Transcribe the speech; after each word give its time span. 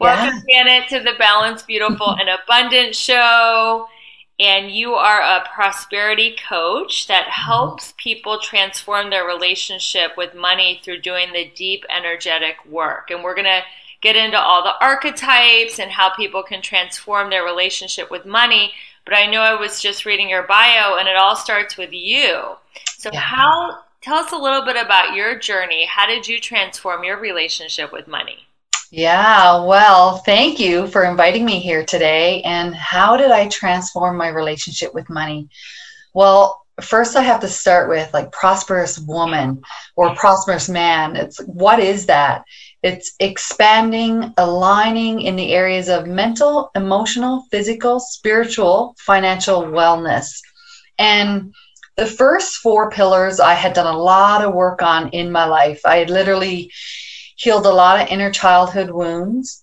Welcome, 0.00 0.42
Janet, 0.48 0.88
to 0.88 1.00
the 1.00 1.12
Balanced, 1.18 1.66
Beautiful, 1.66 2.16
and 2.18 2.28
Abundant 2.28 2.96
show 2.96 3.86
and 4.40 4.70
you 4.70 4.94
are 4.94 5.20
a 5.20 5.46
prosperity 5.54 6.34
coach 6.48 7.06
that 7.08 7.28
helps 7.28 7.92
people 7.98 8.38
transform 8.38 9.10
their 9.10 9.26
relationship 9.26 10.16
with 10.16 10.34
money 10.34 10.80
through 10.82 11.02
doing 11.02 11.30
the 11.34 11.52
deep 11.54 11.84
energetic 11.94 12.56
work. 12.64 13.10
And 13.10 13.22
we're 13.22 13.34
going 13.34 13.44
to 13.44 13.60
get 14.00 14.16
into 14.16 14.40
all 14.40 14.62
the 14.62 14.82
archetypes 14.82 15.78
and 15.78 15.90
how 15.90 16.14
people 16.14 16.42
can 16.42 16.62
transform 16.62 17.28
their 17.28 17.44
relationship 17.44 18.10
with 18.10 18.24
money. 18.24 18.72
But 19.04 19.14
I 19.14 19.26
know 19.26 19.42
I 19.42 19.60
was 19.60 19.82
just 19.82 20.06
reading 20.06 20.30
your 20.30 20.46
bio 20.46 20.96
and 20.96 21.06
it 21.06 21.16
all 21.16 21.36
starts 21.36 21.76
with 21.76 21.92
you. 21.92 22.56
So, 22.96 23.10
yeah. 23.12 23.20
how 23.20 23.80
tell 24.00 24.16
us 24.16 24.32
a 24.32 24.38
little 24.38 24.64
bit 24.64 24.82
about 24.82 25.14
your 25.14 25.38
journey. 25.38 25.84
How 25.84 26.06
did 26.06 26.26
you 26.26 26.40
transform 26.40 27.04
your 27.04 27.20
relationship 27.20 27.92
with 27.92 28.08
money? 28.08 28.46
Yeah, 28.90 29.64
well, 29.64 30.18
thank 30.18 30.58
you 30.58 30.88
for 30.88 31.04
inviting 31.04 31.44
me 31.44 31.60
here 31.60 31.84
today. 31.84 32.42
And 32.42 32.74
how 32.74 33.16
did 33.16 33.30
I 33.30 33.46
transform 33.48 34.16
my 34.16 34.28
relationship 34.28 34.92
with 34.92 35.08
money? 35.08 35.48
Well, 36.12 36.60
first 36.80 37.14
I 37.14 37.22
have 37.22 37.40
to 37.42 37.48
start 37.48 37.88
with 37.88 38.12
like 38.12 38.32
prosperous 38.32 38.98
woman 38.98 39.62
or 39.94 40.16
prosperous 40.16 40.68
man. 40.68 41.14
It's 41.14 41.38
what 41.44 41.78
is 41.78 42.06
that? 42.06 42.42
It's 42.82 43.14
expanding, 43.20 44.34
aligning 44.38 45.20
in 45.20 45.36
the 45.36 45.52
areas 45.52 45.88
of 45.88 46.08
mental, 46.08 46.72
emotional, 46.74 47.44
physical, 47.52 48.00
spiritual, 48.00 48.96
financial 48.98 49.62
wellness. 49.62 50.40
And 50.98 51.54
the 51.96 52.06
first 52.06 52.56
four 52.56 52.90
pillars 52.90 53.38
I 53.38 53.54
had 53.54 53.72
done 53.72 53.94
a 53.94 53.98
lot 53.98 54.44
of 54.44 54.52
work 54.52 54.82
on 54.82 55.10
in 55.10 55.30
my 55.30 55.44
life. 55.44 55.80
I 55.84 56.04
literally 56.04 56.72
healed 57.40 57.64
a 57.64 57.72
lot 57.72 58.00
of 58.00 58.08
inner 58.08 58.30
childhood 58.30 58.90
wounds. 58.90 59.62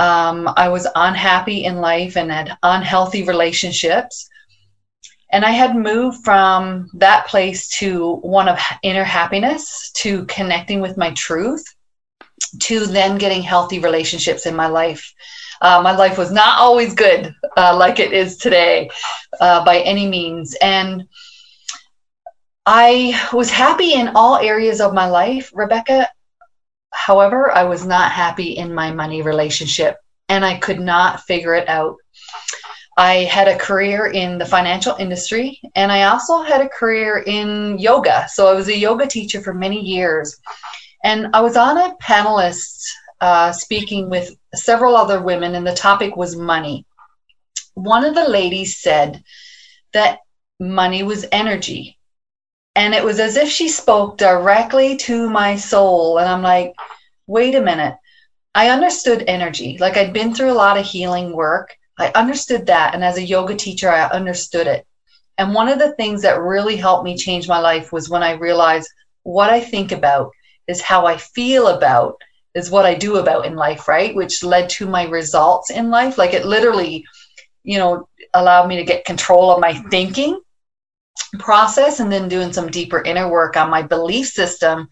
Um, 0.00 0.48
I 0.56 0.68
was 0.68 0.86
unhappy 0.96 1.64
in 1.64 1.76
life 1.76 2.16
and 2.16 2.30
had 2.30 2.56
unhealthy 2.62 3.22
relationships. 3.22 4.28
And 5.30 5.44
I 5.44 5.50
had 5.50 5.76
moved 5.76 6.24
from 6.24 6.88
that 6.94 7.26
place 7.28 7.68
to 7.78 8.16
one 8.16 8.48
of 8.48 8.58
inner 8.82 9.04
happiness 9.04 9.92
to 9.98 10.24
connecting 10.26 10.80
with 10.80 10.96
my 10.96 11.12
truth 11.12 11.64
to 12.60 12.86
then 12.86 13.18
getting 13.18 13.42
healthy 13.42 13.78
relationships 13.78 14.46
in 14.46 14.56
my 14.56 14.66
life. 14.66 15.12
Uh, 15.60 15.80
my 15.82 15.92
life 15.92 16.18
was 16.18 16.32
not 16.32 16.58
always 16.58 16.94
good 16.94 17.32
uh, 17.56 17.76
like 17.76 18.00
it 18.00 18.12
is 18.12 18.36
today 18.38 18.90
uh, 19.40 19.64
by 19.64 19.80
any 19.80 20.08
means. 20.08 20.56
And 20.62 21.06
I 22.64 23.28
was 23.32 23.50
happy 23.50 23.92
in 23.92 24.08
all 24.14 24.36
areas 24.36 24.80
of 24.80 24.94
my 24.94 25.08
life, 25.08 25.50
Rebecca. 25.54 26.08
However, 26.92 27.50
I 27.52 27.64
was 27.64 27.86
not 27.86 28.12
happy 28.12 28.56
in 28.56 28.74
my 28.74 28.90
money 28.90 29.22
relationship 29.22 29.96
and 30.28 30.44
I 30.44 30.58
could 30.58 30.80
not 30.80 31.20
figure 31.22 31.54
it 31.54 31.68
out. 31.68 31.96
I 32.96 33.24
had 33.24 33.48
a 33.48 33.58
career 33.58 34.08
in 34.08 34.38
the 34.38 34.46
financial 34.46 34.96
industry 34.96 35.60
and 35.74 35.92
I 35.92 36.04
also 36.04 36.42
had 36.42 36.60
a 36.60 36.68
career 36.68 37.22
in 37.26 37.78
yoga. 37.78 38.26
So 38.28 38.48
I 38.48 38.54
was 38.54 38.68
a 38.68 38.76
yoga 38.76 39.06
teacher 39.06 39.40
for 39.40 39.54
many 39.54 39.80
years. 39.80 40.36
And 41.04 41.28
I 41.32 41.40
was 41.40 41.56
on 41.56 41.78
a 41.78 41.94
panelist 42.02 42.82
uh, 43.20 43.52
speaking 43.52 44.10
with 44.10 44.36
several 44.54 44.96
other 44.96 45.20
women, 45.22 45.54
and 45.54 45.66
the 45.66 45.74
topic 45.74 46.16
was 46.16 46.36
money. 46.36 46.86
One 47.74 48.04
of 48.04 48.14
the 48.14 48.28
ladies 48.28 48.78
said 48.78 49.22
that 49.92 50.20
money 50.60 51.02
was 51.02 51.26
energy 51.32 51.97
and 52.78 52.94
it 52.94 53.02
was 53.02 53.18
as 53.18 53.36
if 53.36 53.48
she 53.48 53.68
spoke 53.68 54.16
directly 54.18 54.96
to 54.96 55.28
my 55.28 55.56
soul. 55.56 56.18
And 56.18 56.28
I'm 56.28 56.42
like, 56.42 56.74
wait 57.26 57.56
a 57.56 57.60
minute. 57.60 57.96
I 58.54 58.70
understood 58.70 59.24
energy. 59.26 59.76
Like 59.80 59.96
I'd 59.96 60.12
been 60.12 60.32
through 60.32 60.52
a 60.52 60.62
lot 60.62 60.78
of 60.78 60.86
healing 60.86 61.32
work. 61.32 61.76
I 61.98 62.12
understood 62.14 62.66
that. 62.66 62.94
And 62.94 63.02
as 63.02 63.18
a 63.18 63.24
yoga 63.24 63.56
teacher, 63.56 63.90
I 63.90 64.04
understood 64.04 64.68
it. 64.68 64.86
And 65.38 65.52
one 65.52 65.68
of 65.68 65.80
the 65.80 65.96
things 65.96 66.22
that 66.22 66.40
really 66.40 66.76
helped 66.76 67.04
me 67.04 67.16
change 67.16 67.48
my 67.48 67.58
life 67.58 67.92
was 67.92 68.08
when 68.08 68.22
I 68.22 68.34
realized 68.34 68.88
what 69.24 69.50
I 69.50 69.60
think 69.60 69.90
about 69.90 70.30
is 70.68 70.80
how 70.80 71.04
I 71.04 71.16
feel 71.16 71.66
about 71.66 72.20
is 72.54 72.70
what 72.70 72.86
I 72.86 72.94
do 72.94 73.16
about 73.16 73.44
in 73.44 73.56
life, 73.56 73.88
right? 73.88 74.14
Which 74.14 74.44
led 74.44 74.68
to 74.70 74.86
my 74.86 75.02
results 75.06 75.70
in 75.70 75.90
life. 75.90 76.16
Like 76.16 76.32
it 76.32 76.46
literally, 76.46 77.04
you 77.64 77.78
know, 77.78 78.08
allowed 78.34 78.68
me 78.68 78.76
to 78.76 78.84
get 78.84 79.04
control 79.04 79.50
of 79.50 79.60
my 79.60 79.74
thinking 79.90 80.40
process 81.38 82.00
and 82.00 82.10
then 82.10 82.28
doing 82.28 82.52
some 82.52 82.70
deeper 82.70 83.02
inner 83.02 83.30
work 83.30 83.56
on 83.56 83.70
my 83.70 83.82
belief 83.82 84.28
system 84.28 84.88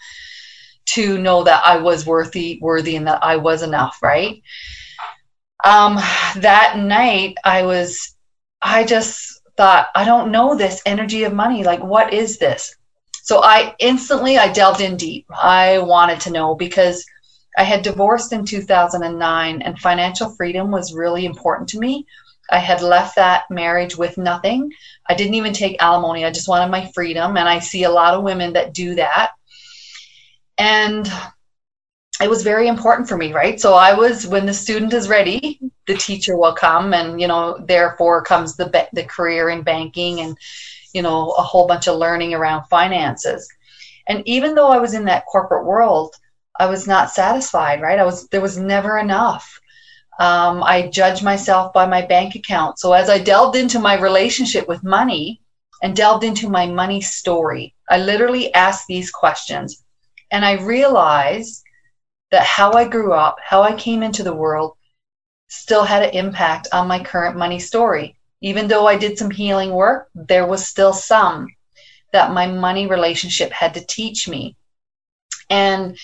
to 0.87 1.19
know 1.19 1.43
that 1.45 1.63
I 1.67 1.79
was 1.79 2.07
worthy, 2.07 2.59
worthy, 2.61 2.97
and 2.97 3.07
that 3.07 3.23
I 3.23 3.37
was 3.37 3.63
enough, 3.63 3.99
right? 4.03 4.43
Um, 5.65 5.97
that 6.37 6.79
night, 6.79 7.37
I 7.45 7.63
was, 7.63 8.15
I 8.63 8.85
just 8.85 9.43
thought, 9.57 9.89
I 9.95 10.05
don't 10.05 10.31
know 10.31 10.55
this 10.55 10.83
energy 10.87 11.25
of 11.25 11.33
money. 11.33 11.65
Like, 11.65 11.83
what 11.83 12.13
is 12.13 12.39
this? 12.39 12.77
So 13.23 13.43
I 13.43 13.75
instantly, 13.81 14.39
I 14.39 14.53
delved 14.53 14.81
in 14.81 14.97
deep. 14.97 15.27
I 15.31 15.79
wanted 15.79 16.21
to 16.21 16.31
know 16.31 16.55
because 16.55 17.05
I 17.59 17.65
had 17.65 17.83
divorced 17.83 18.33
in 18.33 18.45
2009 18.45 19.63
and 19.63 19.79
financial 19.79 20.31
freedom 20.31 20.71
was 20.71 20.95
really 20.95 21.25
important 21.25 21.69
to 21.71 21.81
me. 21.81 22.07
I 22.51 22.59
had 22.59 22.83
left 22.83 23.17
that 23.17 23.51
marriage 23.51 23.97
with 23.97 24.19
nothing. 24.19 24.71
I 25.09 25.15
didn't 25.15 25.35
even 25.35 25.53
take 25.53 25.83
alimony. 25.83 26.25
I 26.25 26.31
just 26.31 26.49
wanted 26.49 26.71
my 26.71 26.91
freedom. 26.95 27.37
And 27.37 27.49
I 27.49 27.59
see 27.59 27.85
a 27.85 27.91
lot 27.91 28.15
of 28.15 28.25
women 28.25 28.53
that 28.55 28.75
do 28.75 28.95
that. 28.97 29.33
And 30.59 31.11
it 32.23 32.31
was 32.31 32.43
very 32.43 32.69
important 32.69 33.09
for 33.09 33.17
me, 33.17 33.33
right? 33.33 33.61
So 33.61 33.75
I 33.75 33.95
was 33.95 34.27
when 34.27 34.47
the 34.47 34.55
student 34.55 34.93
is 34.95 35.09
ready, 35.09 35.61
the 35.87 35.97
teacher 35.97 36.37
will 36.37 36.55
come, 36.55 36.95
and 36.95 37.21
you 37.21 37.29
know, 37.29 37.59
therefore 37.67 38.23
comes 38.23 38.57
the 38.57 38.89
the 38.93 39.05
career 39.05 39.51
in 39.51 39.63
banking 39.63 40.21
and 40.21 40.37
you 40.95 41.03
know 41.03 41.33
a 41.33 41.43
whole 41.43 41.67
bunch 41.67 41.89
of 41.89 41.99
learning 41.99 42.33
around 42.33 42.65
finances. 42.69 43.47
And 44.09 44.23
even 44.27 44.55
though 44.55 44.69
I 44.69 44.79
was 44.79 44.95
in 44.95 45.05
that 45.07 45.27
corporate 45.27 45.67
world, 45.67 46.15
I 46.59 46.67
was 46.67 46.87
not 46.87 47.11
satisfied, 47.11 47.83
right? 47.83 47.99
I 47.99 48.05
was 48.05 48.29
there 48.29 48.41
was 48.41 48.57
never 48.57 48.99
enough. 48.99 49.61
Um, 50.19 50.63
I 50.63 50.89
judge 50.89 51.23
myself 51.23 51.73
by 51.73 51.87
my 51.87 52.05
bank 52.05 52.35
account. 52.35 52.79
So 52.79 52.93
as 52.93 53.11
I 53.11 53.19
delved 53.19 53.57
into 53.57 53.79
my 53.79 53.99
relationship 54.01 54.67
with 54.67 54.83
money 54.83 55.41
and 55.83 55.95
delved 55.95 56.25
into 56.25 56.49
my 56.49 56.67
money 56.67 57.01
story, 57.01 57.75
I 57.91 57.99
literally 57.99 58.53
asked 58.55 58.87
these 58.87 59.11
questions, 59.11 59.85
and 60.31 60.45
I 60.45 60.53
realized 60.55 61.63
that 62.31 62.45
how 62.45 62.73
I 62.73 62.89
grew 62.89 63.13
up, 63.13 63.37
how 63.43 63.63
I 63.63 63.75
came 63.75 64.03
into 64.03 64.23
the 64.23 64.35
world, 64.35 64.77
still 65.49 65.85
had 65.85 66.03
an 66.03 66.15
impact 66.15 66.69
on 66.73 66.89
my 66.89 67.03
current 67.03 67.37
money 67.37 67.59
story. 67.59 68.17
Even 68.41 68.69
though 68.69 68.87
I 68.87 68.97
did 68.97 69.17
some 69.17 69.31
healing 69.31 69.71
work, 69.71 70.09
there 70.15 70.47
was 70.47 70.67
still 70.67 70.93
some 70.93 71.47
that 72.13 72.33
my 72.33 72.47
money 72.47 72.87
relationship 72.87 73.53
had 73.53 73.75
to 73.75 73.87
teach 73.87 74.29
me. 74.29 74.57
And 75.51 75.97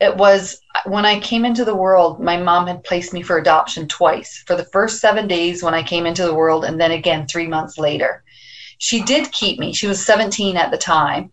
it 0.00 0.16
was 0.16 0.60
when 0.84 1.04
I 1.04 1.18
came 1.20 1.44
into 1.44 1.64
the 1.64 1.74
world, 1.74 2.20
my 2.20 2.36
mom 2.36 2.66
had 2.66 2.84
placed 2.84 3.12
me 3.12 3.22
for 3.22 3.38
adoption 3.38 3.88
twice 3.88 4.44
for 4.46 4.54
the 4.54 4.64
first 4.66 5.00
seven 5.00 5.26
days 5.26 5.62
when 5.62 5.74
I 5.74 5.82
came 5.82 6.06
into 6.06 6.24
the 6.24 6.34
world, 6.34 6.64
and 6.64 6.80
then 6.80 6.92
again 6.92 7.26
three 7.26 7.46
months 7.46 7.78
later. 7.78 8.22
She 8.78 9.02
did 9.02 9.32
keep 9.32 9.58
me. 9.58 9.72
She 9.72 9.88
was 9.88 10.04
17 10.04 10.56
at 10.56 10.70
the 10.70 10.78
time. 10.78 11.32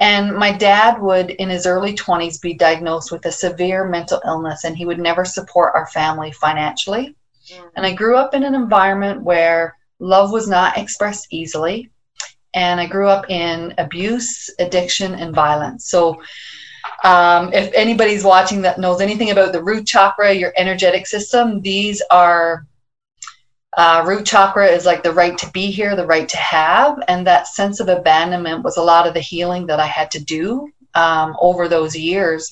And 0.00 0.36
my 0.36 0.52
dad 0.52 1.00
would, 1.00 1.30
in 1.30 1.48
his 1.48 1.64
early 1.64 1.94
20s, 1.94 2.40
be 2.40 2.54
diagnosed 2.54 3.10
with 3.10 3.24
a 3.24 3.32
severe 3.32 3.88
mental 3.88 4.20
illness, 4.26 4.64
and 4.64 4.76
he 4.76 4.84
would 4.84 4.98
never 4.98 5.24
support 5.24 5.74
our 5.74 5.86
family 5.86 6.32
financially. 6.32 7.14
Mm-hmm. 7.48 7.68
And 7.76 7.86
I 7.86 7.94
grew 7.94 8.16
up 8.16 8.34
in 8.34 8.42
an 8.42 8.54
environment 8.54 9.22
where 9.22 9.76
love 10.00 10.32
was 10.32 10.48
not 10.48 10.76
expressed 10.76 11.28
easily. 11.30 11.90
And 12.52 12.80
I 12.80 12.86
grew 12.86 13.08
up 13.08 13.30
in 13.30 13.74
abuse, 13.78 14.50
addiction, 14.58 15.14
and 15.14 15.34
violence. 15.34 15.88
So, 15.88 16.20
um, 17.04 17.52
if 17.52 17.72
anybody's 17.74 18.24
watching 18.24 18.62
that 18.62 18.80
knows 18.80 19.00
anything 19.00 19.30
about 19.30 19.52
the 19.52 19.62
root 19.62 19.86
chakra, 19.86 20.32
your 20.32 20.52
energetic 20.56 21.06
system, 21.06 21.60
these 21.60 22.02
are 22.10 22.66
uh, 23.76 24.02
root 24.06 24.24
chakra 24.24 24.66
is 24.66 24.86
like 24.86 25.02
the 25.02 25.12
right 25.12 25.36
to 25.36 25.50
be 25.50 25.70
here, 25.70 25.94
the 25.94 26.06
right 26.06 26.28
to 26.28 26.36
have. 26.38 26.98
And 27.08 27.26
that 27.26 27.46
sense 27.46 27.78
of 27.78 27.88
abandonment 27.88 28.64
was 28.64 28.78
a 28.78 28.82
lot 28.82 29.06
of 29.06 29.14
the 29.14 29.20
healing 29.20 29.66
that 29.66 29.80
I 29.80 29.86
had 29.86 30.10
to 30.12 30.24
do 30.24 30.72
um, 30.94 31.36
over 31.40 31.68
those 31.68 31.94
years. 31.94 32.50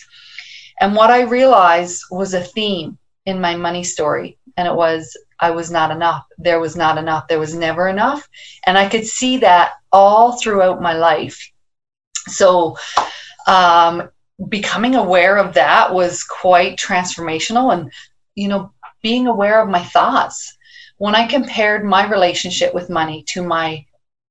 And 0.80 0.94
what 0.94 1.10
I 1.10 1.22
realized 1.22 2.02
was 2.10 2.34
a 2.34 2.42
theme 2.42 2.98
in 3.24 3.40
my 3.40 3.56
money 3.56 3.84
story. 3.84 4.38
And 4.58 4.68
it 4.68 4.74
was, 4.74 5.16
I 5.40 5.50
was 5.50 5.70
not 5.70 5.90
enough. 5.90 6.26
There 6.36 6.60
was 6.60 6.76
not 6.76 6.98
enough. 6.98 7.26
There 7.26 7.40
was 7.40 7.54
never 7.54 7.88
enough. 7.88 8.28
And 8.66 8.76
I 8.76 8.88
could 8.88 9.06
see 9.06 9.38
that 9.38 9.72
all 9.92 10.38
throughout 10.38 10.82
my 10.82 10.92
life. 10.92 11.50
So, 12.26 12.76
um, 13.46 14.10
becoming 14.48 14.94
aware 14.94 15.36
of 15.38 15.54
that 15.54 15.92
was 15.94 16.24
quite 16.24 16.76
transformational. 16.76 17.72
And, 17.72 17.92
you 18.34 18.48
know, 18.48 18.72
being 19.02 19.26
aware 19.26 19.60
of 19.60 19.68
my 19.68 19.82
thoughts 19.82 20.56
when 20.98 21.14
I 21.14 21.26
compared 21.26 21.84
my 21.84 22.08
relationship 22.08 22.74
with 22.74 22.90
money 22.90 23.24
to 23.28 23.42
my 23.42 23.84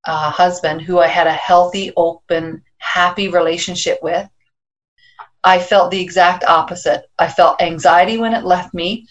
uh, 0.05 0.31
husband, 0.31 0.81
who 0.81 0.99
I 0.99 1.07
had 1.07 1.27
a 1.27 1.33
healthy, 1.33 1.91
open, 1.95 2.63
happy 2.77 3.27
relationship 3.27 3.99
with, 4.01 4.27
I 5.43 5.59
felt 5.59 5.91
the 5.91 6.01
exact 6.01 6.43
opposite. 6.45 7.09
I 7.19 7.27
felt 7.27 7.61
anxiety 7.61 8.17
when 8.17 8.33
it 8.33 8.45
left 8.45 8.73
me. 8.73 9.07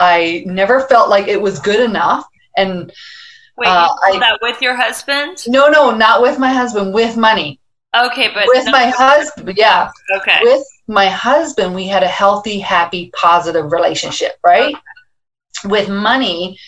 I 0.00 0.42
never 0.46 0.80
felt 0.82 1.10
like 1.10 1.28
it 1.28 1.40
was 1.40 1.58
good 1.58 1.80
enough. 1.80 2.26
And 2.56 2.92
wait, 3.56 3.68
uh, 3.68 3.88
I, 4.02 4.18
that 4.18 4.38
with 4.40 4.60
your 4.62 4.74
husband? 4.74 5.38
No, 5.46 5.68
no, 5.68 5.90
not 5.90 6.22
with 6.22 6.38
my 6.38 6.52
husband. 6.52 6.94
With 6.94 7.16
money. 7.16 7.60
Okay, 7.94 8.30
but 8.34 8.46
with 8.48 8.66
no, 8.66 8.72
my 8.72 8.86
husband, 8.86 9.56
yeah. 9.56 9.90
Okay. 10.16 10.40
With 10.42 10.66
my 10.88 11.06
husband, 11.06 11.74
we 11.74 11.86
had 11.86 12.02
a 12.02 12.08
healthy, 12.08 12.58
happy, 12.58 13.10
positive 13.14 13.70
relationship, 13.70 14.32
right? 14.44 14.74
Okay. 14.74 15.68
With 15.68 15.88
money, 15.88 16.58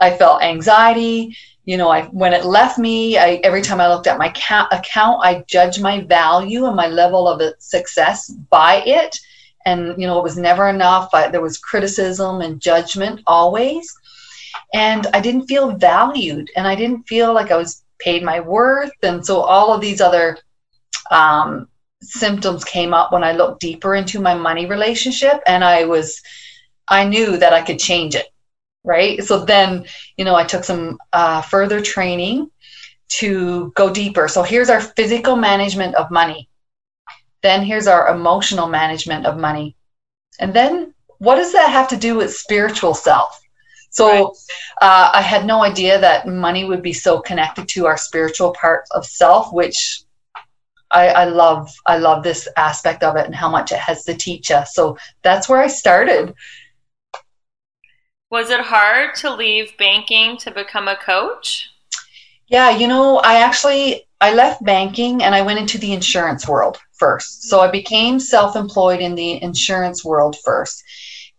I 0.00 0.16
felt 0.16 0.42
anxiety. 0.42 1.36
You 1.64 1.76
know, 1.76 1.90
I 1.90 2.04
when 2.06 2.32
it 2.32 2.44
left 2.44 2.78
me, 2.78 3.18
I, 3.18 3.40
every 3.42 3.62
time 3.62 3.80
I 3.80 3.88
looked 3.88 4.06
at 4.06 4.18
my 4.18 4.30
ca- 4.30 4.68
account, 4.70 5.20
I 5.24 5.44
judged 5.48 5.82
my 5.82 6.02
value 6.02 6.66
and 6.66 6.76
my 6.76 6.86
level 6.86 7.26
of 7.26 7.42
success 7.58 8.30
by 8.30 8.82
it. 8.86 9.18
And 9.66 10.00
you 10.00 10.06
know, 10.06 10.18
it 10.18 10.22
was 10.22 10.38
never 10.38 10.68
enough. 10.68 11.10
I, 11.12 11.28
there 11.28 11.42
was 11.42 11.58
criticism 11.58 12.40
and 12.40 12.60
judgment 12.60 13.20
always, 13.26 13.92
and 14.72 15.06
I 15.12 15.20
didn't 15.20 15.48
feel 15.48 15.72
valued, 15.72 16.48
and 16.56 16.66
I 16.66 16.76
didn't 16.76 17.08
feel 17.08 17.34
like 17.34 17.50
I 17.50 17.56
was 17.56 17.82
paid 17.98 18.22
my 18.22 18.38
worth. 18.40 18.92
And 19.02 19.24
so 19.26 19.40
all 19.40 19.74
of 19.74 19.80
these 19.80 20.00
other 20.00 20.38
um, 21.10 21.68
symptoms 22.02 22.64
came 22.64 22.94
up 22.94 23.12
when 23.12 23.24
I 23.24 23.32
looked 23.32 23.60
deeper 23.60 23.94
into 23.94 24.20
my 24.20 24.34
money 24.34 24.66
relationship, 24.66 25.40
and 25.46 25.64
I 25.64 25.84
was, 25.84 26.20
I 26.88 27.04
knew 27.04 27.36
that 27.36 27.52
I 27.52 27.62
could 27.62 27.78
change 27.78 28.14
it 28.14 28.26
right? 28.84 29.22
So 29.22 29.44
then, 29.44 29.86
you 30.16 30.24
know, 30.24 30.34
I 30.34 30.44
took 30.44 30.64
some 30.64 30.98
uh, 31.12 31.42
further 31.42 31.80
training 31.80 32.50
to 33.08 33.72
go 33.74 33.92
deeper. 33.92 34.28
So 34.28 34.42
here's 34.42 34.70
our 34.70 34.80
physical 34.80 35.36
management 35.36 35.94
of 35.96 36.10
money. 36.10 36.48
Then 37.42 37.64
here's 37.64 37.86
our 37.86 38.08
emotional 38.08 38.68
management 38.68 39.26
of 39.26 39.38
money. 39.38 39.76
And 40.38 40.54
then 40.54 40.94
what 41.18 41.36
does 41.36 41.52
that 41.52 41.70
have 41.70 41.88
to 41.88 41.96
do 41.96 42.16
with 42.16 42.34
spiritual 42.34 42.94
self? 42.94 43.38
So 43.90 44.06
right. 44.08 44.24
uh, 44.80 45.10
I 45.14 45.20
had 45.20 45.44
no 45.44 45.62
idea 45.62 45.98
that 46.00 46.28
money 46.28 46.64
would 46.64 46.82
be 46.82 46.92
so 46.92 47.20
connected 47.20 47.68
to 47.70 47.86
our 47.86 47.96
spiritual 47.96 48.52
part 48.52 48.84
of 48.92 49.04
self, 49.04 49.52
which 49.52 50.02
I, 50.90 51.08
I 51.08 51.24
love. 51.24 51.72
I 51.86 51.98
love 51.98 52.22
this 52.22 52.48
aspect 52.56 53.02
of 53.02 53.16
it 53.16 53.26
and 53.26 53.34
how 53.34 53.48
much 53.48 53.72
it 53.72 53.78
has 53.78 54.04
to 54.04 54.14
teach 54.14 54.50
us. 54.50 54.74
So 54.74 54.96
that's 55.22 55.48
where 55.48 55.60
I 55.60 55.68
started. 55.68 56.34
Was 58.30 58.50
it 58.50 58.60
hard 58.60 59.14
to 59.16 59.34
leave 59.34 59.76
banking 59.76 60.36
to 60.38 60.50
become 60.50 60.86
a 60.86 60.96
coach? 60.96 61.68
Yeah, 62.46 62.70
you 62.70 62.86
know, 62.88 63.18
I 63.18 63.40
actually 63.40 64.06
I 64.20 64.34
left 64.34 64.64
banking 64.64 65.22
and 65.22 65.34
I 65.34 65.42
went 65.42 65.58
into 65.58 65.78
the 65.78 65.92
insurance 65.92 66.46
world 66.46 66.78
first. 66.92 67.44
So 67.44 67.60
I 67.60 67.70
became 67.70 68.20
self-employed 68.20 69.00
in 69.00 69.14
the 69.14 69.42
insurance 69.42 70.04
world 70.04 70.36
first. 70.44 70.84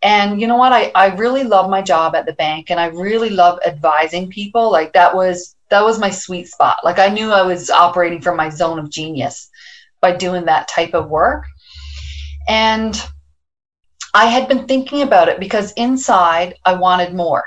And 0.02 0.40
you 0.40 0.48
know 0.48 0.56
what? 0.56 0.72
I, 0.72 0.90
I 0.94 1.14
really 1.14 1.44
love 1.44 1.70
my 1.70 1.80
job 1.80 2.16
at 2.16 2.26
the 2.26 2.32
bank 2.32 2.70
and 2.70 2.80
I 2.80 2.86
really 2.86 3.30
love 3.30 3.60
advising 3.64 4.28
people. 4.28 4.70
Like 4.70 4.92
that 4.94 5.14
was 5.14 5.54
that 5.72 5.84
was 5.84 5.98
my 5.98 6.10
sweet 6.10 6.46
spot. 6.48 6.76
Like 6.84 6.98
I 6.98 7.08
knew 7.08 7.32
I 7.32 7.42
was 7.42 7.70
operating 7.70 8.20
from 8.20 8.36
my 8.36 8.50
zone 8.50 8.78
of 8.78 8.90
genius 8.90 9.48
by 10.02 10.14
doing 10.14 10.44
that 10.44 10.68
type 10.68 10.92
of 10.92 11.08
work. 11.08 11.46
And 12.46 12.94
I 14.12 14.26
had 14.26 14.48
been 14.48 14.66
thinking 14.66 15.00
about 15.00 15.28
it 15.28 15.40
because 15.40 15.72
inside 15.72 16.56
I 16.66 16.74
wanted 16.74 17.14
more, 17.14 17.44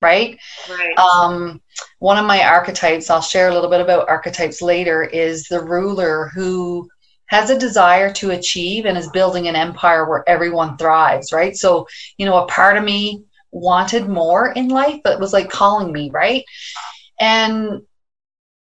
right? 0.00 0.38
Right. 0.70 0.98
Um, 0.98 1.60
one 1.98 2.16
of 2.16 2.24
my 2.24 2.42
archetypes, 2.42 3.10
I'll 3.10 3.20
share 3.20 3.50
a 3.50 3.54
little 3.54 3.68
bit 3.68 3.82
about 3.82 4.08
archetypes 4.08 4.62
later, 4.62 5.02
is 5.02 5.44
the 5.44 5.62
ruler 5.62 6.30
who 6.34 6.88
has 7.26 7.50
a 7.50 7.58
desire 7.58 8.10
to 8.14 8.30
achieve 8.30 8.86
and 8.86 8.96
is 8.96 9.10
building 9.10 9.46
an 9.46 9.56
empire 9.56 10.08
where 10.08 10.26
everyone 10.26 10.78
thrives, 10.78 11.34
right? 11.34 11.54
So, 11.54 11.86
you 12.16 12.24
know, 12.24 12.42
a 12.42 12.46
part 12.46 12.78
of 12.78 12.84
me 12.84 13.24
wanted 13.50 14.08
more 14.08 14.52
in 14.52 14.68
life, 14.68 15.00
but 15.04 15.12
it 15.12 15.20
was 15.20 15.34
like 15.34 15.50
calling 15.50 15.92
me, 15.92 16.08
right? 16.10 16.42
And 17.20 17.82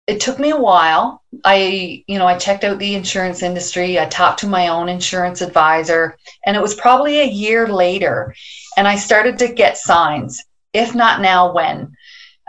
it 0.08 0.22
took 0.22 0.40
me 0.40 0.52
a 0.52 0.58
while. 0.58 1.22
I, 1.44 2.04
you 2.08 2.18
know, 2.18 2.26
I 2.26 2.38
checked 2.38 2.64
out 2.64 2.80
the 2.80 2.96
insurance 2.96 3.44
industry. 3.44 4.00
I 4.00 4.06
talked 4.06 4.40
to 4.40 4.48
my 4.48 4.70
own 4.70 4.88
insurance 4.88 5.42
advisor, 5.42 6.18
and 6.46 6.56
it 6.56 6.62
was 6.62 6.76
probably 6.76 7.20
a 7.20 7.26
year 7.26 7.68
later, 7.68 8.34
and 8.78 8.88
I 8.88 8.96
started 8.96 9.38
to 9.40 9.54
get 9.54 9.78
signs. 9.78 10.44
If 10.74 10.96
not 10.96 11.22
now, 11.22 11.54
when? 11.54 11.94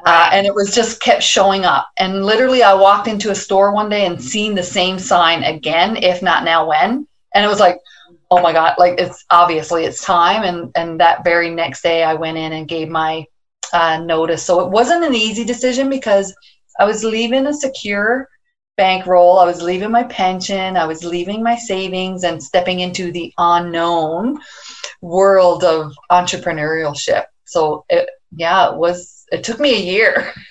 Uh, 0.07 0.31
and 0.33 0.47
it 0.47 0.55
was 0.55 0.73
just 0.73 1.00
kept 1.00 1.25
showing 1.25 1.64
up. 1.64 1.88
And 1.99 2.25
literally, 2.25 2.62
I 2.62 2.75
walked 2.75 3.09
into 3.09 3.33
a 3.33 3.35
store 3.35 3.73
one 3.73 3.88
day 3.88 4.07
and 4.07 4.23
seen 4.23 4.55
the 4.55 4.62
same 4.62 4.99
sign 4.99 5.43
again. 5.43 5.97
If 5.97 6.23
not 6.23 6.45
now, 6.45 6.69
when? 6.69 7.09
And 7.35 7.45
it 7.45 7.49
was 7.49 7.59
like, 7.59 7.78
oh 8.31 8.40
my 8.40 8.52
god! 8.52 8.75
Like 8.78 9.00
it's 9.00 9.25
obviously 9.31 9.85
it's 9.85 10.05
time. 10.05 10.45
And 10.45 10.71
and 10.76 11.00
that 11.00 11.25
very 11.25 11.50
next 11.50 11.83
day, 11.83 12.05
I 12.05 12.14
went 12.14 12.38
in 12.38 12.52
and 12.52 12.69
gave 12.69 12.88
my 12.88 13.26
uh, 13.72 13.98
notice. 13.98 14.44
So 14.44 14.60
it 14.60 14.70
wasn't 14.70 15.04
an 15.04 15.14
easy 15.14 15.44
decision 15.44 15.88
because 15.88 16.34
I 16.78 16.84
was 16.84 17.04
leaving 17.04 17.46
a 17.46 17.54
secure 17.54 18.28
bankroll. 18.76 19.38
I 19.38 19.44
was 19.44 19.60
leaving 19.60 19.90
my 19.90 20.04
pension. 20.04 20.76
I 20.76 20.87
was 20.87 21.04
leaving 21.04 21.42
my 21.42 21.56
savings 21.56 22.25
and 22.25 22.42
stepping 22.42 22.80
into 22.80 23.12
the 23.12 23.32
unknown 23.37 24.38
world 25.02 25.64
of 25.64 25.92
entrepreneurship. 26.10 27.25
So 27.44 27.84
it, 27.88 28.08
yeah, 28.34 28.72
it 28.72 28.76
was, 28.76 29.25
it 29.32 29.44
took 29.44 29.58
me 29.58 29.75
a 29.75 29.92
year 29.92 30.32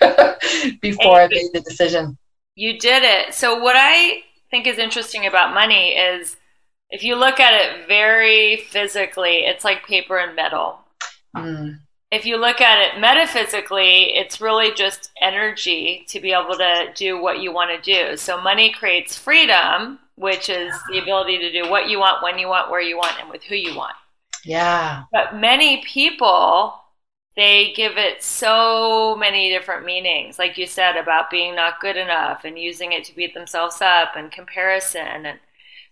before 0.80 1.20
I 1.20 1.28
made 1.28 1.50
the 1.52 1.62
decision. 1.66 2.18
You 2.54 2.78
did 2.78 3.02
it. 3.02 3.34
So 3.34 3.60
what 3.62 3.76
I 3.78 4.20
think 4.50 4.66
is 4.66 4.78
interesting 4.78 5.26
about 5.26 5.54
money 5.54 5.90
is 5.92 6.36
if 6.90 7.02
you 7.02 7.16
look 7.16 7.40
at 7.40 7.54
it 7.54 7.88
very 7.88 8.56
physically, 8.56 9.44
it's 9.44 9.64
like 9.64 9.86
paper 9.86 10.18
and 10.18 10.34
metal. 10.34 10.78
Mm. 11.36 11.78
If 12.10 12.24
you 12.24 12.38
look 12.38 12.60
at 12.62 12.78
it 12.78 13.00
metaphysically, 13.00 14.16
it's 14.16 14.40
really 14.40 14.72
just 14.74 15.10
energy 15.20 16.06
to 16.08 16.20
be 16.20 16.32
able 16.32 16.56
to 16.56 16.86
do 16.94 17.20
what 17.20 17.40
you 17.40 17.52
want 17.52 17.70
to 17.70 18.08
do. 18.10 18.16
So 18.16 18.40
money 18.40 18.72
creates 18.72 19.18
freedom, 19.18 19.98
which 20.16 20.48
is 20.48 20.72
the 20.90 21.00
ability 21.00 21.38
to 21.38 21.52
do 21.52 21.70
what 21.70 21.88
you 21.88 21.98
want, 21.98 22.22
when 22.22 22.38
you 22.38 22.48
want, 22.48 22.70
where 22.70 22.80
you 22.80 22.96
want, 22.96 23.20
and 23.20 23.28
with 23.28 23.42
who 23.42 23.54
you 23.54 23.76
want. 23.76 23.94
Yeah. 24.42 25.04
But 25.12 25.36
many 25.36 25.84
people, 25.84 26.74
they 27.36 27.74
give 27.76 27.98
it 27.98 28.22
so 28.22 29.14
many 29.14 29.50
different 29.50 29.84
meanings, 29.84 30.38
like 30.38 30.56
you 30.56 30.66
said 30.66 30.96
about 30.96 31.30
being 31.30 31.54
not 31.54 31.78
good 31.80 31.98
enough 31.98 32.44
and 32.44 32.58
using 32.58 32.92
it 32.92 33.04
to 33.04 33.14
beat 33.14 33.34
themselves 33.34 33.82
up 33.82 34.16
and 34.16 34.32
comparison 34.32 35.26
and 35.26 35.38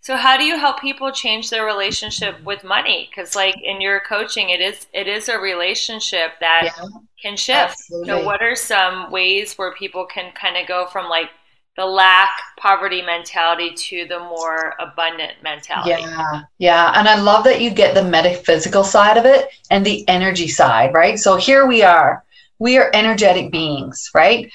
so 0.01 0.17
how 0.17 0.37
do 0.37 0.45
you 0.45 0.57
help 0.57 0.81
people 0.81 1.11
change 1.11 1.51
their 1.51 1.65
relationship 1.65 2.43
with 2.45 2.63
money? 2.63 3.09
Because 3.11 3.35
like 3.35 3.57
in 3.63 3.81
your 3.81 4.01
coaching, 4.01 4.51
it 4.51 4.61
is 4.61 4.87
it 4.93 5.09
is 5.09 5.29
a 5.29 5.39
relationship 5.39 6.33
that 6.41 6.63
yeah, 6.65 6.85
can 7.21 7.37
shift. 7.37 7.75
Absolutely. 7.81 8.09
So 8.09 8.25
what 8.25 8.41
are 8.41 8.55
some 8.55 9.11
ways 9.11 9.55
where 9.55 9.75
people 9.75 10.07
can 10.07 10.33
kind 10.33 10.57
of 10.57 10.69
go 10.69 10.87
from 10.87 11.09
like 11.09 11.31
the 11.77 11.85
lack 11.85 12.31
poverty 12.59 13.03
mentality 13.03 13.75
to 13.75 14.07
the 14.07 14.19
more 14.19 14.75
abundant 14.79 15.43
mentality? 15.43 15.91
Yeah, 15.91 16.43
yeah, 16.59 16.93
and 16.95 17.09
I 17.09 17.21
love 17.21 17.45
that 17.45 17.61
you 17.61 17.71
get 17.71 17.95
the 17.95 18.05
metaphysical 18.05 18.85
side 18.85 19.17
of 19.17 19.25
it 19.25 19.49
and 19.71 19.85
the 19.85 20.09
energy 20.09 20.49
side, 20.49 20.95
right? 20.95 21.19
So 21.19 21.37
here 21.37 21.67
we 21.67 21.83
are. 21.83 22.25
We 22.59 22.79
are 22.79 22.91
energetic 22.95 23.51
beings, 23.51 24.11
right? 24.15 24.51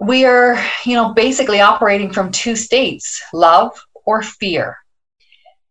We 0.00 0.24
are, 0.24 0.58
you 0.84 0.96
know, 0.96 1.12
basically 1.12 1.60
operating 1.60 2.10
from 2.10 2.32
two 2.32 2.56
states 2.56 3.22
love 3.32 3.78
or 4.04 4.22
fear. 4.22 4.78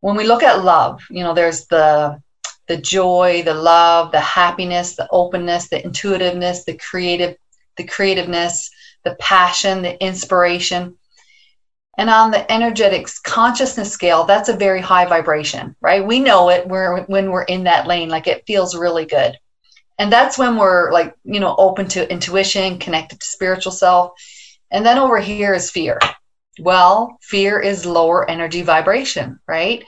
When 0.02 0.16
we 0.16 0.25
look 0.25 0.44
at 0.44 0.63
love, 0.63 1.02
you 1.10 1.24
know, 1.24 1.34
there's 1.34 1.66
the 1.68 2.22
the 2.68 2.78
joy, 2.78 3.44
the 3.44 3.54
love, 3.54 4.12
the 4.12 4.20
happiness, 4.20 4.96
the 4.96 5.08
openness, 5.12 5.70
the 5.70 5.84
intuitiveness, 5.84 6.63
the 6.63 6.78
creative, 6.78 7.36
the 7.78 7.84
creativeness, 7.84 8.70
the 9.04 9.16
passion, 9.16 9.82
the 9.82 10.02
inspiration. 10.04 10.98
And 11.98 12.10
on 12.10 12.32
the 12.32 12.50
energetics 12.52 13.20
consciousness 13.20 13.92
scale, 13.92 14.24
that's 14.24 14.50
a 14.50 14.58
very 14.58 14.82
high 14.82 15.06
vibration, 15.06 15.75
right? 15.82 16.06
We 16.06 16.20
know 16.20 16.50
it 16.50 16.68
we're, 16.68 17.04
when 17.04 17.30
we're 17.30 17.44
in 17.44 17.66
that 17.66 17.86
lane, 17.86 18.10
like 18.10 18.28
it 18.28 18.46
feels 18.48 18.75
really 18.75 19.06
good. 19.06 19.38
And 20.00 20.12
that's 20.12 20.38
when 20.38 20.58
we're 20.58 20.92
like, 20.92 21.16
you 21.24 21.40
know, 21.40 21.56
open 21.58 21.88
to 21.90 22.12
intuition, 22.12 22.80
connected 22.80 23.20
to 23.20 23.25
spiritual 23.25 23.72
self. 23.72 24.13
And 24.72 24.84
then 24.84 24.98
over 24.98 25.20
here 25.20 25.54
is 25.54 25.70
fear. 25.70 26.00
Well, 26.60 27.18
fear 27.22 27.60
is 27.60 27.86
lower 27.86 28.30
energy 28.30 28.62
vibration, 28.62 29.40
right? 29.48 29.84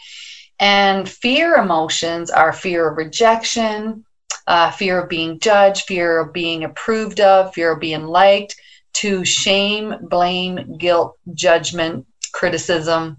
And 0.60 1.08
fear 1.08 1.56
emotions 1.56 2.32
are 2.32 2.54
fear 2.54 2.90
of 2.90 2.98
rejection, 2.98 4.06
uh, 4.48 4.72
fear 4.72 5.04
of 5.04 5.10
being 5.10 5.40
judged, 5.40 5.86
fear 5.86 6.20
of 6.20 6.34
being 6.34 6.64
approved 6.64 7.20
of, 7.20 7.54
fear 7.54 7.74
of 7.74 7.80
being 7.80 8.06
liked, 8.06 8.56
to 8.94 9.26
shame, 9.26 9.94
blame, 10.10 10.78
guilt, 10.78 11.18
judgment, 11.34 12.06
criticism. 12.34 13.18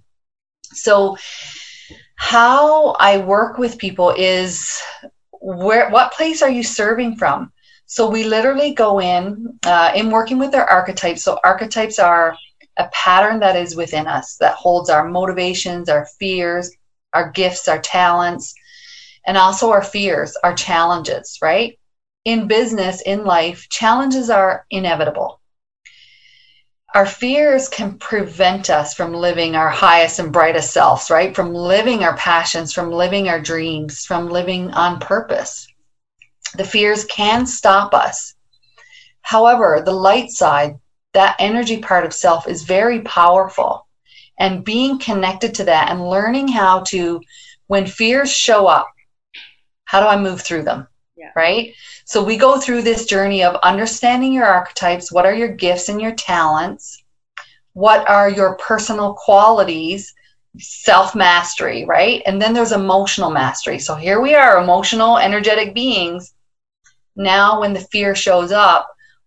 So, 0.72 1.16
how 2.16 2.92
I 2.92 3.18
work 3.18 3.58
with 3.58 3.78
people 3.78 4.14
is 4.16 4.80
where 5.40 5.90
what 5.90 6.12
place 6.12 6.42
are 6.42 6.50
you 6.50 6.62
serving 6.62 7.16
from? 7.16 7.52
So 7.86 8.10
we 8.10 8.24
literally 8.24 8.74
go 8.74 9.00
in 9.00 9.58
uh, 9.64 9.92
in 9.94 10.10
working 10.10 10.38
with 10.38 10.50
their 10.50 10.68
archetypes. 10.68 11.22
So 11.22 11.38
archetypes 11.44 11.98
are 11.98 12.36
a 12.76 12.88
pattern 12.92 13.40
that 13.40 13.56
is 13.56 13.76
within 13.76 14.06
us 14.06 14.36
that 14.36 14.54
holds 14.54 14.90
our 14.90 15.08
motivations, 15.08 15.88
our 15.88 16.06
fears, 16.18 16.70
our 17.12 17.30
gifts, 17.30 17.68
our 17.68 17.80
talents, 17.80 18.54
and 19.26 19.36
also 19.36 19.70
our 19.70 19.82
fears, 19.82 20.36
our 20.44 20.54
challenges, 20.54 21.38
right? 21.42 21.78
In 22.24 22.48
business, 22.48 23.00
in 23.02 23.24
life, 23.24 23.68
challenges 23.68 24.30
are 24.30 24.66
inevitable. 24.70 25.40
Our 26.94 27.06
fears 27.06 27.68
can 27.68 27.98
prevent 27.98 28.70
us 28.70 28.94
from 28.94 29.12
living 29.12 29.54
our 29.54 29.68
highest 29.68 30.18
and 30.18 30.32
brightest 30.32 30.72
selves, 30.72 31.10
right? 31.10 31.34
From 31.34 31.52
living 31.52 32.04
our 32.04 32.16
passions, 32.16 32.72
from 32.72 32.90
living 32.90 33.28
our 33.28 33.40
dreams, 33.40 34.04
from 34.04 34.30
living 34.30 34.70
on 34.72 34.98
purpose. 34.98 35.66
The 36.54 36.64
fears 36.64 37.04
can 37.04 37.46
stop 37.46 37.92
us. 37.92 38.34
However, 39.20 39.82
the 39.84 39.92
light 39.92 40.30
side, 40.30 40.78
that 41.16 41.36
energy 41.38 41.78
part 41.78 42.04
of 42.04 42.12
self 42.12 42.46
is 42.46 42.62
very 42.62 43.00
powerful. 43.00 43.86
And 44.38 44.64
being 44.64 44.98
connected 44.98 45.54
to 45.54 45.64
that 45.64 45.90
and 45.90 46.10
learning 46.10 46.48
how 46.48 46.80
to, 46.88 47.22
when 47.68 47.86
fears 47.86 48.30
show 48.30 48.66
up, 48.66 48.86
how 49.86 50.00
do 50.00 50.06
I 50.06 50.20
move 50.20 50.42
through 50.42 50.64
them? 50.64 50.86
Yeah. 51.16 51.30
Right? 51.34 51.72
So 52.04 52.22
we 52.22 52.36
go 52.36 52.60
through 52.60 52.82
this 52.82 53.06
journey 53.06 53.42
of 53.42 53.56
understanding 53.62 54.34
your 54.34 54.44
archetypes. 54.44 55.10
What 55.10 55.24
are 55.24 55.34
your 55.34 55.48
gifts 55.48 55.88
and 55.88 56.02
your 56.02 56.14
talents? 56.14 57.02
What 57.72 58.08
are 58.10 58.28
your 58.28 58.56
personal 58.56 59.14
qualities? 59.14 60.14
Self 60.58 61.14
mastery, 61.14 61.86
right? 61.86 62.22
And 62.26 62.40
then 62.40 62.52
there's 62.52 62.72
emotional 62.72 63.30
mastery. 63.30 63.78
So 63.78 63.94
here 63.94 64.20
we 64.20 64.34
are, 64.34 64.62
emotional, 64.62 65.16
energetic 65.16 65.74
beings. 65.74 66.34
Now, 67.16 67.60
when 67.60 67.72
the 67.72 67.80
fear 67.80 68.14
shows 68.14 68.52
up, 68.52 68.86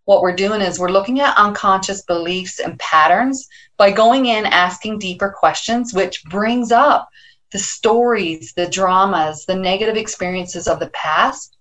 what 0.09 0.23
we're 0.23 0.35
doing 0.35 0.59
is 0.59 0.79
we're 0.79 0.89
looking 0.89 1.19
at 1.19 1.37
unconscious 1.37 2.01
beliefs 2.01 2.59
and 2.59 2.79
patterns 2.79 3.47
by 3.77 3.91
going 3.91 4.25
in 4.25 4.43
asking 4.47 4.97
deeper 4.97 5.29
questions 5.29 5.93
which 5.93 6.23
brings 6.23 6.71
up 6.71 7.07
the 7.51 7.59
stories 7.59 8.51
the 8.53 8.67
dramas 8.67 9.45
the 9.45 9.55
negative 9.55 9.95
experiences 9.95 10.67
of 10.67 10.79
the 10.79 10.89
past 10.89 11.57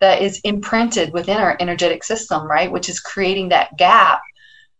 that 0.00 0.20
is 0.20 0.40
imprinted 0.42 1.12
within 1.12 1.36
our 1.36 1.56
energetic 1.60 2.02
system 2.02 2.50
right? 2.50 2.72
Which 2.72 2.88
is 2.88 2.98
creating 2.98 3.50
that 3.50 3.76
gap 3.76 4.22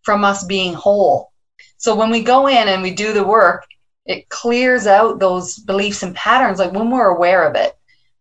from 0.02 0.25
us 0.25 0.42
being 0.44 0.75
whole. 0.75 1.30
So 1.76 1.94
when 1.94 2.11
we 2.11 2.21
go 2.21 2.49
in 2.49 2.66
and 2.66 2.83
we 2.83 2.90
do 2.90 3.12
the 3.12 3.23
work 3.23 3.64
it 4.06 4.28
clears 4.28 4.88
out 4.88 5.21
those 5.21 5.56
beliefs 5.61 6.02
and 6.02 6.16
patterns 6.16 6.59
like 6.59 6.73
when 6.73 6.90
we're 6.90 7.14
aware 7.14 7.49
of 7.49 7.54
it. 7.54 7.75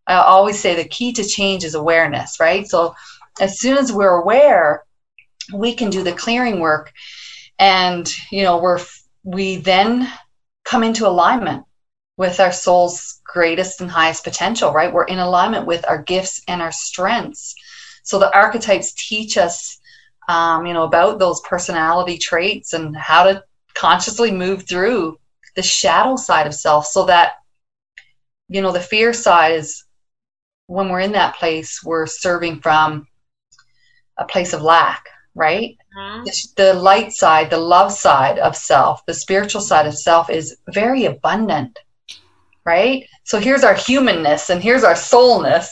I 0.06 0.18
always 0.18 0.60
say 0.60 0.76
the 0.76 0.88
key 0.88 1.14
to 1.14 1.24
change 1.24 1.64
is 1.64 1.74
awareness 1.74 2.40
right? 2.40 2.68
So 2.68 2.94
as 3.40 3.60
soon 3.60 3.78
as 3.78 3.92
we're 3.92 4.22
aware, 4.22 4.84
we 5.54 5.76
can 5.76 5.90
do 5.90 6.04
the 6.04 6.14
clearing 6.14 6.60
work. 6.60 6.92
And 7.60 8.10
you 8.32 8.44
know 8.44 8.58
we're 8.58 8.80
we 9.24 9.58
then 9.58 10.12
come 10.66 10.84
into 10.84 11.08
alignment 11.08 11.66
with 12.18 12.40
our 12.40 12.52
soul's 12.52 13.22
greatest 13.26 13.82
and 13.82 13.90
highest 13.90 14.24
potential 14.24 14.72
right? 14.72 14.94
We're 14.94 15.06
in 15.06 15.20
alignment 15.20 15.66
with 15.66 15.88
our 15.88 16.02
gifts 16.02 16.42
and 16.48 16.62
our 16.62 16.72
strengths. 16.72 17.56
So 18.04 18.20
the 18.20 18.34
archetypes 18.36 18.94
teach 18.94 19.38
us 19.38 19.80
um, 20.28 20.66
you 20.66 20.74
know 20.74 20.84
about 20.84 21.20
those 21.20 21.42
personality 21.42 22.18
traits 22.18 22.74
and 22.74 22.96
how 22.96 23.24
to 23.24 23.44
consciously 23.74 24.32
move 24.32 24.68
through 24.68 25.18
the 25.56 25.64
shadow 25.64 26.16
side 26.16 26.48
of 26.48 26.54
self 26.54 26.86
so 26.88 27.06
that 27.06 27.34
you 28.48 28.62
know 28.62 28.72
the 28.72 28.80
fear 28.80 29.14
side 29.14 29.54
is 29.54 29.86
when 30.68 30.90
we're 30.90 31.00
in 31.02 31.12
that 31.12 31.36
place 31.36 31.82
we're 31.84 32.06
serving 32.06 32.60
from 32.62 33.08
a 34.18 34.26
place 34.26 34.54
of 34.54 34.62
lack, 34.62 35.06
right? 35.36 35.78
Mm-hmm. 35.98 36.24
The, 36.26 36.48
the 36.56 36.74
light 36.74 37.14
side, 37.14 37.50
the 37.50 37.58
love 37.58 37.92
side 37.92 38.40
of 38.40 38.56
self, 38.56 39.06
the 39.06 39.14
spiritual 39.14 39.62
side 39.62 39.86
of 39.86 39.98
self 39.98 40.30
is 40.30 40.58
very 40.70 41.06
abundant, 41.06 41.80
right? 42.66 43.06
So 43.24 43.40
here's 43.40 43.64
our 43.64 43.74
humanness 43.74 44.50
and 44.50 44.62
here's 44.62 44.84
our 44.84 44.96
soulness, 44.96 45.70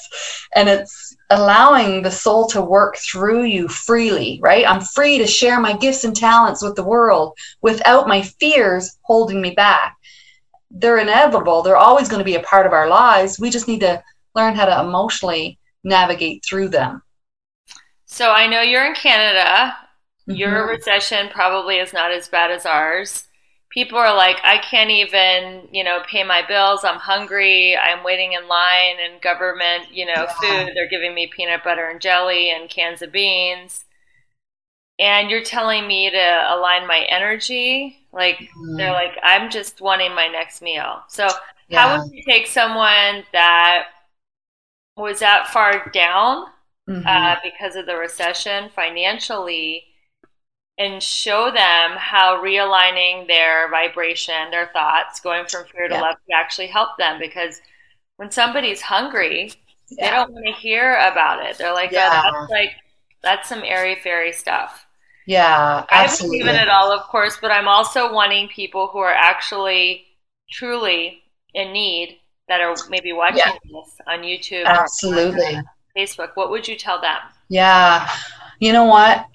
and 0.56 0.70
it's 0.70 1.16
allowing 1.30 2.02
the 2.02 2.12
soul 2.12 2.48
to 2.48 2.62
work 2.62 2.98
through 2.98 3.44
you 3.44 3.68
freely, 3.68 4.40
right? 4.42 4.68
I'm 4.68 4.82
free 4.82 5.18
to 5.18 5.28
share 5.28 5.60
my 5.60 5.76
gifts 5.78 6.04
and 6.04 6.16
talents 6.16 6.62
with 6.62 6.76
the 6.76 6.84
world 6.84 7.38
without 7.62 8.08
my 8.08 8.22
fears 8.22 8.98
holding 9.02 9.42
me 9.42 9.52
back. 9.52 9.98
They're 10.70 11.00
inevitable, 11.00 11.62
they're 11.62 11.78
always 11.78 12.10
going 12.10 12.20
to 12.20 12.26
be 12.26 12.36
a 12.36 12.44
part 12.44 12.66
of 12.66 12.74
our 12.74 12.88
lives. 12.88 13.40
We 13.40 13.50
just 13.50 13.68
need 13.68 13.82
to 13.82 14.04
learn 14.36 14.56
how 14.56 14.66
to 14.66 14.82
emotionally 14.82 15.58
navigate 15.84 16.44
through 16.46 16.70
them. 16.70 17.02
So 18.12 18.32
I 18.32 18.46
know 18.46 18.60
you're 18.60 18.86
in 18.86 18.94
Canada. 18.94 19.74
Mm-hmm. 20.28 20.34
Your 20.34 20.68
recession 20.68 21.30
probably 21.32 21.78
is 21.78 21.94
not 21.94 22.12
as 22.12 22.28
bad 22.28 22.52
as 22.52 22.66
ours. 22.66 23.24
People 23.70 23.98
are 23.98 24.14
like, 24.14 24.36
I 24.44 24.58
can't 24.58 24.90
even, 24.90 25.70
you 25.72 25.82
know, 25.82 26.02
pay 26.06 26.26
my 26.26 26.46
bills. 26.46 26.84
I'm 26.84 27.00
hungry. 27.00 27.78
I'm 27.78 28.04
waiting 28.04 28.34
in 28.34 28.50
line 28.50 28.98
and 29.02 29.22
government, 29.22 29.94
you 29.94 30.06
know, 30.06 30.28
yeah. 30.28 30.34
food. 30.34 30.74
They're 30.76 30.90
giving 30.90 31.16
me 31.16 31.32
peanut 31.34 31.64
butter 31.64 31.90
and 31.90 32.02
jelly 32.02 32.52
and 32.52 32.70
cans 32.70 33.02
of 33.02 33.14
beans. 33.14 33.86
And 35.00 35.30
you're 35.30 35.42
telling 35.42 35.88
me 35.88 36.10
to 36.10 36.48
align 36.50 36.86
my 36.88 37.06
energy. 37.08 37.98
Like, 38.12 38.40
mm-hmm. 38.40 38.76
they're 38.76 38.92
like, 38.92 39.18
I'm 39.24 39.50
just 39.50 39.80
wanting 39.80 40.14
my 40.14 40.28
next 40.28 40.62
meal. 40.62 41.02
So, 41.08 41.30
yeah. 41.70 41.80
how 41.80 42.04
would 42.04 42.12
you 42.12 42.24
take 42.28 42.48
someone 42.48 43.24
that 43.32 43.86
was 44.98 45.22
that 45.22 45.48
far 45.48 45.90
down 45.94 46.48
mm-hmm. 46.90 47.06
uh, 47.06 47.36
because 47.44 47.76
of 47.76 47.86
the 47.86 47.96
recession 47.96 48.70
financially 48.76 49.84
and 50.78 51.02
show 51.02 51.52
them 51.52 51.92
how 51.98 52.42
realigning 52.42 53.28
their 53.28 53.70
vibration, 53.70 54.50
their 54.50 54.70
thoughts, 54.74 55.20
going 55.20 55.46
from 55.46 55.66
fear 55.66 55.88
to 55.88 55.94
yeah. 55.94 56.02
love 56.02 56.16
can 56.28 56.40
actually 56.40 56.68
help 56.68 56.98
them 56.98 57.20
because 57.20 57.62
when 58.18 58.32
somebody's 58.32 58.82
hungry, 58.82 59.52
yeah. 59.90 60.06
they 60.06 60.16
don't 60.16 60.32
want 60.32 60.46
to 60.46 60.54
hear 60.54 60.96
about 60.96 61.46
it. 61.46 61.58
They're 61.58 61.74
like, 61.74 61.92
yeah. 61.92 62.24
oh, 62.26 62.40
that's 62.40 62.52
like 62.52 62.72
that's 63.22 63.50
some 63.50 63.62
airy 63.64 63.96
fairy 63.96 64.32
stuff. 64.32 64.86
Yeah, 65.28 65.86
absolutely. 65.92 66.40
I 66.40 66.44
believe 66.44 66.56
in 66.56 66.62
it 66.62 66.70
all, 66.70 66.92
of 66.92 67.04
course, 67.04 67.38
but 67.40 67.52
I'm 67.52 67.68
also 67.68 68.12
wanting 68.12 68.48
people 68.48 68.88
who 68.88 69.00
are 69.00 69.14
actually 69.14 70.06
truly 70.52 71.22
in 71.54 71.72
need 71.72 72.18
that 72.48 72.60
are 72.62 72.76
maybe 72.90 73.14
watching 73.14 73.38
yeah. 73.46 73.54
this 73.64 73.96
on 74.08 74.20
YouTube, 74.20 74.66
absolutely, 74.66 75.60
Facebook. 75.96 76.30
What 76.36 76.50
would 76.52 76.68
you 76.68 76.76
tell 76.76 77.02
them? 77.02 77.20
Yeah, 77.50 78.10
you 78.60 78.74
know 78.74 78.86
what? 78.86 79.26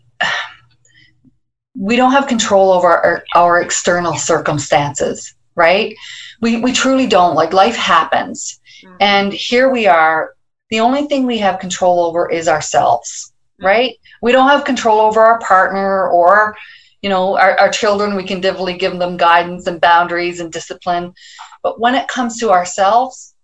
We 1.78 1.96
don't 1.96 2.12
have 2.12 2.26
control 2.26 2.72
over 2.72 2.88
our, 2.88 3.24
our 3.34 3.60
external 3.60 4.16
circumstances, 4.16 5.34
right? 5.54 5.94
We 6.40 6.58
we 6.58 6.72
truly 6.72 7.06
don't. 7.06 7.34
Like 7.34 7.52
life 7.52 7.76
happens, 7.76 8.60
mm-hmm. 8.82 8.96
and 9.00 9.32
here 9.32 9.70
we 9.70 9.86
are. 9.86 10.34
The 10.70 10.80
only 10.80 11.06
thing 11.06 11.26
we 11.26 11.38
have 11.38 11.60
control 11.60 12.04
over 12.04 12.30
is 12.30 12.48
ourselves 12.48 13.32
right? 13.60 13.94
We 14.22 14.32
don't 14.32 14.48
have 14.48 14.64
control 14.64 15.00
over 15.00 15.20
our 15.20 15.38
partner 15.40 16.08
or, 16.08 16.56
you 17.02 17.08
know, 17.08 17.36
our, 17.36 17.58
our 17.58 17.70
children. 17.70 18.16
We 18.16 18.24
can 18.24 18.40
definitely 18.40 18.76
give 18.76 18.98
them 18.98 19.16
guidance 19.16 19.66
and 19.66 19.80
boundaries 19.80 20.40
and 20.40 20.52
discipline. 20.52 21.14
But 21.62 21.80
when 21.80 21.94
it 21.94 22.08
comes 22.08 22.38
to 22.40 22.50
ourselves, 22.50 23.34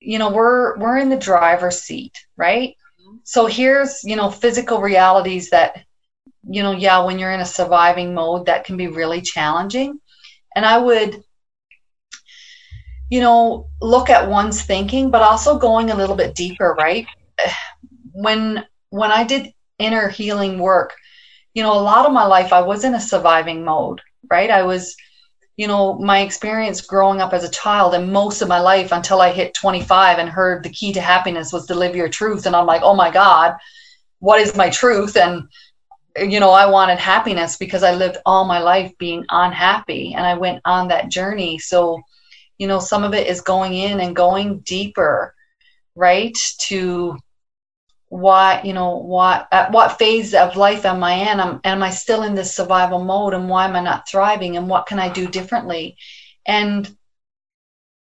you 0.00 0.18
know, 0.18 0.32
we're 0.32 0.76
we're 0.78 0.98
in 0.98 1.10
the 1.10 1.16
driver's 1.16 1.80
seat, 1.80 2.12
right? 2.42 2.76
So 3.24 3.46
here's, 3.46 4.02
you 4.02 4.16
know, 4.16 4.30
physical 4.30 4.80
realities 4.80 5.50
that, 5.50 5.84
you 6.56 6.62
know, 6.64 6.72
yeah, 6.72 7.04
when 7.04 7.18
you're 7.18 7.36
in 7.36 7.40
a 7.40 7.54
surviving 7.58 8.14
mode, 8.14 8.46
that 8.46 8.64
can 8.64 8.76
be 8.76 8.88
really 8.88 9.20
challenging. 9.22 10.00
And 10.56 10.66
I 10.66 10.78
would 10.78 11.22
you 13.12 13.20
know, 13.20 13.68
look 13.82 14.08
at 14.08 14.30
one's 14.30 14.62
thinking, 14.62 15.10
but 15.10 15.20
also 15.20 15.58
going 15.58 15.90
a 15.90 15.94
little 15.94 16.16
bit 16.16 16.34
deeper, 16.34 16.74
right? 16.78 17.06
When 18.12 18.64
when 18.88 19.12
I 19.12 19.24
did 19.24 19.52
inner 19.78 20.08
healing 20.08 20.58
work, 20.58 20.94
you 21.52 21.62
know, 21.62 21.74
a 21.74 21.86
lot 21.92 22.06
of 22.06 22.12
my 22.12 22.24
life 22.24 22.54
I 22.54 22.62
was 22.62 22.84
in 22.84 22.94
a 22.94 23.00
surviving 23.00 23.64
mode, 23.66 24.00
right? 24.30 24.50
I 24.50 24.62
was, 24.62 24.96
you 25.62 25.68
know, 25.68 25.94
my 25.94 26.22
experience 26.22 26.80
growing 26.80 27.20
up 27.20 27.32
as 27.32 27.44
a 27.44 27.50
child 27.50 27.94
and 27.94 28.12
most 28.12 28.42
of 28.42 28.48
my 28.48 28.58
life 28.58 28.90
until 28.90 29.20
I 29.20 29.30
hit 29.30 29.54
25 29.54 30.18
and 30.18 30.28
heard 30.28 30.64
the 30.64 30.70
key 30.70 30.92
to 30.92 31.00
happiness 31.00 31.52
was 31.52 31.66
to 31.66 31.76
live 31.76 31.94
your 31.94 32.08
truth. 32.08 32.46
And 32.46 32.56
I'm 32.56 32.66
like, 32.66 32.82
oh 32.82 32.96
my 32.96 33.12
God, 33.12 33.54
what 34.18 34.40
is 34.40 34.56
my 34.56 34.70
truth? 34.70 35.16
And, 35.16 35.44
you 36.18 36.40
know, 36.40 36.50
I 36.50 36.66
wanted 36.66 36.98
happiness 36.98 37.56
because 37.58 37.84
I 37.84 37.94
lived 37.94 38.16
all 38.26 38.44
my 38.44 38.58
life 38.58 38.92
being 38.98 39.24
unhappy 39.30 40.14
and 40.14 40.26
I 40.26 40.34
went 40.34 40.60
on 40.64 40.88
that 40.88 41.10
journey. 41.10 41.60
So, 41.60 42.02
you 42.58 42.66
know, 42.66 42.80
some 42.80 43.04
of 43.04 43.14
it 43.14 43.28
is 43.28 43.40
going 43.40 43.74
in 43.74 44.00
and 44.00 44.16
going 44.16 44.58
deeper, 44.66 45.32
right? 45.94 46.36
To, 46.62 47.16
why 48.12 48.60
you 48.62 48.74
know 48.74 48.98
what 48.98 49.48
at 49.52 49.72
what 49.72 49.98
phase 49.98 50.34
of 50.34 50.54
life 50.54 50.84
am 50.84 51.02
i 51.02 51.14
in? 51.14 51.40
Am, 51.40 51.60
am 51.64 51.82
i 51.82 51.88
still 51.88 52.24
in 52.24 52.34
this 52.34 52.54
survival 52.54 53.02
mode? 53.02 53.32
And 53.32 53.48
why 53.48 53.64
am 53.64 53.74
i 53.74 53.80
not 53.80 54.06
thriving? 54.06 54.58
And 54.58 54.68
what 54.68 54.84
can 54.84 54.98
i 54.98 55.08
do 55.08 55.26
differently? 55.26 55.96
And 56.44 56.94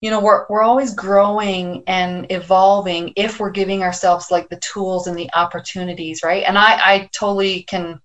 you 0.00 0.10
know 0.10 0.20
we're, 0.20 0.46
we're 0.48 0.62
always 0.62 0.94
growing 0.94 1.82
and 1.88 2.30
evolving 2.30 3.14
if 3.16 3.40
we're 3.40 3.50
giving 3.50 3.82
ourselves 3.82 4.30
like 4.30 4.48
the 4.48 4.60
tools 4.60 5.08
and 5.08 5.18
the 5.18 5.28
opportunities 5.34 6.20
right? 6.22 6.44
And 6.46 6.56
i 6.56 6.78
i 6.92 7.10
totally 7.12 7.64
can 7.64 8.00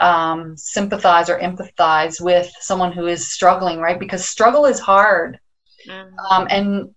um, 0.00 0.56
sympathize 0.56 1.28
or 1.28 1.40
empathize 1.40 2.20
with 2.20 2.48
someone 2.60 2.92
who 2.92 3.08
is 3.08 3.32
struggling 3.32 3.80
right? 3.80 3.98
Because 3.98 4.24
struggle 4.24 4.66
is 4.66 4.78
hard. 4.78 5.40
Mm-hmm. 5.88 6.18
um, 6.30 6.46
and 6.50 6.94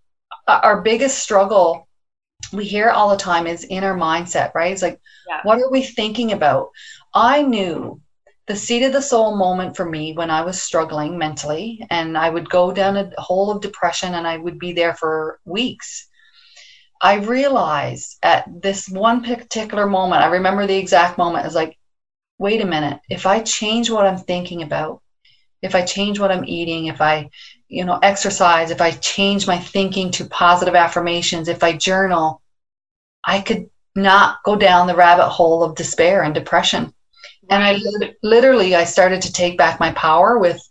our 0.47 0.81
biggest 0.81 1.19
struggle 1.19 1.82
we 2.51 2.65
hear 2.65 2.89
all 2.89 3.09
the 3.09 3.17
time 3.17 3.47
is 3.47 3.65
inner 3.69 3.95
mindset, 3.95 4.53
right? 4.53 4.71
It's 4.71 4.81
like, 4.81 4.99
yeah. 5.27 5.41
what 5.43 5.59
are 5.59 5.71
we 5.71 5.83
thinking 5.83 6.31
about? 6.31 6.69
I 7.13 7.41
knew 7.41 8.01
the 8.47 8.55
seat 8.55 8.83
of 8.83 8.91
the 8.91 9.01
soul 9.01 9.37
moment 9.37 9.77
for 9.77 9.85
me 9.85 10.13
when 10.13 10.29
I 10.29 10.41
was 10.41 10.61
struggling 10.61 11.17
mentally, 11.17 11.85
and 11.89 12.17
I 12.17 12.29
would 12.29 12.49
go 12.49 12.73
down 12.73 12.97
a 12.97 13.09
hole 13.21 13.51
of 13.51 13.61
depression 13.61 14.15
and 14.15 14.27
I 14.27 14.37
would 14.37 14.59
be 14.59 14.73
there 14.73 14.93
for 14.95 15.39
weeks. 15.45 16.09
I 17.01 17.15
realized 17.15 18.17
at 18.23 18.45
this 18.61 18.89
one 18.89 19.23
particular 19.23 19.85
moment, 19.87 20.23
I 20.23 20.27
remember 20.27 20.67
the 20.67 20.77
exact 20.77 21.17
moment, 21.17 21.45
is 21.45 21.55
like, 21.55 21.77
wait 22.37 22.61
a 22.61 22.65
minute, 22.65 22.99
if 23.09 23.25
I 23.25 23.39
change 23.41 23.89
what 23.89 24.05
I'm 24.05 24.17
thinking 24.17 24.63
about, 24.63 25.01
if 25.61 25.75
I 25.75 25.83
change 25.83 26.19
what 26.19 26.31
I'm 26.31 26.45
eating, 26.45 26.87
if 26.87 26.99
I 26.99 27.29
you 27.73 27.85
know 27.85 27.99
exercise 28.01 28.71
if 28.71 28.81
i 28.81 28.91
change 28.91 29.47
my 29.47 29.57
thinking 29.57 30.11
to 30.11 30.25
positive 30.25 30.75
affirmations 30.75 31.47
if 31.47 31.63
i 31.63 31.73
journal 31.73 32.41
i 33.25 33.41
could 33.41 33.69
not 33.95 34.37
go 34.43 34.55
down 34.55 34.87
the 34.87 34.95
rabbit 34.95 35.29
hole 35.29 35.63
of 35.63 35.75
despair 35.75 36.23
and 36.23 36.33
depression. 36.33 36.93
And 37.49 37.63
i 37.63 37.77
literally 38.23 38.75
i 38.75 38.83
started 38.85 39.21
to 39.23 39.31
take 39.31 39.57
back 39.57 39.79
my 39.79 39.91
power 39.91 40.37
with 40.37 40.61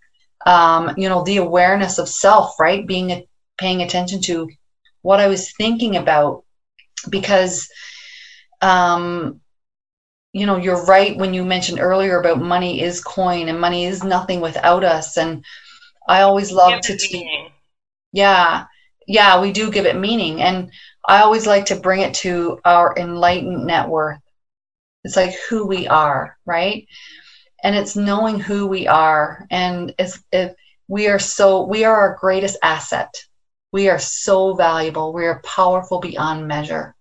um, 0.44 0.94
you 0.96 1.08
know 1.08 1.22
the 1.22 1.36
awareness 1.36 1.98
of 1.98 2.08
self 2.08 2.58
right? 2.58 2.86
Being 2.86 3.26
paying 3.58 3.82
attention 3.82 4.20
to 4.22 4.48
what 5.02 5.20
i 5.20 5.28
was 5.28 5.52
thinking 5.56 5.96
about. 5.96 6.44
Because 7.08 7.68
um, 8.60 9.40
you 10.32 10.46
know 10.46 10.56
you're 10.56 10.84
right 10.86 11.16
when 11.16 11.34
you 11.34 11.44
mentioned 11.44 11.80
earlier 11.80 12.18
about 12.18 12.40
money 12.40 12.80
is 12.80 13.02
coin 13.02 13.48
and 13.48 13.60
money 13.60 13.84
is 13.84 14.02
nothing 14.02 14.40
without 14.40 14.82
us. 14.82 15.16
And 15.16 15.44
I 16.08 16.22
always 16.22 16.52
love 16.52 16.80
to 16.82 16.96
teach. 16.96 17.24
Yeah, 18.12 18.66
yeah, 19.06 19.40
we 19.40 19.52
do 19.52 19.70
give 19.70 19.86
it 19.86 19.96
meaning, 19.96 20.42
and 20.42 20.70
I 21.06 21.20
always 21.22 21.46
like 21.46 21.66
to 21.66 21.76
bring 21.76 22.00
it 22.00 22.14
to 22.16 22.60
our 22.64 22.94
enlightened 22.96 23.66
net 23.66 23.88
worth. 23.88 24.18
It's 25.04 25.16
like 25.16 25.34
who 25.48 25.66
we 25.66 25.88
are, 25.88 26.36
right? 26.46 26.86
And 27.64 27.74
it's 27.74 27.96
knowing 27.96 28.38
who 28.40 28.66
we 28.66 28.86
are, 28.86 29.46
and 29.50 29.94
it's 29.98 30.22
if 30.32 30.54
we 30.88 31.08
are 31.08 31.18
so 31.18 31.64
we 31.64 31.84
are 31.84 31.96
our 31.96 32.16
greatest 32.20 32.58
asset. 32.62 33.12
We 33.72 33.88
are 33.88 33.98
so 33.98 34.54
valuable. 34.54 35.12
We 35.12 35.24
are 35.24 35.40
powerful 35.44 36.00
beyond 36.00 36.46
measure. 36.46 36.94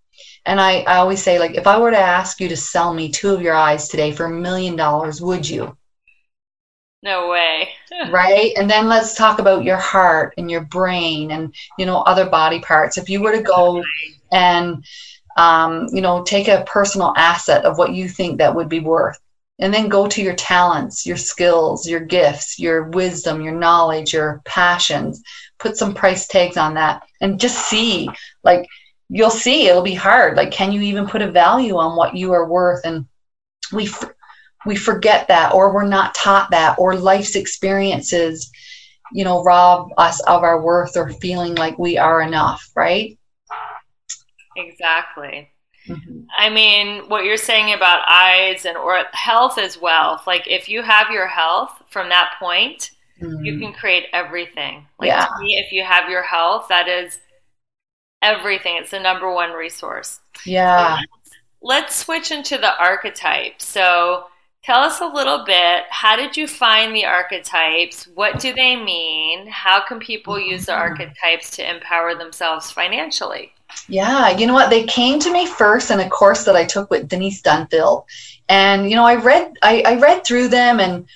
And 0.46 0.60
I, 0.60 0.80
I 0.82 0.98
always 0.98 1.22
say, 1.22 1.38
like, 1.38 1.56
if 1.56 1.68
I 1.68 1.78
were 1.80 1.92
to 1.92 1.98
ask 1.98 2.40
you 2.40 2.48
to 2.50 2.58
sell 2.58 2.94
me 2.94 3.10
two 3.10 3.34
of 3.34 3.42
your 3.42 3.54
eyes 3.54 3.90
today 3.90 4.12
for 4.12 4.26
a 4.26 4.30
million 4.30 4.76
dollars, 4.76 5.22
would 5.22 5.48
you? 5.48 5.78
No 7.04 7.30
way. 7.30 7.70
right? 8.12 8.52
And 8.58 8.70
then 8.70 8.88
let's 8.88 9.16
talk 9.16 9.40
about 9.40 9.64
your 9.64 9.78
heart 9.78 10.34
and 10.38 10.50
your 10.50 10.62
brain 10.62 11.32
and, 11.32 11.54
you 11.78 11.86
know, 11.86 12.02
other 12.02 12.30
body 12.30 12.60
parts. 12.60 12.98
If 12.98 13.10
you 13.10 13.22
were 13.22 13.36
to 13.36 13.42
go 13.42 13.84
and, 14.32 14.86
um, 15.38 15.88
you 15.92 16.02
know, 16.02 16.24
take 16.24 16.48
a 16.48 16.64
personal 16.68 17.14
asset 17.18 17.66
of 17.66 17.78
what 17.78 17.94
you 17.94 18.08
think 18.08 18.38
that 18.38 18.54
would 18.54 18.70
be 18.70 18.80
worth, 18.80 19.20
and 19.60 19.72
then 19.72 19.90
go 19.90 20.08
to 20.08 20.22
your 20.24 20.36
talents, 20.36 21.06
your 21.06 21.18
skills, 21.18 21.88
your 21.88 22.00
gifts, 22.00 22.60
your 22.60 22.84
wisdom, 22.90 23.42
your 23.42 23.54
knowledge, 23.54 24.12
your 24.12 24.42
passions, 24.44 25.22
put 25.60 25.78
some 25.78 25.94
price 25.94 26.28
tags 26.28 26.58
on 26.58 26.74
that 26.74 27.04
and 27.22 27.40
just 27.40 27.70
see, 27.70 28.10
like, 28.44 28.66
you'll 29.10 29.30
see 29.30 29.68
it'll 29.68 29.84
be 29.84 29.94
hard. 29.94 30.36
Like, 30.36 30.52
can 30.52 30.72
you 30.72 30.82
even 30.82 31.08
put 31.08 31.22
a 31.22 31.32
value 31.32 31.78
on 31.78 31.96
what 31.96 32.16
you 32.16 32.34
are 32.34 32.50
worth? 32.50 32.82
And 32.86 33.06
we, 33.72 33.88
we 34.66 34.76
forget 34.76 35.28
that 35.28 35.54
or 35.54 35.74
we're 35.74 35.88
not 35.88 36.16
taught 36.16 36.52
that 36.52 36.76
or 36.78 36.96
life's 36.96 37.36
experiences 37.36 38.52
you 39.14 39.24
know 39.24 39.44
rob 39.44 39.90
us 39.98 40.22
of 40.22 40.44
our 40.44 40.62
worth 40.62 40.96
or 40.96 41.10
feeling 41.14 41.56
like 41.56 41.78
we 41.78 41.98
are 41.98 42.22
enough 42.22 42.70
right? 42.76 43.18
Exactly. 44.56 45.50
Mm-hmm. 45.88 46.26
i 46.38 46.48
mean 46.48 47.10
what 47.10 47.26
you're 47.26 47.38
saying 47.38 47.74
about 47.74 48.08
eyes 48.08 48.66
and 48.66 48.78
or 48.78 49.02
health 49.14 49.58
is 49.58 49.82
wealth 49.82 50.28
like 50.28 50.44
if 50.48 50.70
you 50.70 50.84
have 50.84 51.10
your 51.10 51.26
health 51.26 51.72
from 51.90 52.10
that 52.10 52.34
point 52.38 52.92
mm-hmm. 53.22 53.46
you 53.46 53.60
can 53.60 53.74
create 53.74 54.06
everything. 54.14 54.86
Like 55.00 55.08
yeah. 55.08 55.26
to 55.26 55.40
me 55.40 55.56
if 55.66 55.72
you 55.72 55.84
have 55.84 56.10
your 56.10 56.24
health 56.24 56.68
that 56.70 56.88
is 56.88 57.20
everything. 58.22 58.78
It's 58.78 58.92
the 58.92 59.00
number 59.00 59.32
one 59.32 59.52
resource. 59.52 60.20
Yeah. 60.46 60.98
So 60.98 61.02
let's, 61.02 61.32
let's 61.62 61.96
switch 61.96 62.32
into 62.32 62.58
the 62.58 62.78
archetype. 62.78 63.62
So 63.62 64.26
Tell 64.64 64.82
us 64.82 65.02
a 65.02 65.08
little 65.08 65.44
bit. 65.44 65.86
How 65.90 66.16
did 66.16 66.38
you 66.38 66.48
find 66.48 66.96
the 66.96 67.06
archetypes? 67.06 68.08
What 68.14 68.40
do 68.40 68.54
they 68.54 68.76
mean? 68.76 69.48
How 69.48 69.84
can 69.84 70.00
people 70.00 70.40
use 70.40 70.68
the 70.68 70.74
mm-hmm. 70.74 70.82
archetypes 70.82 71.50
to 71.52 71.68
empower 71.68 72.14
themselves 72.14 72.70
financially? 72.70 73.54
Yeah, 73.88 74.30
you 74.30 74.46
know 74.46 74.54
what? 74.54 74.70
They 74.70 74.84
came 74.84 75.20
to 75.20 75.32
me 75.32 75.48
first 75.48 75.90
in 75.90 76.00
a 76.00 76.10
course 76.10 76.44
that 76.44 76.56
I 76.56 76.66
took 76.66 76.92
with 76.92 77.08
Denise 77.08 77.42
Duffield. 77.42 78.04
And 78.50 78.88
you 78.88 78.96
know, 78.96 79.06
I 79.06 79.16
read 79.16 79.54
I, 79.64 79.82
I 79.86 79.96
read 79.96 80.24
through 80.26 80.50
them 80.50 80.80
and 80.80 81.08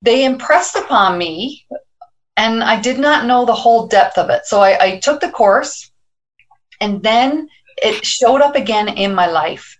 they 0.00 0.24
impressed 0.24 0.76
upon 0.76 1.18
me 1.18 1.66
and 2.38 2.62
I 2.62 2.80
did 2.80 2.98
not 2.98 3.26
know 3.26 3.44
the 3.44 3.54
whole 3.54 3.86
depth 3.88 4.16
of 4.16 4.30
it. 4.30 4.46
So 4.46 4.60
I, 4.60 4.78
I 4.80 4.98
took 5.00 5.20
the 5.20 5.30
course 5.30 5.90
and 6.80 7.02
then 7.02 7.48
it 7.82 8.06
showed 8.06 8.40
up 8.40 8.54
again 8.54 8.88
in 8.88 9.14
my 9.14 9.26
life 9.26 9.77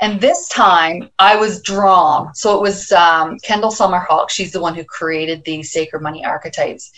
And 0.00 0.20
this 0.20 0.48
time 0.48 1.10
I 1.18 1.36
was 1.36 1.62
drawn. 1.62 2.34
So 2.34 2.56
it 2.56 2.62
was 2.62 2.92
um, 2.92 3.38
Kendall 3.40 3.70
Summerhawk. 3.70 4.30
She's 4.30 4.52
the 4.52 4.60
one 4.60 4.74
who 4.74 4.84
created 4.84 5.44
the 5.44 5.62
sacred 5.62 6.02
money 6.02 6.24
archetypes. 6.24 6.92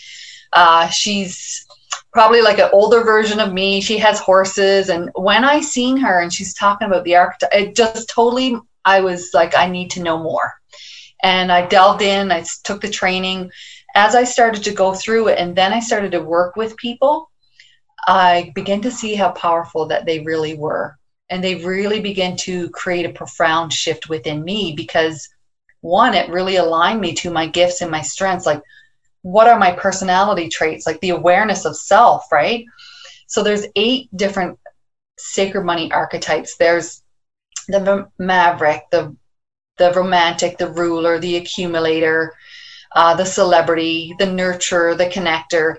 Uh, 0.53 0.87
she's 0.89 1.65
probably 2.13 2.41
like 2.41 2.59
an 2.59 2.69
older 2.73 3.03
version 3.03 3.39
of 3.39 3.53
me. 3.53 3.81
She 3.81 3.97
has 3.97 4.19
horses. 4.19 4.89
And 4.89 5.09
when 5.15 5.43
I 5.43 5.61
seen 5.61 5.97
her 5.97 6.19
and 6.19 6.31
she's 6.31 6.53
talking 6.53 6.87
about 6.87 7.03
the 7.03 7.15
archetype, 7.15 7.49
it 7.53 7.75
just 7.75 8.09
totally, 8.09 8.57
I 8.85 9.01
was 9.01 9.31
like, 9.33 9.57
I 9.57 9.67
need 9.67 9.91
to 9.91 10.03
know 10.03 10.21
more. 10.21 10.53
And 11.23 11.51
I 11.51 11.65
delved 11.67 12.01
in, 12.01 12.31
I 12.31 12.43
took 12.63 12.81
the 12.81 12.89
training. 12.89 13.51
As 13.95 14.15
I 14.15 14.23
started 14.23 14.63
to 14.63 14.73
go 14.73 14.93
through 14.93 15.29
it, 15.29 15.39
and 15.39 15.55
then 15.55 15.73
I 15.73 15.79
started 15.79 16.11
to 16.11 16.21
work 16.21 16.55
with 16.55 16.77
people, 16.77 17.29
I 18.07 18.51
began 18.55 18.81
to 18.81 18.91
see 18.91 19.15
how 19.15 19.31
powerful 19.31 19.87
that 19.87 20.05
they 20.05 20.19
really 20.19 20.55
were. 20.55 20.97
And 21.31 21.43
they 21.43 21.55
really 21.55 21.99
began 21.99 22.35
to 22.37 22.69
create 22.69 23.07
a 23.07 23.13
profound 23.13 23.73
shift 23.73 24.09
within 24.09 24.43
me 24.43 24.73
because 24.75 25.27
one, 25.79 26.13
it 26.13 26.29
really 26.29 26.57
aligned 26.57 27.01
me 27.01 27.13
to 27.15 27.31
my 27.31 27.47
gifts 27.47 27.81
and 27.81 27.89
my 27.89 28.01
strengths. 28.01 28.45
Like, 28.45 28.61
what 29.23 29.47
are 29.47 29.57
my 29.57 29.71
personality 29.71 30.49
traits? 30.49 30.85
Like 30.85 30.99
the 30.99 31.09
awareness 31.09 31.65
of 31.65 31.75
self, 31.75 32.31
right? 32.31 32.65
So 33.27 33.41
there's 33.41 33.65
eight 33.75 34.09
different 34.15 34.59
sacred 35.17 35.63
money 35.63 35.91
archetypes. 35.91 36.57
There's 36.57 37.01
the 37.67 38.07
maverick, 38.19 38.83
the 38.91 39.15
the 39.77 39.93
romantic, 39.93 40.57
the 40.57 40.69
ruler, 40.69 41.17
the 41.17 41.37
accumulator, 41.37 42.33
uh, 42.95 43.15
the 43.15 43.25
celebrity, 43.25 44.13
the 44.19 44.25
nurturer, 44.25 44.97
the 44.97 45.07
connector. 45.07 45.77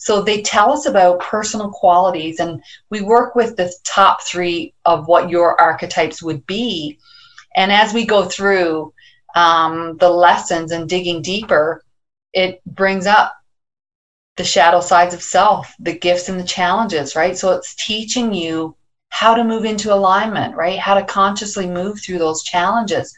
So 0.00 0.22
they 0.22 0.40
tell 0.40 0.72
us 0.72 0.86
about 0.86 1.20
personal 1.20 1.68
qualities, 1.68 2.40
and 2.40 2.62
we 2.88 3.02
work 3.02 3.34
with 3.34 3.56
the 3.56 3.70
top 3.84 4.22
three 4.22 4.72
of 4.86 5.06
what 5.06 5.28
your 5.28 5.60
archetypes 5.60 6.22
would 6.22 6.46
be. 6.46 6.98
And 7.54 7.70
as 7.70 7.92
we 7.92 8.06
go 8.06 8.24
through 8.24 8.94
um, 9.36 9.98
the 9.98 10.08
lessons 10.08 10.72
and 10.72 10.88
digging 10.88 11.20
deeper, 11.20 11.84
it 12.32 12.62
brings 12.64 13.04
up 13.04 13.36
the 14.38 14.44
shadow 14.44 14.80
sides 14.80 15.12
of 15.12 15.22
self, 15.22 15.74
the 15.78 15.98
gifts 15.98 16.30
and 16.30 16.40
the 16.40 16.44
challenges, 16.44 17.14
right? 17.14 17.36
So 17.36 17.52
it's 17.52 17.74
teaching 17.74 18.32
you 18.32 18.74
how 19.10 19.34
to 19.34 19.44
move 19.44 19.66
into 19.66 19.92
alignment, 19.92 20.56
right? 20.56 20.78
How 20.78 20.94
to 20.94 21.04
consciously 21.04 21.66
move 21.66 22.00
through 22.00 22.20
those 22.20 22.42
challenges. 22.42 23.14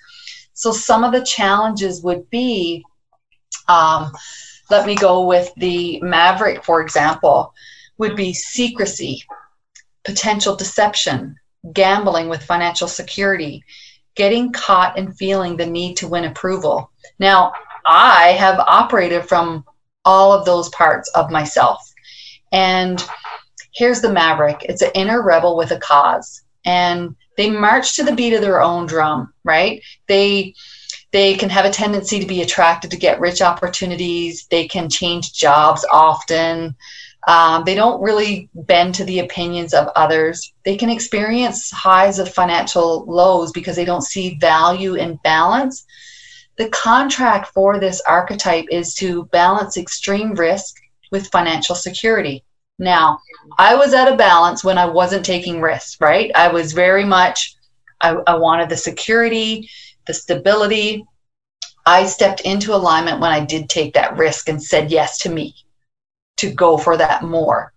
So 0.54 0.72
some 0.72 1.04
of 1.04 1.12
the 1.12 1.24
challenges 1.24 2.02
would 2.02 2.28
be 2.28 2.84
um, 3.68 4.10
let 4.70 4.86
me 4.86 4.94
go 4.94 5.26
with 5.26 5.52
the 5.56 6.00
Maverick, 6.00 6.64
for 6.64 6.80
example, 6.80 7.52
would 7.98 8.16
be 8.16 8.32
secrecy, 8.32 9.22
potential 10.04 10.56
deception, 10.56 11.36
gambling 11.72 12.28
with 12.28 12.42
financial 12.42 12.88
security, 12.88 13.64
getting 14.14 14.52
caught 14.52 14.98
and 14.98 15.16
feeling 15.16 15.56
the 15.56 15.66
need 15.66 15.96
to 15.98 16.08
win 16.08 16.24
approval. 16.24 16.90
Now, 17.18 17.52
I 17.86 18.28
have 18.38 18.58
operated 18.60 19.28
from 19.28 19.64
all 20.04 20.32
of 20.32 20.44
those 20.44 20.68
parts 20.70 21.08
of 21.10 21.30
myself. 21.30 21.80
And 22.50 23.04
here's 23.72 24.00
the 24.00 24.12
Maverick 24.12 24.64
it's 24.68 24.82
an 24.82 24.90
inner 24.94 25.22
rebel 25.22 25.56
with 25.56 25.70
a 25.70 25.78
cause. 25.78 26.42
And 26.64 27.16
they 27.36 27.50
march 27.50 27.96
to 27.96 28.04
the 28.04 28.14
beat 28.14 28.34
of 28.34 28.40
their 28.40 28.60
own 28.60 28.86
drum, 28.86 29.32
right? 29.44 29.82
They 30.06 30.54
they 31.12 31.34
can 31.34 31.50
have 31.50 31.66
a 31.66 31.70
tendency 31.70 32.18
to 32.18 32.26
be 32.26 32.42
attracted 32.42 32.90
to 32.90 32.96
get 32.96 33.20
rich 33.20 33.42
opportunities. 33.42 34.46
They 34.50 34.66
can 34.66 34.88
change 34.88 35.34
jobs 35.34 35.84
often. 35.92 36.74
Um, 37.28 37.64
they 37.64 37.74
don't 37.74 38.02
really 38.02 38.48
bend 38.54 38.94
to 38.96 39.04
the 39.04 39.20
opinions 39.20 39.74
of 39.74 39.88
others. 39.94 40.52
They 40.64 40.76
can 40.76 40.88
experience 40.88 41.70
highs 41.70 42.18
of 42.18 42.32
financial 42.32 43.04
lows 43.06 43.52
because 43.52 43.76
they 43.76 43.84
don't 43.84 44.02
see 44.02 44.38
value 44.40 44.94
in 44.94 45.20
balance. 45.22 45.84
The 46.56 46.70
contract 46.70 47.48
for 47.48 47.78
this 47.78 48.00
archetype 48.08 48.66
is 48.70 48.94
to 48.94 49.26
balance 49.26 49.76
extreme 49.76 50.34
risk 50.34 50.76
with 51.10 51.28
financial 51.28 51.74
security. 51.74 52.42
Now, 52.78 53.20
I 53.58 53.74
was 53.74 53.94
at 53.94 54.12
a 54.12 54.16
balance 54.16 54.64
when 54.64 54.78
I 54.78 54.86
wasn't 54.86 55.24
taking 55.24 55.60
risks, 55.60 56.00
right? 56.00 56.30
I 56.34 56.48
was 56.48 56.72
very 56.72 57.04
much, 57.04 57.54
I, 58.00 58.16
I 58.26 58.34
wanted 58.34 58.68
the 58.68 58.76
security 58.76 59.68
the 60.06 60.14
stability. 60.14 61.04
I 61.84 62.06
stepped 62.06 62.40
into 62.42 62.74
alignment 62.74 63.20
when 63.20 63.32
I 63.32 63.44
did 63.44 63.68
take 63.68 63.94
that 63.94 64.16
risk 64.16 64.48
and 64.48 64.62
said 64.62 64.90
yes 64.90 65.18
to 65.20 65.30
me 65.30 65.54
to 66.38 66.50
go 66.50 66.78
for 66.78 66.96
that 66.96 67.22
more. 67.22 67.72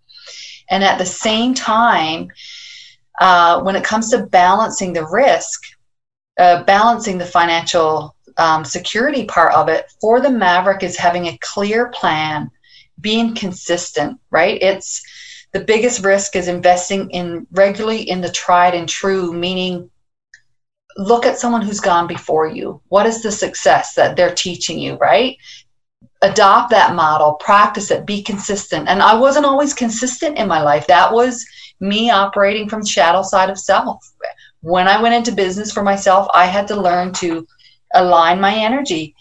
And 0.70 0.84
at 0.84 0.98
the 0.98 1.06
same 1.06 1.54
time, 1.54 2.30
uh, 3.20 3.62
when 3.62 3.76
it 3.76 3.84
comes 3.84 4.10
to 4.10 4.26
balancing 4.26 4.94
the 4.94 5.08
risk, 5.08 5.62
uh, 6.38 6.64
balancing 6.64 7.18
the 7.18 7.26
financial 7.26 8.16
um, 8.38 8.66
security 8.66 9.26
part 9.26 9.54
of 9.54 9.70
it 9.70 9.86
for 10.02 10.20
the 10.20 10.30
Maverick 10.30 10.84
is 10.84 10.98
having 10.98 11.28
a 11.28 11.40
clear 11.42 11.90
plan, 11.90 12.52
being 13.00 13.34
consistent, 13.36 14.20
right? 14.32 14.62
It's 14.62 15.02
the 15.54 15.64
biggest 15.64 16.04
risk 16.04 16.36
is 16.36 16.50
investing 16.50 17.10
in 17.12 17.48
regularly 17.52 18.10
in 18.10 18.20
the 18.20 18.32
tried 18.32 18.76
and 18.76 18.90
true, 18.90 19.32
meaning 19.32 19.90
look 20.98 21.26
at 21.26 21.38
someone 21.38 21.62
who's 21.62 21.80
gone 21.80 22.08
before 22.08 22.48
you. 22.48 22.82
What 22.88 23.06
is 23.06 23.22
the 23.22 23.32
success 23.32 23.94
that 23.96 24.16
they're 24.16 24.34
teaching 24.34 24.80
you, 24.80 24.96
right? 24.96 25.38
Adopt 26.22 26.70
that 26.70 26.96
model, 26.96 27.34
practice 27.34 27.92
it, 27.92 28.06
be 28.06 28.24
consistent. 28.24 28.88
And 28.88 29.02
I 29.02 29.16
wasn't 29.16 29.46
always 29.46 29.74
consistent 29.74 30.38
in 30.38 30.48
my 30.48 30.62
life. 30.62 30.88
That 30.88 31.12
was 31.12 31.46
me 31.80 32.10
operating 32.10 32.70
from 32.70 32.86
shadow 32.86 33.22
side 33.22 33.50
of 33.50 33.60
self. 33.60 34.10
When 34.62 34.88
I 34.88 35.02
went 35.02 35.16
into 35.16 35.32
business 35.32 35.72
for 35.72 35.84
myself, 35.84 36.28
I 36.34 36.46
had 36.46 36.68
to 36.70 36.80
learn 36.80 37.12
to 37.14 37.46
align 37.94 38.40
my 38.40 38.56
energy, 38.56 39.16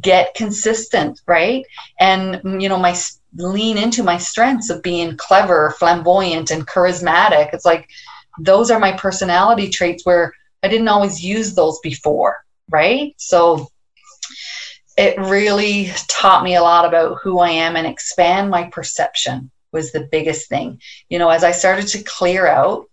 get 0.00 0.34
consistent, 0.34 1.20
right? 1.26 1.64
And 2.00 2.40
you 2.60 2.68
know, 2.68 2.78
my 2.78 2.96
lean 3.36 3.76
into 3.76 4.02
my 4.02 4.16
strengths 4.16 4.70
of 4.70 4.82
being 4.82 5.16
clever, 5.16 5.74
flamboyant 5.78 6.50
and 6.50 6.66
charismatic. 6.66 7.52
It's 7.52 7.64
like 7.64 7.88
those 8.40 8.70
are 8.70 8.78
my 8.78 8.92
personality 8.92 9.68
traits 9.68 10.06
where 10.06 10.32
I 10.62 10.68
didn't 10.68 10.88
always 10.88 11.22
use 11.22 11.54
those 11.54 11.78
before, 11.80 12.36
right? 12.68 13.14
So 13.18 13.68
it 14.96 15.18
really 15.18 15.92
taught 16.08 16.42
me 16.42 16.56
a 16.56 16.62
lot 16.62 16.84
about 16.84 17.18
who 17.22 17.38
I 17.38 17.50
am 17.50 17.76
and 17.76 17.86
expand 17.86 18.50
my 18.50 18.64
perception 18.64 19.50
was 19.72 19.92
the 19.92 20.08
biggest 20.10 20.48
thing. 20.48 20.80
You 21.08 21.18
know, 21.18 21.28
as 21.28 21.44
I 21.44 21.52
started 21.52 21.86
to 21.88 22.02
clear 22.02 22.46
out, 22.46 22.86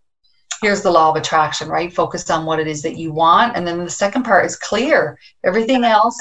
here's 0.62 0.84
the 0.84 0.92
law 0.92 1.10
of 1.10 1.16
attraction, 1.16 1.68
right? 1.68 1.94
Focus 1.94 2.30
on 2.30 2.46
what 2.46 2.60
it 2.60 2.68
is 2.68 2.82
that 2.84 2.98
you 2.98 3.12
want. 3.12 3.56
And 3.56 3.66
then 3.68 3.84
the 3.84 3.90
second 3.90 4.24
part 4.24 4.46
is 4.46 4.56
clear 4.56 5.18
everything 5.44 5.84
else 5.84 6.18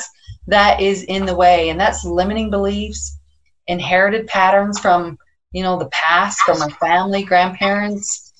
that 0.46 0.80
is 0.80 1.02
in 1.04 1.26
the 1.26 1.36
way. 1.36 1.68
And 1.68 1.78
that's 1.78 2.04
limiting 2.04 2.50
beliefs, 2.50 3.18
inherited 3.66 4.26
patterns 4.26 4.78
from, 4.78 5.18
you 5.52 5.62
know, 5.62 5.78
the 5.78 5.90
past, 5.90 6.38
from 6.40 6.62
our 6.62 6.70
family, 6.70 7.22
grandparents. 7.22 8.32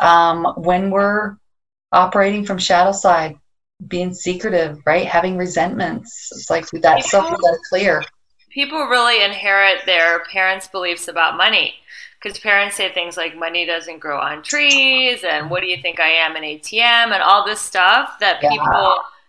Um, 0.00 0.46
when 0.56 0.90
we're 0.90 1.36
operating 1.92 2.44
from 2.44 2.58
shadow 2.58 2.92
side, 2.92 3.38
being 3.86 4.12
secretive, 4.12 4.78
right? 4.86 5.06
Having 5.06 5.36
resentments. 5.36 6.30
It's 6.32 6.50
like 6.50 6.68
that 6.82 7.04
stuff 7.04 7.30
we 7.30 7.36
gotta 7.36 7.58
clear. 7.68 8.02
People 8.50 8.86
really 8.86 9.22
inherit 9.22 9.86
their 9.86 10.24
parents' 10.24 10.68
beliefs 10.68 11.08
about 11.08 11.36
money. 11.36 11.74
Because 12.20 12.38
parents 12.40 12.74
say 12.74 12.92
things 12.92 13.16
like 13.16 13.36
money 13.36 13.64
doesn't 13.64 14.00
grow 14.00 14.18
on 14.18 14.42
trees 14.42 15.22
and 15.22 15.48
what 15.48 15.60
do 15.60 15.68
you 15.68 15.80
think 15.80 16.00
I 16.00 16.08
am 16.08 16.34
an 16.34 16.42
ATM 16.42 17.12
and 17.12 17.22
all 17.22 17.46
this 17.46 17.60
stuff 17.60 18.18
that 18.18 18.40
yeah. 18.42 18.50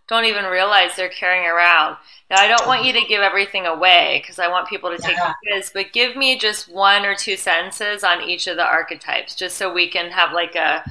Don't 0.09 0.25
even 0.25 0.45
realize 0.45 0.95
they're 0.95 1.09
carrying 1.09 1.47
around. 1.47 1.95
Now, 2.29 2.37
I 2.37 2.47
don't 2.47 2.67
want 2.67 2.85
you 2.85 2.93
to 2.93 3.01
give 3.07 3.21
everything 3.21 3.65
away 3.65 4.19
because 4.21 4.37
I 4.37 4.47
want 4.49 4.67
people 4.67 4.89
to 4.89 4.97
take 4.97 5.15
yeah. 5.15 5.33
quiz, 5.43 5.71
but 5.73 5.93
give 5.93 6.15
me 6.15 6.37
just 6.37 6.71
one 6.71 7.05
or 7.05 7.15
two 7.15 7.35
sentences 7.37 8.03
on 8.03 8.21
each 8.21 8.47
of 8.47 8.55
the 8.55 8.65
archetypes, 8.65 9.33
just 9.33 9.57
so 9.57 9.73
we 9.73 9.87
can 9.87 10.11
have 10.11 10.31
like 10.31 10.55
a 10.55 10.83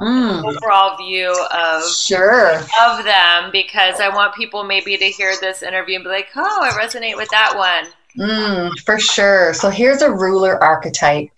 mm. 0.00 0.44
overall 0.44 0.96
view 0.96 1.30
of 1.52 1.88
sure 1.88 2.56
of 2.80 3.04
them. 3.04 3.50
Because 3.52 4.00
I 4.00 4.08
want 4.08 4.34
people 4.34 4.64
maybe 4.64 4.96
to 4.96 5.04
hear 5.06 5.34
this 5.40 5.62
interview 5.62 5.96
and 5.96 6.04
be 6.04 6.10
like, 6.10 6.28
"Oh, 6.34 6.60
I 6.62 6.70
resonate 6.70 7.16
with 7.16 7.28
that 7.30 7.56
one." 7.56 7.92
Mm, 8.18 8.76
for 8.80 8.98
sure. 8.98 9.54
So 9.54 9.70
here's 9.70 10.02
a 10.02 10.10
ruler 10.10 10.62
archetype. 10.62 11.28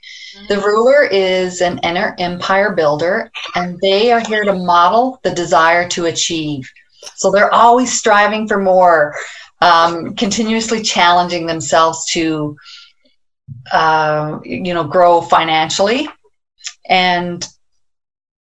The 0.49 0.55
mm-hmm. 0.55 0.64
ruler 0.64 1.05
is 1.05 1.61
an 1.61 1.79
inner 1.83 2.14
empire 2.18 2.73
builder, 2.73 3.31
and 3.55 3.79
they 3.81 4.12
are 4.12 4.21
here 4.21 4.45
to 4.45 4.55
model 4.55 5.21
the 5.23 5.35
desire 5.35 5.87
to 5.90 6.07
achieve. 6.07 6.71
So 7.17 7.31
they're 7.31 7.53
always 7.53 7.97
striving 7.97 8.49
for 8.49 8.59
more, 8.59 9.15
um, 9.61 10.15
continuously 10.15 10.83
challenging 10.83 11.47
themselves 11.47 12.05
to, 12.12 12.57
uh, 13.73 14.38
you 14.45 14.75
know, 14.75 14.85
grow 14.85 15.21
financially. 15.21 16.09
And 16.88 17.47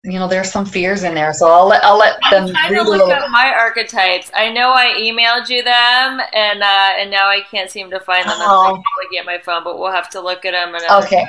you 0.02 0.18
know, 0.18 0.28
there's 0.28 0.50
some 0.50 0.64
fears 0.64 1.02
in 1.02 1.14
there, 1.14 1.34
so 1.34 1.50
I'll 1.50 1.66
let 1.66 1.84
I'll 1.84 1.98
let 1.98 2.18
them. 2.30 2.46
I'm 2.46 2.52
trying 2.52 2.74
to 2.74 2.82
look 2.82 3.10
at 3.10 3.30
my 3.30 3.52
archetypes. 3.52 4.30
I 4.34 4.50
know 4.50 4.72
I 4.72 4.94
emailed 4.98 5.50
you 5.50 5.62
them, 5.62 6.20
and 6.32 6.62
uh, 6.62 6.90
and 6.98 7.10
now 7.10 7.28
I 7.28 7.42
can't 7.50 7.70
seem 7.70 7.90
to 7.90 8.00
find 8.00 8.24
them. 8.24 8.36
Oh. 8.38 8.76
I'm 8.76 8.82
looking 9.04 9.18
at 9.18 9.26
my 9.26 9.38
phone, 9.38 9.62
but 9.62 9.78
we'll 9.78 9.92
have 9.92 10.08
to 10.10 10.20
look 10.22 10.46
at 10.46 10.52
them. 10.52 10.74
okay. 11.04 11.26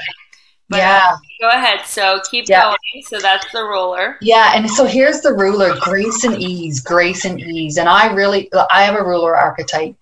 But, 0.71 0.77
yeah. 0.77 1.15
Go 1.39 1.49
ahead. 1.49 1.85
So 1.85 2.19
keep 2.31 2.47
Yeah. 2.47 2.63
going. 2.63 2.77
So 3.03 3.19
that's 3.19 3.51
the 3.51 3.63
ruler. 3.63 4.17
Yeah, 4.21 4.53
and 4.55 4.69
so 4.69 4.85
here's 4.85 5.21
the 5.21 5.33
ruler: 5.33 5.75
grace 5.81 6.23
and 6.23 6.41
ease, 6.41 6.79
grace 6.79 7.25
and 7.25 7.39
ease. 7.39 7.77
And 7.77 7.87
I 7.87 8.11
really, 8.13 8.49
I 8.71 8.83
have 8.83 8.95
a 8.95 9.03
ruler 9.03 9.35
archetype, 9.35 9.95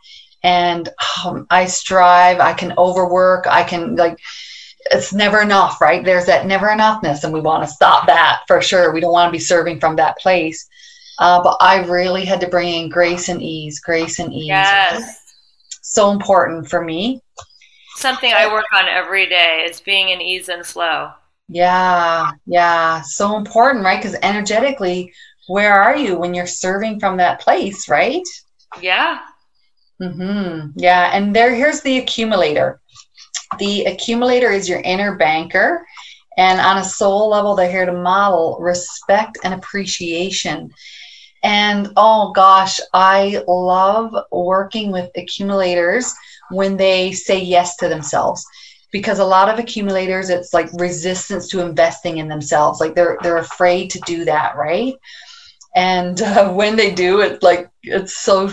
and 0.44 0.88
um, 1.26 1.48
I 1.50 1.66
strive. 1.66 2.40
I 2.40 2.54
can 2.54 2.74
overwork. 2.78 3.48
I 3.48 3.64
can 3.64 3.96
like, 3.96 4.20
it's 4.92 5.12
never 5.12 5.42
enough, 5.42 5.82
right? 5.82 6.06
There's 6.06 6.28
that 6.28 6.46
never 6.46 6.68
enoughness, 6.68 7.24
and 7.24 7.34
we 7.34 7.42
want 7.42 7.64
to 7.64 7.74
stop 7.74 8.06
that 8.08 8.42
for 8.48 8.62
sure. 8.62 8.94
We 8.94 9.02
don't 9.02 9.12
want 9.12 9.30
to 9.30 9.38
be 9.38 9.44
serving 9.44 9.80
from 9.80 9.96
that 9.98 10.18
place. 10.20 10.70
Uh, 11.20 11.44
but 11.44 11.58
I 11.60 11.84
really 11.86 12.24
had 12.24 12.40
to 12.42 12.48
bring 12.48 12.74
in 12.74 12.90
grace 12.90 13.28
and 13.28 13.42
ease, 13.42 13.82
grace 13.82 14.20
and 14.20 14.32
ease. 14.32 14.48
Yes. 14.48 15.20
So 15.82 16.12
important 16.12 16.70
for 16.70 16.82
me. 16.82 17.22
Something 18.00 18.32
I 18.32 18.50
work 18.50 18.72
on 18.74 18.88
every 18.88 19.28
day 19.28 19.66
is 19.70 19.82
being 19.82 20.08
in 20.08 20.22
ease 20.22 20.48
and 20.48 20.66
flow. 20.66 21.12
Yeah, 21.50 22.32
yeah, 22.46 23.02
so 23.02 23.36
important, 23.36 23.84
right? 23.84 24.02
Because 24.02 24.18
energetically, 24.24 25.12
where 25.50 25.74
are 25.74 25.98
you 25.98 26.18
when 26.18 26.34
you're 26.34 26.48
serving 26.48 27.02
from 27.02 27.18
that 27.18 27.42
place, 27.42 27.90
right? 27.90 28.24
Yeah. 28.80 29.20
Mm-hmm. 30.02 30.70
Yeah, 30.78 31.10
and 31.14 31.36
there, 31.36 31.54
here's 31.54 31.82
the 31.82 31.98
accumulator. 31.98 32.80
The 33.58 33.84
accumulator 33.84 34.50
is 34.50 34.70
your 34.70 34.80
inner 34.80 35.18
banker, 35.18 35.86
and 36.38 36.62
on 36.62 36.78
a 36.78 36.86
soul 36.86 37.28
level, 37.28 37.54
they're 37.54 37.70
here 37.70 37.86
to 37.86 37.92
model 37.92 38.60
respect 38.62 39.40
and 39.44 39.54
appreciation. 39.54 40.72
And 41.44 41.90
oh 41.98 42.32
gosh, 42.32 42.80
I 42.94 43.44
love 43.46 44.16
working 44.32 44.90
with 44.94 45.12
accumulators 45.18 46.14
when 46.50 46.78
they 46.78 47.12
say 47.14 47.40
yes 47.40 47.76
to 47.78 47.88
themselves. 47.90 48.46
Because 48.92 49.20
a 49.20 49.26
lot 49.26 49.50
of 49.50 49.60
accumulators 49.60 50.30
it's 50.30 50.54
like 50.54 50.70
resistance 50.74 51.48
to 51.50 51.62
investing 51.62 52.18
in 52.18 52.28
themselves. 52.28 52.80
Like 52.80 52.96
they're 52.96 53.18
they're 53.22 53.38
afraid 53.38 53.92
to 53.92 54.00
do 54.06 54.26
that 54.26 54.56
right? 54.58 54.94
And 55.76 56.22
uh, 56.22 56.52
when 56.52 56.76
they 56.76 56.92
do 56.94 57.22
it 57.22 57.44
like 57.44 57.70
it's 57.84 58.18
so 58.18 58.50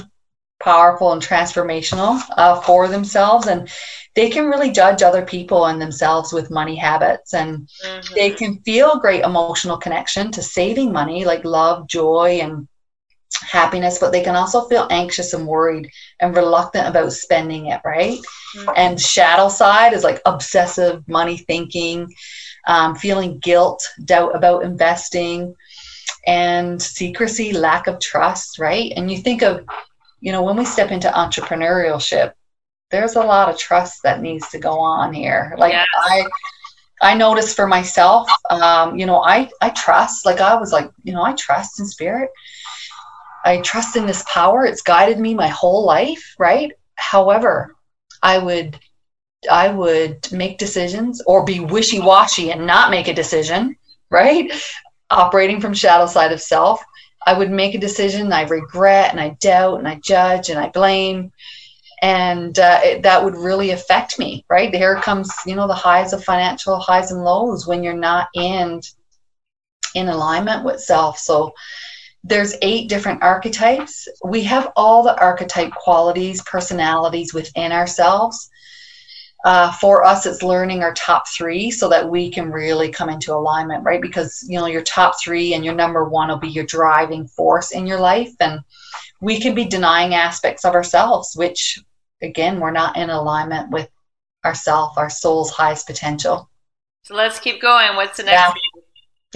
powerful 0.60 1.12
and 1.12 1.22
transformational 1.22 2.20
uh, 2.36 2.60
for 2.60 2.88
themselves. 2.88 3.46
And 3.46 3.68
they 4.14 4.30
can 4.30 4.46
really 4.46 4.70
judge 4.70 5.02
other 5.02 5.24
people 5.24 5.66
and 5.66 5.80
themselves 5.80 6.32
with 6.32 6.50
money 6.50 6.76
habits. 6.76 7.34
And 7.34 7.68
Mhm. 7.84 8.14
they 8.16 8.30
can 8.30 8.60
feel 8.64 8.98
great 9.00 9.22
emotional 9.24 9.70
connection 9.70 10.22
to 10.24 10.42
saving 10.42 10.86
money 10.92 11.18
like 11.18 11.44
love 11.44 11.86
joy 11.88 12.38
and 12.42 12.66
happiness 13.42 13.98
but 13.98 14.12
they 14.12 14.22
can 14.22 14.34
also 14.36 14.64
feel 14.66 14.86
anxious 14.90 15.32
and 15.34 15.46
worried 15.46 15.90
and 16.20 16.34
reluctant 16.36 16.88
about 16.88 17.12
spending 17.12 17.66
it 17.66 17.80
right? 17.84 18.18
Mhm. 18.56 18.72
and 18.76 19.00
shadow 19.00 19.48
side 19.48 19.92
is 19.92 20.04
like 20.04 20.20
obsessive 20.26 21.06
money 21.08 21.36
thinking 21.36 22.08
um, 22.68 22.94
feeling 22.96 23.38
guilt 23.38 23.82
doubt 24.04 24.34
about 24.34 24.62
investing 24.64 25.54
and 26.26 26.80
secrecy 26.82 27.52
lack 27.52 27.86
of 27.86 27.98
trust 28.00 28.58
right? 28.58 28.92
And 28.96 29.10
you 29.10 29.18
think 29.18 29.42
of 29.42 29.64
you 30.20 30.32
know 30.32 30.42
when 30.42 30.56
we 30.56 30.64
step 30.64 30.90
into 30.90 31.08
entrepreneurship 31.10 32.32
there's 32.90 33.16
a 33.16 33.20
lot 33.20 33.48
of 33.48 33.58
trust 33.58 34.02
that 34.04 34.20
needs 34.22 34.48
to 34.50 34.58
go 34.58 34.78
on 34.78 35.12
here. 35.12 35.54
Like 35.58 35.72
Yes. 35.72 35.86
i 35.98 36.24
i 37.02 37.14
noticed 37.14 37.56
for 37.56 37.66
myself 37.66 38.28
um, 38.50 38.96
you 38.98 39.06
know 39.06 39.22
i 39.22 39.48
i 39.60 39.70
trust. 39.70 40.24
Like 40.26 40.40
i 40.40 40.54
was 40.56 40.72
like 40.72 40.90
you 41.04 41.12
know 41.12 41.22
i 41.22 41.32
trust 41.34 41.80
in 41.80 41.86
spirit 41.86 42.30
i 43.46 43.60
trust 43.60 43.96
in 43.96 44.06
this 44.06 44.24
power. 44.32 44.66
It's 44.66 44.82
guided 44.82 45.18
me 45.18 45.34
my 45.34 45.48
whole 45.48 45.84
life 45.84 46.34
right? 46.38 46.72
However 46.96 47.74
i 48.22 48.38
would 48.38 48.78
i 49.50 49.68
would 49.68 50.30
make 50.32 50.58
decisions 50.58 51.22
or 51.26 51.44
be 51.44 51.60
wishy-washy 51.60 52.50
and 52.50 52.66
not 52.66 52.90
make 52.90 53.08
a 53.08 53.14
decision 53.14 53.76
right? 54.10 54.52
Operating 55.10 55.60
from 55.60 55.74
shadow 55.74 56.06
side 56.06 56.32
of 56.32 56.40
self. 56.40 56.82
I 57.26 57.36
would 57.36 57.50
make 57.50 57.74
a 57.74 57.78
decision 57.78 58.32
i 58.32 58.42
regret 58.42 59.10
and 59.12 59.20
i 59.20 59.30
doubt 59.40 59.78
and 59.78 59.88
i 59.88 59.96
judge 59.96 60.50
and 60.50 60.58
i 60.58 60.68
blame. 60.68 61.32
And 62.02 62.58
uh, 62.58 62.80
it, 62.84 63.02
that 63.04 63.24
would 63.24 63.36
really 63.36 63.70
affect 63.70 64.18
me 64.18 64.44
right? 64.50 64.74
Here 64.74 64.96
comes 64.96 65.30
you 65.46 65.54
know 65.54 65.68
the 65.68 65.74
highs 65.74 66.12
of 66.12 66.24
financial 66.24 66.78
highs 66.78 67.10
and 67.10 67.24
lows 67.24 67.66
when 67.66 67.82
you're 67.82 68.04
not 68.10 68.28
in 68.34 68.80
in 69.94 70.08
alignment 70.08 70.64
with 70.64 70.80
self. 70.80 71.18
So 71.18 71.52
there's 72.26 72.56
eight 72.60 72.88
different 72.88 73.22
archetypes. 73.22 74.08
We 74.24 74.42
have 74.44 74.72
all 74.74 75.02
the 75.02 75.18
archetype 75.20 75.72
qualities 75.72 76.42
personalities 76.42 77.32
within 77.32 77.70
ourselves. 77.72 78.50
Uh, 79.44 79.70
for 79.74 80.04
us 80.04 80.26
it's 80.26 80.42
learning 80.42 80.82
our 80.82 80.92
top 80.94 81.24
three 81.28 81.70
so 81.70 81.88
that 81.88 82.08
we 82.08 82.28
can 82.28 82.50
really 82.50 82.90
come 82.90 83.08
into 83.08 83.32
alignment 83.32 83.84
right? 83.84 84.02
Because 84.02 84.44
you 84.48 84.58
know 84.58 84.66
your 84.66 84.82
top 84.82 85.14
three 85.22 85.54
and 85.54 85.64
your 85.64 85.74
number 85.74 86.04
one 86.04 86.28
will 86.28 86.38
be 86.38 86.48
your 86.48 86.64
driving 86.64 87.28
force 87.28 87.70
in 87.70 87.86
your 87.86 88.00
life. 88.00 88.32
And 88.40 88.60
we 89.20 89.38
can 89.38 89.54
be 89.54 89.64
denying 89.64 90.14
aspects 90.14 90.64
of 90.64 90.74
ourselves 90.74 91.36
which 91.36 91.78
again 92.22 92.58
we're 92.58 92.72
not 92.72 92.96
in 92.96 93.10
alignment 93.10 93.70
with 93.70 93.88
ourself 94.44 94.98
our 94.98 95.10
soul's 95.10 95.52
highest 95.52 95.86
potential. 95.86 96.50
So 97.04 97.14
let's 97.14 97.38
keep 97.38 97.62
going. 97.62 97.94
What's 97.94 98.16
the 98.16 98.24
next 98.24 98.32
Yeah. 98.32 98.52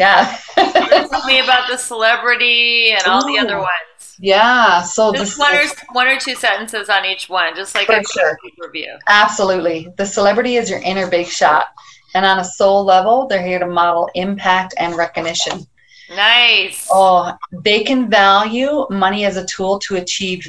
Yeah 0.01 0.37
Tell 1.11 1.25
me 1.27 1.41
about 1.47 1.65
the 1.71 1.77
celebrity 1.77 2.93
and 2.93 3.03
all 3.07 3.25
the 3.27 3.39
other 3.39 3.59
ones. 3.59 4.17
yeah 4.19 4.83
so 4.83 5.13
Just 5.13 5.37
this 5.37 5.39
one 5.39 5.55
or 5.55 5.65
one 6.01 6.09
or 6.09 6.19
two 6.19 6.35
sentences 6.47 6.89
on 6.89 7.05
each 7.05 7.25
one, 7.29 7.55
just 7.55 7.75
like 7.75 7.89
a 7.89 8.03
sure. 8.15 8.39
review. 8.59 8.93
Absolutely. 9.09 9.79
The 9.97 10.07
celebrity 10.07 10.57
is 10.61 10.69
your 10.71 10.81
inner 10.91 11.09
big 11.17 11.27
shot. 11.27 11.67
And 12.15 12.25
on 12.27 12.39
a 12.41 12.45
soul 12.45 12.85
level, 12.85 13.27
they're 13.29 13.47
here 13.51 13.61
to 13.61 13.67
model 13.81 14.09
impact 14.15 14.75
and 14.79 14.97
recognition. 14.97 15.57
Nice. 16.11 16.89
Oh, 16.91 17.33
they 17.69 17.85
can 17.85 18.11
value 18.11 18.87
money 18.91 19.25
as 19.25 19.37
a 19.37 19.47
tool 19.47 19.79
to 19.87 19.97
achieve 19.97 20.41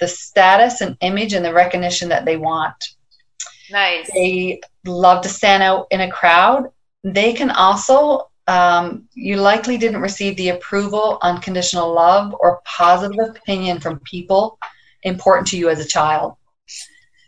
the 0.00 0.08
status 0.08 0.80
and 0.80 0.96
image 1.02 1.32
and 1.34 1.44
the 1.44 1.52
recognition 1.52 2.08
that 2.08 2.24
they 2.24 2.38
want. 2.38 2.80
Nice. 3.70 4.10
They 4.14 4.60
love 4.86 5.22
to 5.22 5.28
stand 5.28 5.62
out 5.62 5.86
in 5.90 6.00
a 6.00 6.10
crowd. 6.10 6.70
They 7.04 7.32
can 7.34 7.50
also, 7.50 8.30
um, 8.48 9.08
you 9.14 9.36
likely 9.36 9.78
didn't 9.78 10.00
receive 10.00 10.36
the 10.36 10.50
approval, 10.50 11.18
unconditional 11.22 11.92
love, 11.92 12.34
or 12.40 12.60
positive 12.64 13.36
opinion 13.36 13.80
from 13.80 14.00
people 14.00 14.58
important 15.02 15.46
to 15.48 15.58
you 15.58 15.68
as 15.68 15.80
a 15.80 15.88
child. 15.88 16.36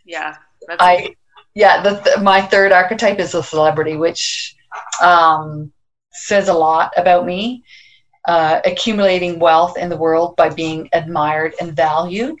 Yeah. 0.05 0.35
I 0.79 1.15
yeah, 1.53 1.81
the 1.81 2.01
th- 2.01 2.19
my 2.19 2.41
third 2.41 2.71
archetype 2.71 3.19
is 3.19 3.33
a 3.33 3.41
celebrity, 3.41 3.95
which 3.95 4.55
um, 5.01 5.71
says 6.11 6.49
a 6.49 6.53
lot 6.53 6.93
about 6.97 7.25
me. 7.25 7.63
Uh, 8.27 8.59
accumulating 8.65 9.37
wealth 9.37 9.77
in 9.77 9.87
the 9.87 9.95
world 9.95 10.35
by 10.35 10.49
being 10.49 10.89
admired 10.93 11.53
and 11.61 11.75
valued. 11.75 12.35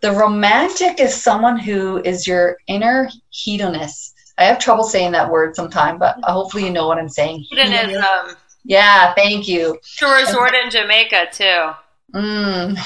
The 0.00 0.10
romantic 0.10 1.00
is 1.00 1.14
someone 1.14 1.58
who 1.58 1.98
is 1.98 2.26
your 2.26 2.56
inner 2.66 3.10
hedonist. 3.30 4.11
I 4.38 4.44
have 4.44 4.58
trouble 4.58 4.84
saying 4.84 5.12
that 5.12 5.30
word 5.30 5.54
sometime, 5.54 5.98
but 5.98 6.16
hopefully 6.24 6.64
you 6.64 6.70
know 6.70 6.86
what 6.86 6.98
I'm 6.98 7.08
saying. 7.08 7.44
hedonism. 7.48 8.36
Yeah, 8.64 9.12
thank 9.14 9.48
you. 9.48 9.78
To 9.98 10.06
resort 10.06 10.54
in 10.54 10.70
Jamaica 10.70 11.26
too. 11.32 11.72
Mm. 12.14 12.76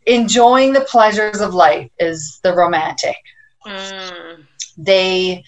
Enjoying 0.06 0.72
the 0.72 0.80
pleasures 0.80 1.40
of 1.40 1.54
life 1.54 1.90
is 1.98 2.40
the 2.42 2.54
romantic. 2.54 3.16
Mm. 3.66 4.44
They 4.76 5.44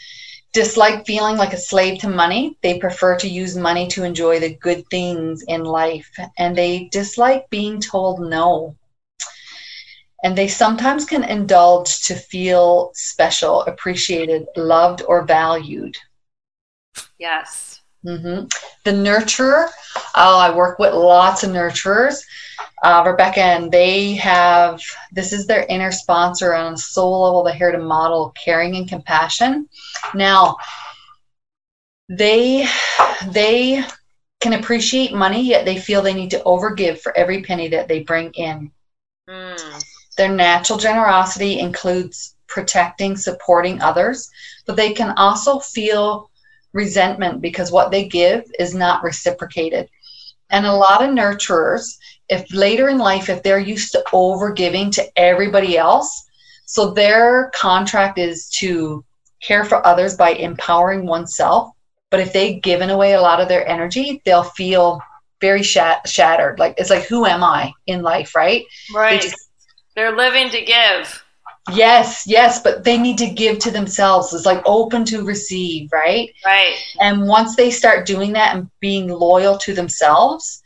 dislike 0.52 1.06
feeling 1.06 1.36
like 1.36 1.54
a 1.54 1.58
slave 1.58 2.00
to 2.00 2.08
money. 2.08 2.56
They 2.62 2.78
prefer 2.78 3.16
to 3.18 3.28
use 3.28 3.56
money 3.56 3.88
to 3.88 4.04
enjoy 4.04 4.38
the 4.40 4.54
good 4.54 4.86
things 4.90 5.42
in 5.48 5.64
life. 5.64 6.10
And 6.38 6.56
they 6.56 6.88
dislike 6.92 7.48
being 7.50 7.80
told 7.80 8.20
no. 8.20 8.76
And 10.22 10.36
they 10.36 10.48
sometimes 10.48 11.04
can 11.04 11.24
indulge 11.24 12.02
to 12.02 12.14
feel 12.14 12.92
special, 12.94 13.62
appreciated, 13.62 14.46
loved, 14.56 15.02
or 15.08 15.24
valued. 15.24 15.96
Yes. 17.18 17.80
hmm 18.04 18.44
The 18.84 18.90
nurturer, 18.92 19.68
oh, 20.16 20.38
I 20.38 20.54
work 20.54 20.78
with 20.78 20.94
lots 20.94 21.42
of 21.42 21.50
nurturers, 21.50 22.22
uh, 22.82 23.02
Rebecca, 23.06 23.40
and 23.40 23.70
they 23.70 24.14
have 24.14 24.80
this 25.12 25.32
is 25.32 25.46
their 25.46 25.64
inner 25.68 25.92
sponsor 25.92 26.54
on 26.54 26.74
a 26.74 26.76
soul 26.76 27.22
level. 27.22 27.42
They're 27.42 27.54
here 27.54 27.72
to 27.72 27.78
model 27.78 28.32
caring 28.42 28.76
and 28.76 28.88
compassion. 28.88 29.68
Now, 30.14 30.56
they 32.08 32.66
they 33.28 33.84
can 34.40 34.54
appreciate 34.54 35.14
money, 35.14 35.42
yet 35.42 35.64
they 35.64 35.78
feel 35.78 36.02
they 36.02 36.14
need 36.14 36.32
to 36.32 36.42
overgive 36.44 37.00
for 37.00 37.16
every 37.16 37.42
penny 37.42 37.68
that 37.68 37.86
they 37.88 38.00
bring 38.02 38.32
in. 38.34 38.70
Mm. 39.28 39.84
Their 40.16 40.28
natural 40.28 40.78
generosity 40.78 41.58
includes 41.58 42.36
protecting, 42.46 43.16
supporting 43.16 43.80
others, 43.80 44.30
but 44.66 44.76
they 44.76 44.92
can 44.92 45.14
also 45.16 45.58
feel 45.58 46.30
resentment 46.72 47.40
because 47.40 47.72
what 47.72 47.90
they 47.90 48.06
give 48.06 48.44
is 48.58 48.74
not 48.74 49.02
reciprocated. 49.02 49.88
And 50.50 50.66
a 50.66 50.72
lot 50.72 51.02
of 51.02 51.10
nurturers, 51.10 51.96
if 52.28 52.52
later 52.52 52.88
in 52.90 52.98
life, 52.98 53.28
if 53.28 53.42
they're 53.42 53.58
used 53.58 53.92
to 53.92 54.04
over 54.12 54.52
giving 54.52 54.90
to 54.92 55.18
everybody 55.18 55.78
else, 55.78 56.28
so 56.66 56.90
their 56.90 57.50
contract 57.54 58.18
is 58.18 58.48
to 58.60 59.04
care 59.42 59.64
for 59.64 59.86
others 59.86 60.16
by 60.16 60.30
empowering 60.30 61.06
oneself. 61.06 61.70
But 62.10 62.20
if 62.20 62.32
they've 62.32 62.62
given 62.62 62.90
away 62.90 63.14
a 63.14 63.20
lot 63.20 63.40
of 63.40 63.48
their 63.48 63.66
energy, 63.66 64.20
they'll 64.24 64.42
feel 64.42 65.00
very 65.40 65.62
shat- 65.62 66.06
shattered. 66.06 66.58
Like 66.58 66.74
it's 66.76 66.90
like, 66.90 67.04
who 67.04 67.26
am 67.26 67.42
I 67.42 67.72
in 67.86 68.02
life, 68.02 68.34
right? 68.34 68.64
Right. 68.94 69.20
They 69.20 69.28
just, 69.28 69.50
They're 69.94 70.16
living 70.16 70.50
to 70.50 70.64
give. 70.64 71.24
Yes, 71.72 72.24
yes, 72.26 72.60
but 72.60 72.82
they 72.82 72.98
need 72.98 73.18
to 73.18 73.30
give 73.30 73.60
to 73.60 73.70
themselves. 73.70 74.32
It's 74.34 74.46
like 74.46 74.62
open 74.66 75.04
to 75.06 75.24
receive, 75.24 75.92
right? 75.92 76.34
Right. 76.44 76.74
And 77.00 77.28
once 77.28 77.54
they 77.54 77.70
start 77.70 78.06
doing 78.06 78.32
that 78.32 78.56
and 78.56 78.68
being 78.80 79.08
loyal 79.08 79.58
to 79.58 79.72
themselves, 79.72 80.62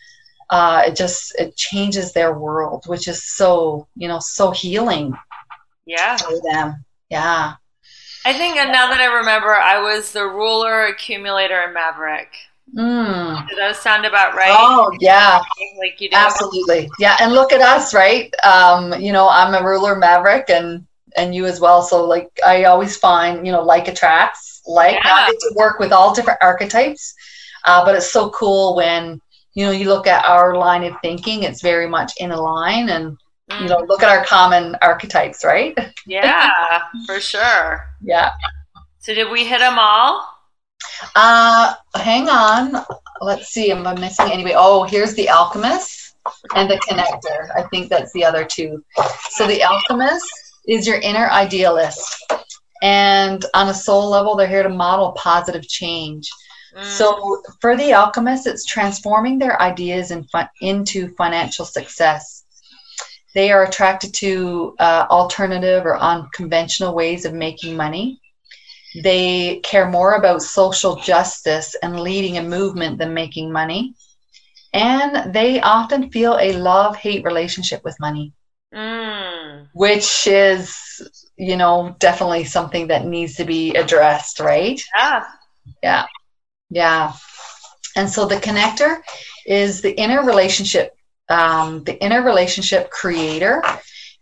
uh, 0.48 0.84
it 0.86 0.96
just 0.96 1.34
it 1.38 1.54
changes 1.56 2.12
their 2.12 2.38
world, 2.38 2.84
which 2.86 3.08
is 3.08 3.22
so 3.24 3.86
you 3.94 4.08
know 4.08 4.20
so 4.20 4.52
healing. 4.52 5.14
Yeah. 5.84 6.16
For 6.16 6.40
them. 6.50 6.84
Yeah. 7.10 7.54
I 8.24 8.32
think, 8.32 8.56
and 8.56 8.72
now 8.72 8.88
that 8.88 9.00
I 9.00 9.18
remember, 9.18 9.54
I 9.54 9.80
was 9.80 10.10
the 10.10 10.24
ruler, 10.24 10.86
accumulator, 10.86 11.60
and 11.60 11.74
maverick. 11.74 12.32
Mm. 12.74 13.48
Do 13.48 13.56
those 13.56 13.78
sound 13.78 14.04
about 14.04 14.34
right? 14.34 14.50
Oh 14.50 14.90
yeah, 15.00 15.40
like 15.78 16.00
you 16.00 16.10
do. 16.10 16.16
Absolutely, 16.16 16.90
yeah. 16.98 17.16
And 17.20 17.32
look 17.32 17.52
at 17.52 17.60
us, 17.60 17.94
right? 17.94 18.34
Um, 18.44 18.92
you 19.00 19.12
know, 19.12 19.28
I'm 19.28 19.54
a 19.54 19.66
ruler 19.66 19.94
maverick, 19.94 20.50
and 20.50 20.84
and 21.16 21.34
you 21.34 21.46
as 21.46 21.60
well. 21.60 21.82
So 21.82 22.04
like, 22.04 22.28
I 22.44 22.64
always 22.64 22.96
find 22.96 23.46
you 23.46 23.52
know, 23.52 23.62
like 23.62 23.88
attracts 23.88 24.62
like. 24.66 24.94
Yeah. 24.94 25.00
I 25.04 25.30
get 25.30 25.38
to 25.40 25.54
work 25.56 25.78
with 25.78 25.92
all 25.92 26.12
different 26.12 26.40
archetypes, 26.42 27.14
uh, 27.66 27.84
but 27.84 27.94
it's 27.94 28.10
so 28.12 28.30
cool 28.30 28.74
when 28.74 29.20
you 29.54 29.64
know 29.64 29.72
you 29.72 29.88
look 29.88 30.08
at 30.08 30.26
our 30.26 30.56
line 30.56 30.82
of 30.82 30.94
thinking. 31.02 31.44
It's 31.44 31.62
very 31.62 31.88
much 31.88 32.14
in 32.18 32.32
a 32.32 32.40
line, 32.40 32.88
and 32.88 33.16
mm. 33.48 33.60
you 33.60 33.68
know, 33.68 33.78
look 33.88 34.02
at 34.02 34.08
our 34.08 34.24
common 34.24 34.76
archetypes, 34.82 35.44
right? 35.44 35.78
Yeah, 36.06 36.50
for 37.06 37.20
sure. 37.20 37.86
Yeah. 38.02 38.30
So 38.98 39.14
did 39.14 39.30
we 39.30 39.46
hit 39.46 39.60
them 39.60 39.78
all? 39.78 40.35
Uh, 41.14 41.74
hang 41.94 42.28
on. 42.28 42.84
Let's 43.20 43.48
see. 43.48 43.70
Am 43.70 43.86
I 43.86 43.94
missing 43.98 44.30
anyway? 44.30 44.54
Oh, 44.56 44.84
here's 44.84 45.14
the 45.14 45.28
alchemist 45.28 46.16
and 46.54 46.70
the 46.70 46.76
connector. 46.88 47.48
I 47.56 47.62
think 47.68 47.88
that's 47.88 48.12
the 48.12 48.24
other 48.24 48.44
two. 48.44 48.84
So 49.30 49.46
the 49.46 49.62
alchemist 49.62 50.26
is 50.66 50.86
your 50.86 50.98
inner 50.98 51.28
idealist. 51.30 52.32
And 52.82 53.44
on 53.54 53.68
a 53.68 53.74
soul 53.74 54.08
level, 54.10 54.36
they're 54.36 54.48
here 54.48 54.62
to 54.62 54.68
model 54.68 55.12
positive 55.12 55.66
change. 55.66 56.28
Mm. 56.76 56.84
So 56.84 57.42
for 57.60 57.76
the 57.76 57.92
alchemist, 57.94 58.46
it's 58.46 58.66
transforming 58.66 59.38
their 59.38 59.60
ideas 59.62 60.10
in 60.10 60.24
fi- 60.24 60.48
into 60.60 61.14
financial 61.14 61.64
success. 61.64 62.44
They 63.34 63.50
are 63.50 63.64
attracted 63.64 64.14
to 64.14 64.74
uh, 64.78 65.06
alternative 65.10 65.84
or 65.84 65.98
unconventional 65.98 66.94
ways 66.94 67.24
of 67.24 67.34
making 67.34 67.76
money. 67.76 68.20
They 69.02 69.60
care 69.60 69.88
more 69.88 70.14
about 70.14 70.42
social 70.42 70.96
justice 70.96 71.74
and 71.82 72.00
leading 72.00 72.38
a 72.38 72.42
movement 72.42 72.98
than 72.98 73.14
making 73.14 73.52
money. 73.52 73.94
And 74.72 75.32
they 75.32 75.60
often 75.60 76.10
feel 76.10 76.36
a 76.40 76.52
love 76.52 76.96
hate 76.96 77.24
relationship 77.24 77.82
with 77.84 77.98
money, 78.00 78.32
mm. 78.74 79.66
which 79.72 80.26
is, 80.26 80.76
you 81.36 81.56
know, 81.56 81.96
definitely 81.98 82.44
something 82.44 82.88
that 82.88 83.06
needs 83.06 83.36
to 83.36 83.44
be 83.44 83.74
addressed, 83.74 84.40
right? 84.40 84.80
Yeah. 84.94 85.24
Yeah. 85.82 86.06
Yeah. 86.70 87.12
And 87.96 88.10
so 88.10 88.26
the 88.26 88.36
connector 88.36 89.00
is 89.46 89.80
the 89.80 89.92
inner 89.92 90.22
relationship, 90.24 90.94
um, 91.28 91.84
the 91.84 91.98
inner 92.02 92.22
relationship 92.22 92.90
creator, 92.90 93.62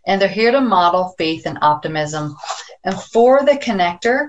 and 0.07 0.21
they're 0.21 0.29
here 0.29 0.51
to 0.51 0.61
model 0.61 1.13
faith 1.17 1.45
and 1.45 1.57
optimism. 1.61 2.35
And 2.85 2.95
for 2.95 3.43
the 3.43 3.53
connector, 3.53 4.27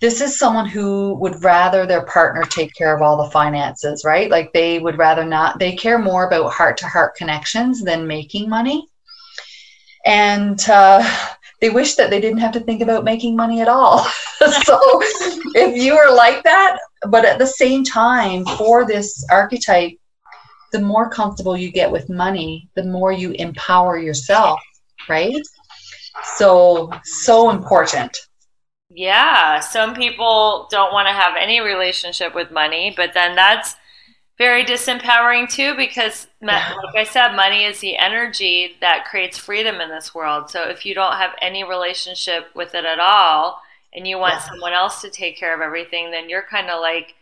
this 0.00 0.20
is 0.20 0.38
someone 0.38 0.66
who 0.66 1.14
would 1.14 1.42
rather 1.42 1.86
their 1.86 2.04
partner 2.04 2.42
take 2.42 2.74
care 2.74 2.94
of 2.94 3.00
all 3.00 3.22
the 3.22 3.30
finances, 3.30 4.02
right? 4.04 4.30
Like 4.30 4.52
they 4.52 4.78
would 4.78 4.98
rather 4.98 5.24
not, 5.24 5.58
they 5.58 5.74
care 5.74 5.98
more 5.98 6.26
about 6.26 6.52
heart 6.52 6.76
to 6.78 6.86
heart 6.86 7.16
connections 7.16 7.82
than 7.82 8.06
making 8.06 8.48
money. 8.48 8.86
And 10.04 10.60
uh, 10.68 11.02
they 11.60 11.70
wish 11.70 11.94
that 11.94 12.10
they 12.10 12.20
didn't 12.20 12.38
have 12.38 12.52
to 12.52 12.60
think 12.60 12.82
about 12.82 13.04
making 13.04 13.36
money 13.36 13.62
at 13.62 13.68
all. 13.68 14.04
so 14.64 14.78
if 15.54 15.76
you 15.76 15.96
are 15.96 16.14
like 16.14 16.44
that, 16.44 16.78
but 17.08 17.24
at 17.24 17.38
the 17.38 17.46
same 17.46 17.82
time, 17.82 18.44
for 18.44 18.84
this 18.84 19.24
archetype, 19.30 19.92
the 20.72 20.80
more 20.80 21.08
comfortable 21.08 21.56
you 21.56 21.72
get 21.72 21.90
with 21.90 22.10
money, 22.10 22.68
the 22.74 22.84
more 22.84 23.12
you 23.12 23.30
empower 23.32 23.98
yourself, 23.98 24.60
right? 25.08 25.40
So, 26.36 26.90
so 27.04 27.48
important. 27.50 28.14
Yeah, 28.96 29.60
some 29.60 29.94
people 29.94 30.68
don't 30.70 30.90
want 30.90 31.06
to 31.06 31.12
have 31.12 31.34
any 31.38 31.60
relationship 31.60 32.34
with 32.34 32.50
money, 32.50 32.94
but 32.96 33.12
then 33.12 33.36
that's 33.36 33.76
very 34.38 34.64
disempowering 34.64 35.50
too 35.50 35.76
because 35.76 36.28
yeah. 36.40 36.72
like 36.82 36.96
I 36.96 37.04
said, 37.04 37.36
money 37.36 37.64
is 37.64 37.80
the 37.80 37.98
energy 37.98 38.76
that 38.80 39.04
creates 39.04 39.36
freedom 39.36 39.82
in 39.82 39.90
this 39.90 40.14
world. 40.14 40.48
So 40.48 40.62
if 40.62 40.86
you 40.86 40.94
don't 40.94 41.12
have 41.12 41.32
any 41.42 41.62
relationship 41.62 42.46
with 42.54 42.74
it 42.74 42.86
at 42.86 42.98
all 42.98 43.60
and 43.92 44.08
you 44.08 44.16
want 44.16 44.36
yeah. 44.36 44.48
someone 44.48 44.72
else 44.72 45.02
to 45.02 45.10
take 45.10 45.36
care 45.36 45.54
of 45.54 45.60
everything, 45.60 46.10
then 46.10 46.30
you're 46.30 46.46
kind 46.50 46.70
of 46.70 46.80
like 46.80 47.14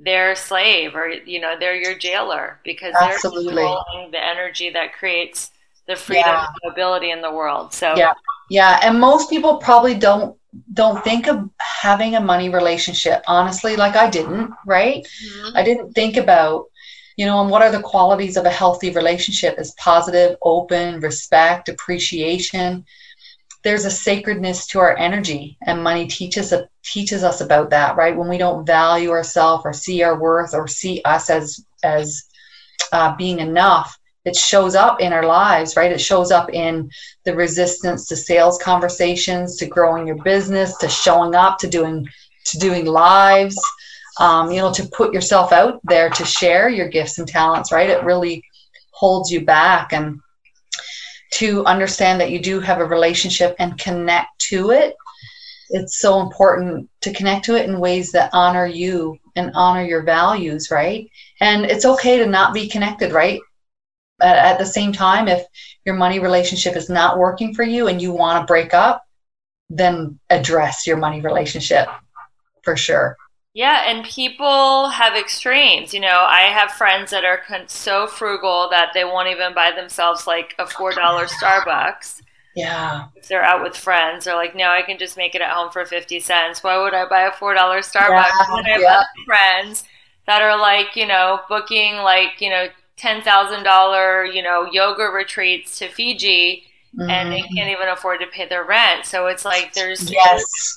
their 0.00 0.34
slave 0.34 0.96
or 0.96 1.10
you 1.10 1.40
know, 1.40 1.54
they're 1.56 1.76
your 1.76 1.96
jailer 1.96 2.58
because 2.64 2.92
Absolutely. 3.00 3.54
they're 3.54 3.66
controlling 3.66 4.10
the 4.10 4.20
energy 4.20 4.68
that 4.70 4.94
creates 4.94 5.52
the 5.86 5.94
freedom 5.94 6.24
yeah. 6.26 6.46
and 6.46 6.56
mobility 6.64 7.12
in 7.12 7.22
the 7.22 7.30
world. 7.30 7.72
So 7.72 7.94
Yeah. 7.96 8.14
Yeah, 8.52 8.80
and 8.82 8.98
most 8.98 9.30
people 9.30 9.58
probably 9.58 9.94
don't 9.94 10.36
don't 10.72 11.02
think 11.04 11.28
of 11.28 11.48
having 11.58 12.16
a 12.16 12.20
money 12.20 12.48
relationship 12.48 13.22
honestly 13.26 13.76
like 13.76 13.96
i 13.96 14.10
didn't 14.10 14.50
right? 14.66 15.04
Mm-hmm. 15.04 15.56
i 15.56 15.62
didn't 15.62 15.92
think 15.92 16.16
about 16.16 16.66
you 17.20 17.26
know 17.26 17.42
and 17.42 17.50
what 17.50 17.60
are 17.60 17.70
the 17.70 17.82
qualities 17.82 18.38
of 18.38 18.46
a 18.46 18.50
healthy 18.50 18.90
relationship 18.90 19.58
is 19.58 19.72
positive 19.72 20.36
open 20.42 21.00
respect 21.00 21.68
appreciation. 21.68 22.86
There's 23.62 23.84
a 23.84 23.90
sacredness 23.90 24.66
to 24.68 24.78
our 24.78 24.96
energy 24.96 25.58
and 25.66 25.84
money 25.84 26.06
teaches 26.06 26.54
teaches 26.82 27.22
us 27.22 27.42
about 27.42 27.68
that 27.70 27.96
right? 27.96 28.16
When 28.16 28.30
we 28.30 28.38
don't 28.38 28.64
value 28.64 29.10
ourselves 29.10 29.64
or 29.66 29.74
see 29.74 30.02
our 30.02 30.18
worth 30.18 30.54
or 30.54 30.66
see 30.66 31.02
us 31.04 31.28
as 31.28 31.62
as 31.82 32.24
uh, 32.90 33.14
being 33.16 33.38
enough 33.38 33.99
it 34.24 34.36
shows 34.36 34.74
up 34.74 35.00
in 35.00 35.12
our 35.12 35.24
lives, 35.24 35.76
right? 35.76 35.92
It 35.92 36.00
shows 36.00 36.30
up 36.30 36.52
in 36.52 36.90
the 37.24 37.34
resistance 37.34 38.06
to 38.08 38.16
sales 38.16 38.58
conversations, 38.58 39.56
to 39.56 39.66
growing 39.66 40.06
your 40.06 40.22
business, 40.22 40.76
to 40.78 40.88
showing 40.88 41.34
up, 41.34 41.58
to 41.58 41.68
doing 41.68 42.06
to 42.46 42.58
doing 42.58 42.86
lives. 42.86 43.58
Um, 44.18 44.50
you 44.50 44.60
know, 44.60 44.72
to 44.72 44.88
put 44.88 45.14
yourself 45.14 45.52
out 45.52 45.80
there 45.84 46.10
to 46.10 46.24
share 46.26 46.68
your 46.68 46.88
gifts 46.88 47.18
and 47.18 47.26
talents, 47.26 47.72
right? 47.72 47.88
It 47.88 48.04
really 48.04 48.44
holds 48.90 49.30
you 49.30 49.46
back 49.46 49.92
and 49.94 50.20
to 51.34 51.64
understand 51.64 52.20
that 52.20 52.30
you 52.30 52.38
do 52.38 52.60
have 52.60 52.80
a 52.80 52.84
relationship 52.84 53.54
and 53.58 53.78
connect 53.78 54.38
to 54.50 54.72
it. 54.72 54.94
It's 55.70 56.00
so 56.00 56.20
important 56.20 56.90
to 57.02 57.12
connect 57.12 57.44
to 57.46 57.54
it 57.54 57.68
in 57.68 57.78
ways 57.78 58.10
that 58.12 58.30
honor 58.32 58.66
you 58.66 59.16
and 59.36 59.52
honor 59.54 59.84
your 59.84 60.02
values, 60.02 60.70
right? 60.70 61.08
And 61.40 61.64
it's 61.64 61.84
okay 61.84 62.18
to 62.18 62.26
not 62.26 62.52
be 62.52 62.68
connected, 62.68 63.12
right? 63.12 63.40
At 64.20 64.58
the 64.58 64.66
same 64.66 64.92
time, 64.92 65.28
if 65.28 65.44
your 65.84 65.94
money 65.94 66.18
relationship 66.18 66.76
is 66.76 66.88
not 66.88 67.18
working 67.18 67.54
for 67.54 67.62
you 67.62 67.88
and 67.88 68.00
you 68.00 68.12
want 68.12 68.40
to 68.42 68.46
break 68.46 68.74
up, 68.74 69.04
then 69.68 70.18
address 70.30 70.86
your 70.86 70.96
money 70.96 71.20
relationship 71.20 71.88
for 72.62 72.76
sure. 72.76 73.16
Yeah, 73.52 73.82
and 73.86 74.04
people 74.04 74.88
have 74.90 75.16
extremes. 75.16 75.92
You 75.92 76.00
know, 76.00 76.26
I 76.28 76.42
have 76.42 76.70
friends 76.72 77.10
that 77.10 77.24
are 77.24 77.40
so 77.66 78.06
frugal 78.06 78.68
that 78.70 78.90
they 78.94 79.04
won't 79.04 79.28
even 79.28 79.54
buy 79.54 79.72
themselves 79.72 80.26
like 80.26 80.54
a 80.58 80.64
$4 80.64 80.94
Starbucks. 80.94 82.22
Yeah. 82.54 83.06
If 83.16 83.28
they're 83.28 83.42
out 83.42 83.62
with 83.62 83.76
friends, 83.76 84.24
they're 84.24 84.36
like, 84.36 84.54
no, 84.54 84.70
I 84.70 84.82
can 84.82 84.98
just 84.98 85.16
make 85.16 85.34
it 85.34 85.40
at 85.40 85.52
home 85.52 85.70
for 85.70 85.84
50 85.84 86.20
cents. 86.20 86.62
Why 86.62 86.78
would 86.78 86.94
I 86.94 87.08
buy 87.08 87.22
a 87.22 87.32
$4 87.32 87.54
Starbucks? 87.56 88.02
Yeah, 88.02 88.22
I 88.48 88.68
have 88.68 88.80
yeah. 88.80 89.02
friends 89.24 89.84
that 90.26 90.42
are 90.42 90.56
like, 90.58 90.94
you 90.94 91.06
know, 91.06 91.40
booking 91.48 91.96
like, 91.96 92.40
you 92.40 92.50
know, 92.50 92.68
ten 93.00 93.22
thousand 93.22 93.64
dollar, 93.64 94.26
you 94.26 94.42
know, 94.42 94.68
yoga 94.70 95.04
retreats 95.04 95.78
to 95.78 95.88
Fiji, 95.88 96.64
mm-hmm. 96.94 97.08
and 97.08 97.32
they 97.32 97.40
mm-hmm. 97.40 97.54
can't 97.54 97.70
even 97.70 97.88
afford 97.88 98.20
to 98.20 98.26
pay 98.26 98.46
their 98.46 98.64
rent. 98.64 99.06
So 99.06 99.26
it's 99.26 99.44
like 99.44 99.72
there's 99.72 100.10
yes. 100.10 100.76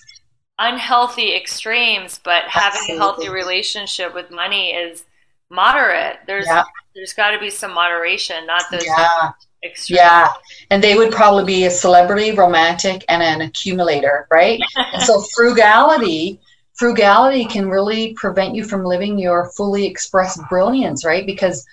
unhealthy 0.58 1.36
extremes, 1.36 2.22
but 2.24 2.44
having 2.44 2.80
Absolutely. 2.80 2.96
a 2.96 3.00
healthy 3.00 3.30
relationship 3.30 4.16
with 4.16 4.32
money 4.32 4.72
is 4.72 5.04
moderate. 5.50 6.20
There's 6.26 6.48
yeah. 6.48 6.64
there's 6.96 7.14
got 7.14 7.32
to 7.32 7.40
be 7.40 7.50
some 7.50 7.74
moderation, 7.74 8.46
not 8.48 8.64
those 8.72 8.86
yeah. 8.86 9.32
Extremes. 9.66 9.98
Yeah, 9.98 10.32
and 10.72 10.84
they 10.84 10.96
would 10.96 11.12
probably 11.12 11.46
be 11.46 11.66
a 11.66 11.72
celebrity, 11.72 12.32
romantic, 12.32 13.04
and 13.08 13.22
an 13.22 13.42
accumulator, 13.42 14.28
right? 14.32 14.62
and 14.78 15.02
so 15.04 15.22
frugality 15.36 16.40
frugality 16.76 17.46
can 17.46 17.70
really 17.70 18.14
prevent 18.14 18.56
you 18.56 18.64
from 18.64 18.84
living 18.84 19.18
your 19.20 19.52
fully 19.52 19.86
expressed 19.86 20.40
brilliance, 20.50 21.06
right? 21.06 21.26
Because 21.26 21.66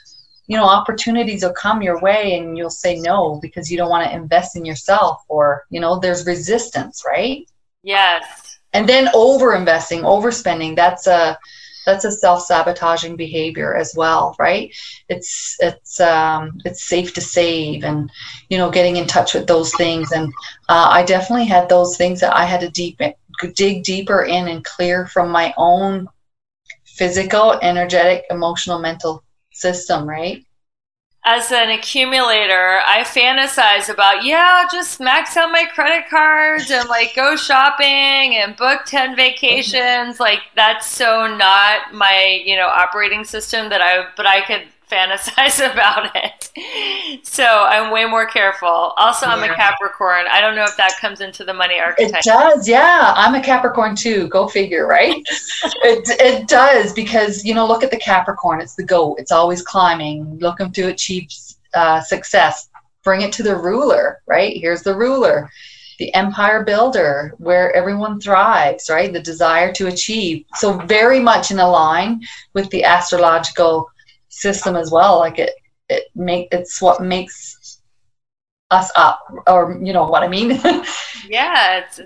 you 0.51 0.57
know 0.57 0.65
opportunities 0.65 1.45
will 1.45 1.53
come 1.53 1.81
your 1.81 2.01
way 2.01 2.37
and 2.37 2.59
you'll 2.59 2.79
say 2.85 2.99
no 2.99 3.39
because 3.41 3.71
you 3.71 3.77
don't 3.77 3.89
want 3.89 4.05
to 4.05 4.13
invest 4.13 4.57
in 4.57 4.65
yourself 4.65 5.23
or 5.29 5.65
you 5.71 5.81
know 5.81 6.01
there's 6.01 6.27
resistance 6.27 7.05
right? 7.07 7.49
Yes. 7.85 8.59
And 8.73 8.89
then 8.89 9.09
over 9.15 9.55
investing 9.55 10.01
overspending 10.01 10.75
that's 10.75 11.07
a 11.07 11.39
that's 11.87 12.05
a 12.05 12.11
self-sabotaging 12.11 13.15
behavior 13.15 13.77
as 13.77 13.95
well 13.97 14.35
right? 14.41 14.75
It's 15.09 15.57
it's 15.61 16.01
um, 16.01 16.59
it's 16.65 16.89
safe 16.89 17.15
to 17.15 17.21
save 17.21 17.85
and 17.85 18.11
you 18.49 18.59
know 18.59 18.73
getting 18.73 18.97
in 18.97 19.07
touch 19.07 19.35
with 19.35 19.47
those 19.47 19.73
things. 19.77 20.11
And 20.11 20.33
uh, 20.69 20.89
i 20.91 21.05
definitely 21.05 21.47
had 21.47 21.69
those 21.69 21.97
things 21.97 22.19
that 22.21 22.35
i 22.35 22.45
had 22.45 22.61
to 22.63 22.71
deep 22.71 23.01
dig 23.55 23.85
deeper 23.85 24.25
in 24.25 24.49
and 24.49 24.65
clear 24.65 25.07
from 25.07 25.31
my 25.31 25.55
own 25.57 26.09
physical 26.85 27.57
energetic 27.63 28.25
emotional 28.31 28.81
mental 28.81 29.23
system 29.61 30.09
right 30.09 30.45
as 31.25 31.53
an 31.53 31.71
accumulator, 31.71 32.81
I 32.87 33.03
fantasize 33.05 33.93
about, 33.93 34.25
yeah, 34.25 34.65
just 34.73 35.01
max 35.01 35.37
out 35.37 35.53
my 35.53 35.65
credit 35.67 36.09
cards 36.09 36.71
and 36.71 36.89
like 36.89 37.15
go 37.15 37.37
shopping 37.37 38.37
and 38.37 38.57
book 38.57 38.81
10 38.87 39.17
vacations. 39.17 40.19
Like 40.19 40.41
that's 40.57 40.87
so 40.87 41.27
not 41.37 41.93
my, 41.93 42.43
you 42.45 42.57
know, 42.57 42.69
operating 42.69 43.25
system 43.25 43.69
that 43.69 43.83
I, 43.83 44.07
but 44.17 44.27
I 44.27 44.41
could 44.41 44.63
fantasize 44.91 45.65
about 45.73 46.11
it. 46.15 47.25
So 47.25 47.45
I'm 47.45 47.93
way 47.93 48.05
more 48.07 48.27
careful. 48.27 48.69
Also, 48.69 49.27
I'm 49.27 49.45
yeah. 49.45 49.53
a 49.53 49.55
Capricorn. 49.55 50.25
I 50.31 50.41
don't 50.41 50.55
know 50.55 50.65
if 50.65 50.77
that 50.77 50.99
comes 51.01 51.21
into 51.21 51.45
the 51.45 51.55
money 51.55 51.79
archetype. 51.79 52.21
It 52.21 52.25
does, 52.25 52.69
yeah. 52.69 53.13
I'm 53.17 53.35
a 53.35 53.43
Capricorn 53.43 53.95
too. 53.95 54.29
Go 54.29 54.49
figure, 54.49 54.87
right? 54.87 55.17
it, 55.63 56.09
it 56.21 56.49
does 56.49 56.93
because, 56.93 57.45
you 57.45 57.55
know, 57.55 57.67
look 57.67 57.83
at 57.83 57.91
the 57.91 57.99
Capricorn. 57.99 58.61
It's 58.61 58.75
the 58.75 58.85
goat. 58.85 59.17
It's 59.19 59.33
always 59.33 59.63
climbing, 59.63 60.39
looking 60.39 60.73
to 60.73 60.89
achieve 60.89 61.29
uh, 61.75 62.01
success. 62.01 62.69
Bring 63.03 63.23
it 63.23 63.33
to 63.35 63.43
the 63.43 63.57
ruler, 63.57 64.21
right? 64.27 64.57
Here's 64.57 64.83
the 64.83 64.97
ruler. 64.97 65.51
The 65.99 66.15
empire 66.15 66.65
builder, 66.65 67.35
where 67.37 67.75
everyone 67.77 68.21
thrives, 68.21 68.89
right? 68.89 69.13
The 69.13 69.21
desire 69.21 69.71
to 69.75 69.89
achieve. 69.89 70.47
So, 70.55 70.79
very 70.87 71.21
much 71.21 71.51
in 71.51 71.59
a 71.59 71.69
line 71.69 72.23
with 72.55 72.71
the 72.71 72.85
astrological 72.85 73.90
system 74.31 74.77
as 74.77 74.91
well. 74.91 75.19
Like 75.19 75.39
it, 75.39 75.51
it 75.91 76.05
make 76.15 76.49
it's 76.53 76.81
what 76.81 77.03
makes 77.03 77.79
us 78.71 78.91
up, 78.97 79.21
or 79.47 79.79
you 79.83 79.93
know 79.93 80.07
what 80.07 80.23
I 80.23 80.29
mean? 80.29 80.51
yeah, 81.29 81.79
it's 81.79 82.01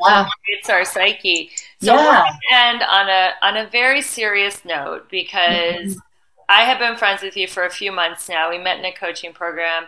it's 0.49 0.69
our 0.69 0.85
psyche. 0.85 1.51
So 1.81 1.95
yeah. 1.95 2.25
end 2.53 2.83
on 2.83 3.09
a 3.09 3.31
on 3.43 3.57
a 3.57 3.69
very 3.69 4.03
serious 4.03 4.65
note 4.65 5.09
because 5.11 5.95
mm-hmm. 5.95 5.99
I 6.49 6.63
have 6.63 6.79
been 6.79 6.97
friends 6.97 7.23
with 7.23 7.37
you 7.37 7.47
for 7.47 7.65
a 7.65 7.71
few 7.71 7.93
months 7.93 8.29
now. 8.29 8.51
We 8.51 8.59
met 8.59 8.79
in 8.79 8.85
a 8.85 8.93
coaching 8.93 9.33
program. 9.33 9.85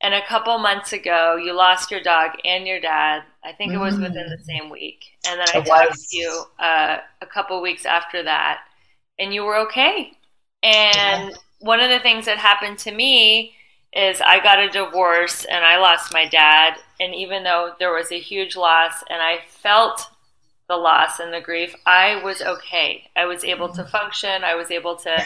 And 0.00 0.12
a 0.12 0.26
couple 0.26 0.58
months 0.58 0.92
ago, 0.92 1.36
you 1.36 1.54
lost 1.54 1.90
your 1.90 2.02
dog 2.02 2.32
and 2.44 2.66
your 2.66 2.78
dad. 2.78 3.22
I 3.42 3.52
think 3.52 3.72
it 3.72 3.78
was 3.78 3.94
within 3.94 4.28
the 4.28 4.36
mm. 4.36 4.44
same 4.44 4.68
week. 4.68 5.02
And 5.26 5.40
then 5.40 5.46
I 5.54 5.58
it 5.60 5.66
talked 5.66 5.90
was. 5.92 6.08
to 6.08 6.16
you 6.16 6.44
uh, 6.58 6.98
a 7.22 7.26
couple 7.26 7.62
weeks 7.62 7.86
after 7.86 8.22
that, 8.22 8.64
and 9.18 9.32
you 9.32 9.44
were 9.44 9.56
okay. 9.56 10.12
And 10.62 11.30
yeah 11.30 11.36
one 11.64 11.80
of 11.80 11.88
the 11.88 11.98
things 11.98 12.26
that 12.26 12.36
happened 12.36 12.78
to 12.78 12.92
me 12.92 13.54
is 13.94 14.20
I 14.20 14.42
got 14.42 14.58
a 14.58 14.68
divorce 14.68 15.46
and 15.46 15.64
I 15.64 15.78
lost 15.78 16.12
my 16.12 16.26
dad. 16.26 16.74
And 17.00 17.14
even 17.14 17.42
though 17.42 17.72
there 17.78 17.94
was 17.94 18.12
a 18.12 18.20
huge 18.20 18.54
loss 18.54 19.02
and 19.08 19.22
I 19.22 19.38
felt 19.48 20.06
the 20.68 20.76
loss 20.76 21.20
and 21.20 21.32
the 21.32 21.40
grief, 21.40 21.74
I 21.86 22.22
was 22.22 22.42
okay. 22.42 23.04
I 23.16 23.24
was 23.24 23.44
able 23.44 23.70
to 23.70 23.84
function, 23.84 24.44
I 24.44 24.54
was 24.54 24.70
able 24.70 24.96
to 24.96 25.24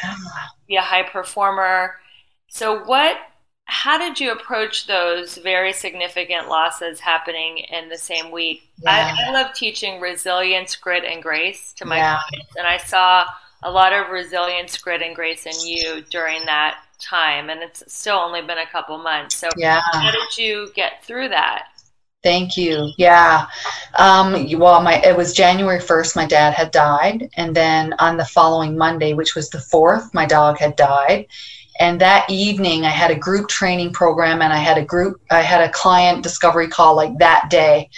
be 0.68 0.76
a 0.76 0.80
high 0.80 1.02
performer. 1.02 1.96
So, 2.48 2.84
what, 2.84 3.16
how 3.64 3.98
did 3.98 4.20
you 4.20 4.30
approach 4.30 4.86
those 4.86 5.38
very 5.38 5.72
significant 5.72 6.48
losses 6.48 7.00
happening 7.00 7.58
in 7.58 7.88
the 7.88 7.98
same 7.98 8.30
week? 8.30 8.62
Yeah. 8.78 9.14
I, 9.18 9.28
I, 9.28 9.32
love 9.32 9.54
teaching 9.54 10.00
resilience, 10.00 10.76
grit, 10.76 11.04
and 11.04 11.22
grace 11.22 11.72
to 11.74 11.84
my 11.84 11.96
yeah. 11.96 12.18
clients. 12.28 12.56
And 12.56 12.66
I 12.66 12.76
saw 12.76 13.26
a 13.62 13.70
lot 13.70 13.92
of 13.92 14.10
resilience, 14.10 14.78
grit, 14.78 15.02
and 15.02 15.14
grace 15.14 15.46
in 15.46 15.66
you 15.66 16.02
during 16.10 16.44
that 16.46 16.82
time. 17.00 17.50
And 17.50 17.62
it's 17.62 17.82
still 17.92 18.16
only 18.16 18.42
been 18.42 18.58
a 18.58 18.66
couple 18.66 18.98
months. 18.98 19.36
So, 19.36 19.48
yeah. 19.56 19.80
how 19.92 20.10
did 20.10 20.38
you 20.38 20.70
get 20.74 21.04
through 21.04 21.28
that? 21.30 21.68
Thank 22.22 22.56
you. 22.56 22.90
Yeah. 22.98 23.46
Um, 23.96 24.48
well, 24.58 24.82
my 24.82 25.00
it 25.04 25.16
was 25.16 25.32
January 25.32 25.80
first. 25.80 26.16
My 26.16 26.26
dad 26.26 26.52
had 26.52 26.72
died, 26.72 27.30
and 27.36 27.54
then 27.54 27.94
on 28.00 28.16
the 28.16 28.24
following 28.24 28.76
Monday, 28.76 29.14
which 29.14 29.36
was 29.36 29.50
the 29.50 29.60
fourth, 29.60 30.12
my 30.12 30.26
dog 30.26 30.58
had 30.58 30.74
died. 30.74 31.26
And 31.78 32.00
that 32.00 32.28
evening, 32.28 32.84
I 32.84 32.90
had 32.90 33.12
a 33.12 33.18
group 33.18 33.48
training 33.48 33.92
program, 33.92 34.42
and 34.42 34.52
I 34.52 34.58
had 34.58 34.78
a 34.78 34.84
group. 34.84 35.20
I 35.30 35.42
had 35.42 35.62
a 35.62 35.72
client 35.72 36.24
discovery 36.24 36.66
call 36.66 36.96
like 36.96 37.16
that 37.18 37.50
day. 37.50 37.88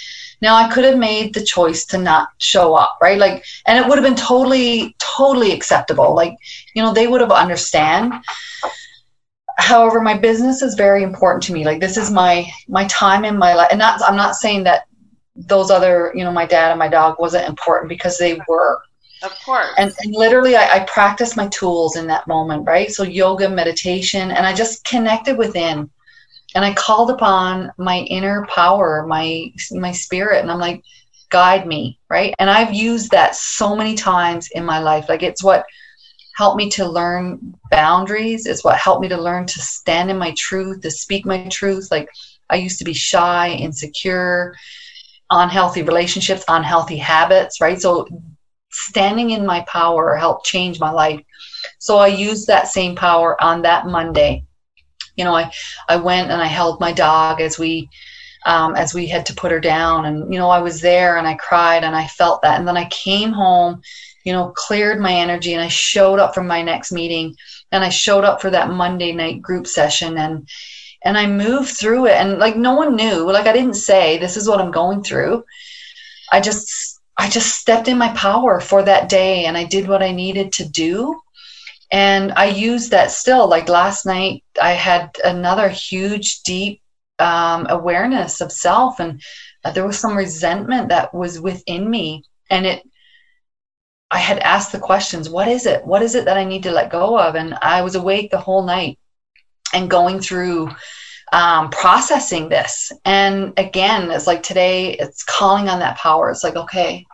Now 0.40 0.56
I 0.56 0.68
could 0.70 0.84
have 0.84 0.98
made 0.98 1.34
the 1.34 1.44
choice 1.44 1.84
to 1.86 1.98
not 1.98 2.28
show 2.38 2.74
up, 2.74 2.98
right? 3.02 3.18
Like, 3.18 3.44
and 3.66 3.78
it 3.78 3.86
would 3.86 3.98
have 3.98 4.04
been 4.04 4.16
totally, 4.16 4.96
totally 4.98 5.52
acceptable. 5.52 6.14
Like, 6.14 6.36
you 6.74 6.82
know, 6.82 6.92
they 6.92 7.06
would 7.06 7.20
have 7.20 7.32
understand. 7.32 8.14
However, 9.58 10.00
my 10.00 10.16
business 10.16 10.62
is 10.62 10.74
very 10.74 11.02
important 11.02 11.42
to 11.44 11.52
me. 11.52 11.64
Like, 11.64 11.80
this 11.80 11.96
is 11.96 12.10
my 12.10 12.50
my 12.68 12.84
time 12.86 13.24
in 13.24 13.36
my 13.36 13.54
life, 13.54 13.68
and 13.70 13.78
not. 13.78 14.00
I'm 14.02 14.16
not 14.16 14.34
saying 14.34 14.64
that 14.64 14.86
those 15.36 15.70
other, 15.70 16.12
you 16.14 16.24
know, 16.24 16.32
my 16.32 16.46
dad 16.46 16.70
and 16.70 16.78
my 16.78 16.88
dog 16.88 17.18
wasn't 17.18 17.48
important 17.48 17.88
because 17.88 18.18
they 18.18 18.38
were. 18.48 18.80
Of 19.22 19.38
course. 19.44 19.68
And, 19.76 19.92
and 20.00 20.14
literally, 20.14 20.56
I, 20.56 20.76
I 20.76 20.80
practiced 20.84 21.36
my 21.36 21.48
tools 21.48 21.96
in 21.96 22.06
that 22.06 22.26
moment, 22.26 22.66
right? 22.66 22.90
So, 22.90 23.02
yoga, 23.02 23.50
meditation, 23.50 24.30
and 24.30 24.46
I 24.46 24.54
just 24.54 24.82
connected 24.84 25.36
within 25.36 25.90
and 26.54 26.64
I 26.64 26.74
called 26.74 27.10
upon 27.10 27.70
my 27.78 27.98
inner 27.98 28.46
power, 28.46 29.06
my 29.06 29.52
my 29.72 29.92
spirit, 29.92 30.42
and 30.42 30.50
I'm 30.50 30.58
like, 30.58 30.82
guide 31.30 31.66
me, 31.66 31.98
right? 32.08 32.34
And 32.38 32.50
I've 32.50 32.74
used 32.74 33.12
that 33.12 33.36
so 33.36 33.76
many 33.76 33.94
times 33.94 34.48
in 34.52 34.64
my 34.64 34.80
life. 34.80 35.08
Like 35.08 35.22
it's 35.22 35.42
what 35.42 35.64
helped 36.36 36.56
me 36.56 36.68
to 36.70 36.86
learn 36.86 37.54
boundaries. 37.70 38.46
It's 38.46 38.64
what 38.64 38.78
helped 38.78 39.02
me 39.02 39.08
to 39.08 39.16
learn 39.16 39.46
to 39.46 39.60
stand 39.60 40.10
in 40.10 40.18
my 40.18 40.34
truth, 40.36 40.80
to 40.82 40.90
speak 40.90 41.24
my 41.24 41.46
truth. 41.48 41.88
Like 41.90 42.08
I 42.48 42.56
used 42.56 42.78
to 42.78 42.84
be 42.84 42.94
shy, 42.94 43.50
insecure, 43.50 44.54
unhealthy 45.30 45.82
relationships, 45.82 46.44
unhealthy 46.48 46.96
habits, 46.96 47.60
right? 47.60 47.80
So 47.80 48.08
standing 48.72 49.30
in 49.30 49.46
my 49.46 49.64
power 49.68 50.16
helped 50.16 50.46
change 50.46 50.80
my 50.80 50.90
life. 50.90 51.20
So 51.78 51.98
I 51.98 52.08
used 52.08 52.46
that 52.48 52.68
same 52.68 52.96
power 52.96 53.40
on 53.42 53.62
that 53.62 53.86
Monday 53.86 54.44
you 55.16 55.24
know, 55.24 55.34
I, 55.34 55.50
I 55.88 55.96
went 55.96 56.30
and 56.30 56.40
I 56.40 56.46
held 56.46 56.80
my 56.80 56.92
dog 56.92 57.40
as 57.40 57.58
we, 57.58 57.88
um, 58.46 58.74
as 58.74 58.94
we 58.94 59.06
had 59.06 59.26
to 59.26 59.34
put 59.34 59.52
her 59.52 59.60
down 59.60 60.06
and, 60.06 60.32
you 60.32 60.38
know, 60.38 60.50
I 60.50 60.60
was 60.60 60.80
there 60.80 61.16
and 61.16 61.26
I 61.26 61.34
cried 61.34 61.84
and 61.84 61.94
I 61.94 62.06
felt 62.06 62.42
that. 62.42 62.58
And 62.58 62.66
then 62.66 62.76
I 62.76 62.88
came 62.88 63.32
home, 63.32 63.82
you 64.24 64.32
know, 64.32 64.52
cleared 64.56 65.00
my 65.00 65.12
energy 65.12 65.52
and 65.52 65.62
I 65.62 65.68
showed 65.68 66.18
up 66.18 66.34
for 66.34 66.42
my 66.42 66.62
next 66.62 66.92
meeting 66.92 67.36
and 67.72 67.84
I 67.84 67.90
showed 67.90 68.24
up 68.24 68.40
for 68.40 68.50
that 68.50 68.70
Monday 68.70 69.12
night 69.12 69.42
group 69.42 69.66
session 69.66 70.16
and, 70.16 70.48
and 71.02 71.16
I 71.16 71.26
moved 71.26 71.76
through 71.76 72.06
it 72.06 72.14
and 72.14 72.38
like 72.38 72.56
no 72.56 72.74
one 72.74 72.96
knew, 72.96 73.30
like 73.30 73.46
I 73.46 73.52
didn't 73.52 73.74
say 73.74 74.18
this 74.18 74.36
is 74.36 74.48
what 74.48 74.60
I'm 74.60 74.70
going 74.70 75.02
through. 75.02 75.44
I 76.32 76.40
just 76.40 77.00
I 77.16 77.28
just 77.28 77.58
stepped 77.58 77.88
in 77.88 77.98
my 77.98 78.08
power 78.14 78.60
for 78.60 78.82
that 78.82 79.10
day 79.10 79.44
and 79.44 79.56
I 79.56 79.64
did 79.64 79.86
what 79.86 80.02
I 80.02 80.12
needed 80.12 80.52
to 80.54 80.68
do 80.68 81.20
and 81.90 82.32
i 82.32 82.46
use 82.46 82.88
that 82.90 83.10
still. 83.10 83.48
Like 83.48 83.68
last 83.68 84.06
night 84.06 84.44
i 84.60 84.72
had 84.72 85.10
another 85.24 85.68
huge 85.68 86.42
deep 86.42 86.82
um, 87.18 87.66
awareness 87.68 88.40
of 88.40 88.52
self 88.52 89.00
and 89.00 89.20
uh, 89.64 89.72
there 89.72 89.86
was 89.86 89.98
some 89.98 90.16
resentment 90.16 90.88
that 90.88 91.12
was 91.12 91.38
within 91.38 91.88
me. 91.90 92.24
And 92.50 92.66
it 92.66 92.82
i 94.10 94.18
had 94.18 94.38
asked 94.40 94.72
the 94.72 94.78
questions 94.78 95.28
what 95.28 95.48
is 95.48 95.66
it? 95.66 95.84
What 95.84 96.02
is 96.02 96.14
it 96.14 96.24
that 96.26 96.36
i 96.36 96.44
need 96.44 96.62
to 96.64 96.70
let 96.72 96.90
go 96.90 97.18
of? 97.18 97.34
And 97.34 97.54
i 97.62 97.82
was 97.82 97.94
awake 97.94 98.30
the 98.30 98.38
whole 98.38 98.64
night 98.64 98.98
and 99.74 99.90
going 99.90 100.20
through 100.20 100.70
um, 101.32 101.70
processing 101.70 102.48
this. 102.48 102.90
And 103.04 103.52
again 103.58 104.10
it's 104.10 104.26
like 104.26 104.42
today 104.42 104.94
it's 104.94 105.24
calling 105.24 105.68
on 105.68 105.80
that 105.80 105.98
power. 105.98 106.30
It's 106.30 106.44
like 106.44 106.56
okay 106.56 107.04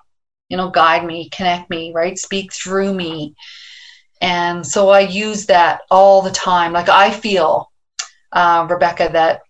you 0.49 0.57
know 0.57 0.71
guide 0.71 1.05
me 1.05 1.29
connect 1.31 1.71
me 1.71 1.93
right? 1.95 2.19
Speak 2.19 2.53
through 2.53 2.95
me 2.95 3.35
and 4.21 4.67
so 4.67 4.91
I 4.91 5.01
use 5.01 5.47
that 5.47 5.83
all 5.91 6.23
the 6.23 6.31
time. 6.31 6.73
Like 6.73 6.89
I 6.89 7.11
feel, 7.11 7.71
uh, 8.33 8.67
Rebecca, 8.69 9.09
that 9.13 9.43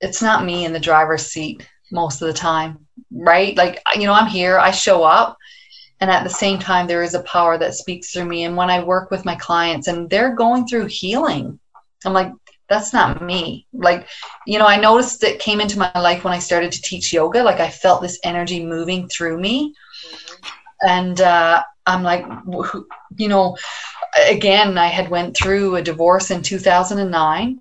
it's 0.00 0.22
not 0.22 0.44
me 0.44 0.64
in 0.64 0.72
the 0.72 0.80
driver's 0.80 1.26
seat 1.26 1.66
most 1.90 2.22
of 2.22 2.28
the 2.28 2.34
time, 2.34 2.86
right? 3.10 3.56
Like, 3.56 3.80
you 3.94 4.06
know, 4.06 4.12
I'm 4.12 4.26
here, 4.26 4.58
I 4.58 4.70
show 4.70 5.04
up, 5.04 5.36
and 6.00 6.10
at 6.10 6.24
the 6.24 6.30
same 6.30 6.58
time, 6.58 6.86
there 6.86 7.02
is 7.02 7.14
a 7.14 7.22
power 7.22 7.56
that 7.58 7.74
speaks 7.74 8.12
through 8.12 8.26
me. 8.26 8.44
And 8.44 8.56
when 8.56 8.68
I 8.68 8.82
work 8.82 9.10
with 9.10 9.24
my 9.24 9.36
clients 9.36 9.88
and 9.88 10.10
they're 10.10 10.34
going 10.34 10.66
through 10.66 10.86
healing, 10.86 11.58
I'm 12.04 12.12
like, 12.12 12.32
that's 12.68 12.92
not 12.92 13.22
me. 13.22 13.66
Like, 13.72 14.08
you 14.46 14.58
know, 14.58 14.66
I 14.66 14.76
noticed 14.76 15.22
it 15.22 15.38
came 15.38 15.60
into 15.60 15.78
my 15.78 15.92
life 15.98 16.24
when 16.24 16.32
I 16.32 16.38
started 16.38 16.72
to 16.72 16.82
teach 16.82 17.12
yoga. 17.12 17.42
Like, 17.42 17.60
I 17.60 17.70
felt 17.70 18.02
this 18.02 18.18
energy 18.24 18.64
moving 18.64 19.08
through 19.08 19.38
me. 19.38 19.74
Mm-hmm. 20.06 20.88
And, 20.88 21.20
uh, 21.20 21.62
I'm 21.86 22.02
like, 22.02 22.24
you 23.16 23.28
know, 23.28 23.56
again, 24.28 24.78
I 24.78 24.86
had 24.86 25.10
went 25.10 25.36
through 25.36 25.76
a 25.76 25.82
divorce 25.82 26.30
in 26.30 26.42
2009 26.42 27.60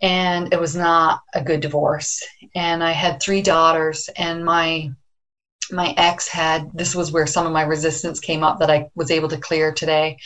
and 0.00 0.52
it 0.52 0.60
was 0.60 0.76
not 0.76 1.22
a 1.34 1.42
good 1.42 1.60
divorce. 1.60 2.22
And 2.54 2.82
I 2.82 2.92
had 2.92 3.20
three 3.20 3.42
daughters 3.42 4.08
and 4.16 4.44
my 4.44 4.90
my 5.70 5.92
ex 5.98 6.28
had 6.28 6.70
this 6.72 6.94
was 6.94 7.12
where 7.12 7.26
some 7.26 7.46
of 7.46 7.52
my 7.52 7.62
resistance 7.62 8.20
came 8.20 8.42
up 8.42 8.58
that 8.60 8.70
I 8.70 8.90
was 8.94 9.10
able 9.10 9.28
to 9.28 9.36
clear 9.36 9.72
today. 9.72 10.18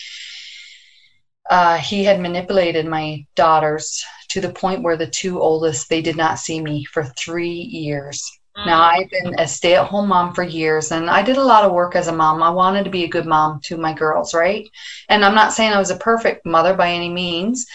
Uh, 1.50 1.78
he 1.78 2.04
had 2.04 2.20
manipulated 2.20 2.86
my 2.86 3.26
daughters 3.34 4.04
to 4.28 4.40
the 4.40 4.52
point 4.52 4.82
where 4.82 4.96
the 4.96 5.10
two 5.10 5.40
oldest 5.40 5.88
they 5.88 6.00
did 6.00 6.16
not 6.16 6.38
see 6.38 6.60
me 6.60 6.84
for 6.84 7.04
three 7.04 7.50
years. 7.50 8.30
Mm. 8.58 8.66
Now 8.66 8.82
I've 8.82 9.10
been 9.10 9.38
a 9.38 9.46
stay-at-home 9.46 10.08
mom 10.08 10.34
for 10.34 10.42
years, 10.42 10.92
and 10.92 11.08
I 11.08 11.22
did 11.22 11.36
a 11.36 11.44
lot 11.44 11.64
of 11.64 11.72
work 11.72 11.96
as 11.96 12.08
a 12.08 12.12
mom. 12.12 12.42
I 12.42 12.50
wanted 12.50 12.84
to 12.84 12.90
be 12.90 13.04
a 13.04 13.08
good 13.08 13.26
mom 13.26 13.60
to 13.64 13.76
my 13.76 13.92
girls, 13.92 14.34
right? 14.34 14.68
And 15.08 15.24
I'm 15.24 15.34
not 15.34 15.52
saying 15.52 15.72
I 15.72 15.78
was 15.78 15.90
a 15.90 15.96
perfect 15.96 16.44
mother 16.46 16.74
by 16.74 16.90
any 16.90 17.08
means, 17.08 17.66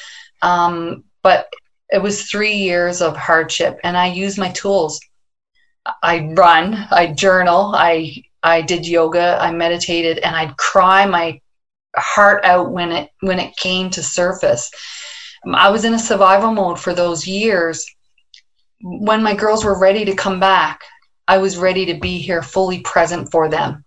um, 0.41 1.03
but 1.23 1.47
it 1.89 2.01
was 2.01 2.23
three 2.23 2.53
years 2.53 3.01
of 3.01 3.15
hardship, 3.15 3.80
and 3.84 3.97
I 3.97 4.07
used 4.07 4.38
my 4.38 4.51
tools 4.51 4.99
I 6.03 6.34
run, 6.36 6.88
I 6.91 7.07
journal, 7.07 7.73
I 7.75 8.23
I 8.43 8.61
did 8.61 8.88
yoga, 8.88 9.38
I 9.41 9.51
meditated, 9.51 10.19
and 10.19 10.36
I'd 10.36 10.55
cry 10.57 11.05
my 11.05 11.39
heart 11.95 12.43
out 12.45 12.71
when 12.71 12.91
it 12.91 13.09
when 13.21 13.39
it 13.39 13.55
came 13.57 13.89
to 13.91 14.03
surface. 14.03 14.69
I 15.53 15.69
was 15.69 15.86
in 15.86 15.93
a 15.93 15.99
survival 15.99 16.51
mode 16.51 16.80
for 16.80 16.93
those 16.93 17.28
years. 17.28 17.86
When 18.82 19.23
my 19.23 19.36
girls 19.36 19.65
were 19.65 19.80
ready 19.80 20.05
to 20.05 20.15
come 20.15 20.39
back, 20.39 20.84
I 21.28 21.38
was 21.38 21.57
ready 21.57 21.86
to 21.88 21.99
be 21.99 22.19
here 22.19 22.41
fully 22.41 22.80
present 22.82 23.32
for 23.32 23.49
them 23.49 23.84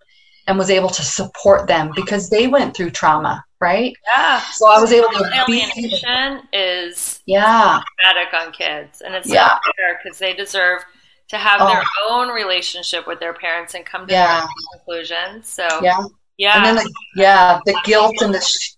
and 0.47 0.59
was 0.59 0.70
able 0.70 0.91
to 0.91 1.03
support 1.03 1.66
them 1.68 1.93
because 1.95 2.28
they 2.28 2.49
went 2.49 2.76
through 2.76 2.91
trauma, 2.91 3.45
right? 3.61 3.95
Yeah. 4.07 4.41
So 4.53 4.68
I 4.68 4.80
was 4.80 4.93
able 4.93 5.09
to 5.11 5.43
alienation 5.43 6.43
is 6.53 7.20
yeah 7.26 7.80
traumatic 8.01 8.34
on 8.34 8.53
kids, 8.53 9.01
and 9.01 9.14
it's 9.14 9.28
yeah. 9.28 9.47
not 9.47 9.62
fair 9.76 10.01
because 10.03 10.18
they 10.18 10.34
deserve 10.34 10.82
to 11.28 11.38
have 11.38 11.61
oh. 11.61 11.68
their 11.68 11.84
own 12.11 12.28
relationship 12.28 13.07
with 13.07 13.20
their 13.20 13.32
parents 13.32 13.74
and 13.74 13.86
come 13.86 14.07
to 14.09 14.12
yeah. 14.12 14.45
conclusions. 14.74 15.49
So 15.49 15.66
yeah, 15.82 16.05
yeah, 16.36 16.57
and 16.57 16.64
then 16.64 16.84
the, 16.84 16.95
yeah, 17.16 17.61
the 17.64 17.80
guilt 17.84 18.20
and 18.20 18.34
the 18.34 18.41
sh- 18.41 18.74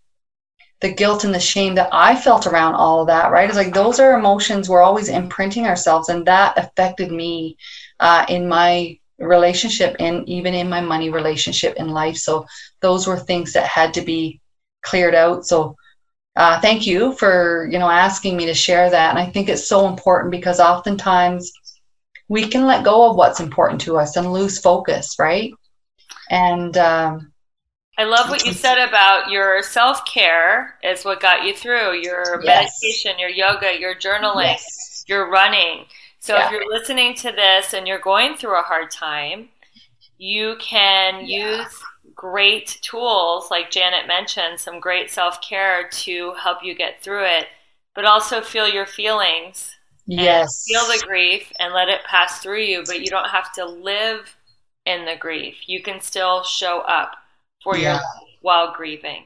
the 0.82 0.92
guilt 0.92 1.24
and 1.24 1.34
the 1.34 1.40
shame 1.40 1.74
that 1.76 1.88
I 1.92 2.14
felt 2.14 2.46
around 2.46 2.74
all 2.74 3.00
of 3.00 3.06
that. 3.06 3.32
Right, 3.32 3.48
it's 3.48 3.56
like 3.56 3.72
those 3.72 3.98
are 4.00 4.18
emotions 4.18 4.68
we're 4.68 4.82
always 4.82 5.08
imprinting 5.08 5.66
ourselves, 5.66 6.08
and 6.08 6.26
that 6.26 6.58
affected 6.58 7.10
me 7.10 7.56
uh, 8.00 8.26
in 8.28 8.48
my 8.48 8.98
relationship 9.18 9.96
and 10.00 10.28
even 10.28 10.52
in 10.52 10.68
my 10.68 10.80
money 10.80 11.08
relationship 11.08 11.76
in 11.76 11.88
life. 11.88 12.16
So 12.16 12.46
those 12.80 13.06
were 13.06 13.18
things 13.18 13.52
that 13.54 13.66
had 13.66 13.94
to 13.94 14.02
be 14.02 14.40
cleared 14.82 15.14
out. 15.14 15.46
So 15.46 15.76
uh, 16.36 16.60
thank 16.60 16.86
you 16.86 17.14
for 17.14 17.68
you 17.70 17.78
know 17.78 17.90
asking 17.90 18.36
me 18.36 18.46
to 18.46 18.54
share 18.54 18.88
that 18.88 19.10
and 19.10 19.18
i 19.18 19.26
think 19.30 19.50
it's 19.50 19.68
so 19.68 19.86
important 19.86 20.30
because 20.30 20.60
oftentimes 20.60 21.52
we 22.32 22.48
can 22.48 22.66
let 22.66 22.84
go 22.84 23.10
of 23.10 23.16
what's 23.16 23.40
important 23.40 23.80
to 23.82 23.98
us 23.98 24.16
and 24.16 24.32
lose 24.32 24.58
focus, 24.58 25.16
right? 25.18 25.52
And 26.30 26.76
um, 26.78 27.31
I 28.02 28.04
love 28.04 28.28
what 28.28 28.44
you 28.44 28.52
said 28.52 28.78
about 28.78 29.30
your 29.30 29.62
self 29.62 30.04
care 30.04 30.76
is 30.82 31.04
what 31.04 31.20
got 31.20 31.44
you 31.44 31.54
through 31.54 32.00
your 32.00 32.42
yes. 32.42 32.80
meditation, 32.82 33.18
your 33.20 33.30
yoga, 33.30 33.78
your 33.78 33.94
journaling, 33.94 34.46
yes. 34.46 35.04
your 35.06 35.30
running. 35.30 35.84
So 36.18 36.34
yeah. 36.34 36.46
if 36.46 36.50
you're 36.50 36.68
listening 36.68 37.14
to 37.16 37.30
this 37.30 37.74
and 37.74 37.86
you're 37.86 38.00
going 38.00 38.36
through 38.36 38.58
a 38.58 38.62
hard 38.62 38.90
time, 38.90 39.50
you 40.18 40.56
can 40.58 41.26
yeah. 41.26 41.62
use 41.62 41.80
great 42.14 42.78
tools 42.82 43.50
like 43.52 43.70
Janet 43.70 44.08
mentioned, 44.08 44.58
some 44.58 44.80
great 44.80 45.10
self 45.10 45.40
care 45.40 45.88
to 45.88 46.32
help 46.34 46.58
you 46.64 46.74
get 46.74 47.00
through 47.02 47.24
it, 47.24 47.46
but 47.94 48.04
also 48.04 48.40
feel 48.40 48.68
your 48.68 48.86
feelings 48.86 49.76
Yes. 50.06 50.64
Feel 50.66 50.84
the 50.86 51.00
grief 51.06 51.52
and 51.60 51.72
let 51.72 51.88
it 51.88 52.00
pass 52.04 52.40
through 52.40 52.62
you, 52.62 52.82
but 52.84 53.00
you 53.00 53.06
don't 53.06 53.28
have 53.28 53.52
to 53.52 53.64
live 53.64 54.36
in 54.84 55.04
the 55.04 55.14
grief. 55.16 55.68
You 55.68 55.80
can 55.80 56.00
still 56.00 56.42
show 56.42 56.80
up 56.80 57.12
for 57.62 57.76
yeah. 57.76 57.94
your 57.94 58.00
while 58.40 58.74
grieving. 58.74 59.24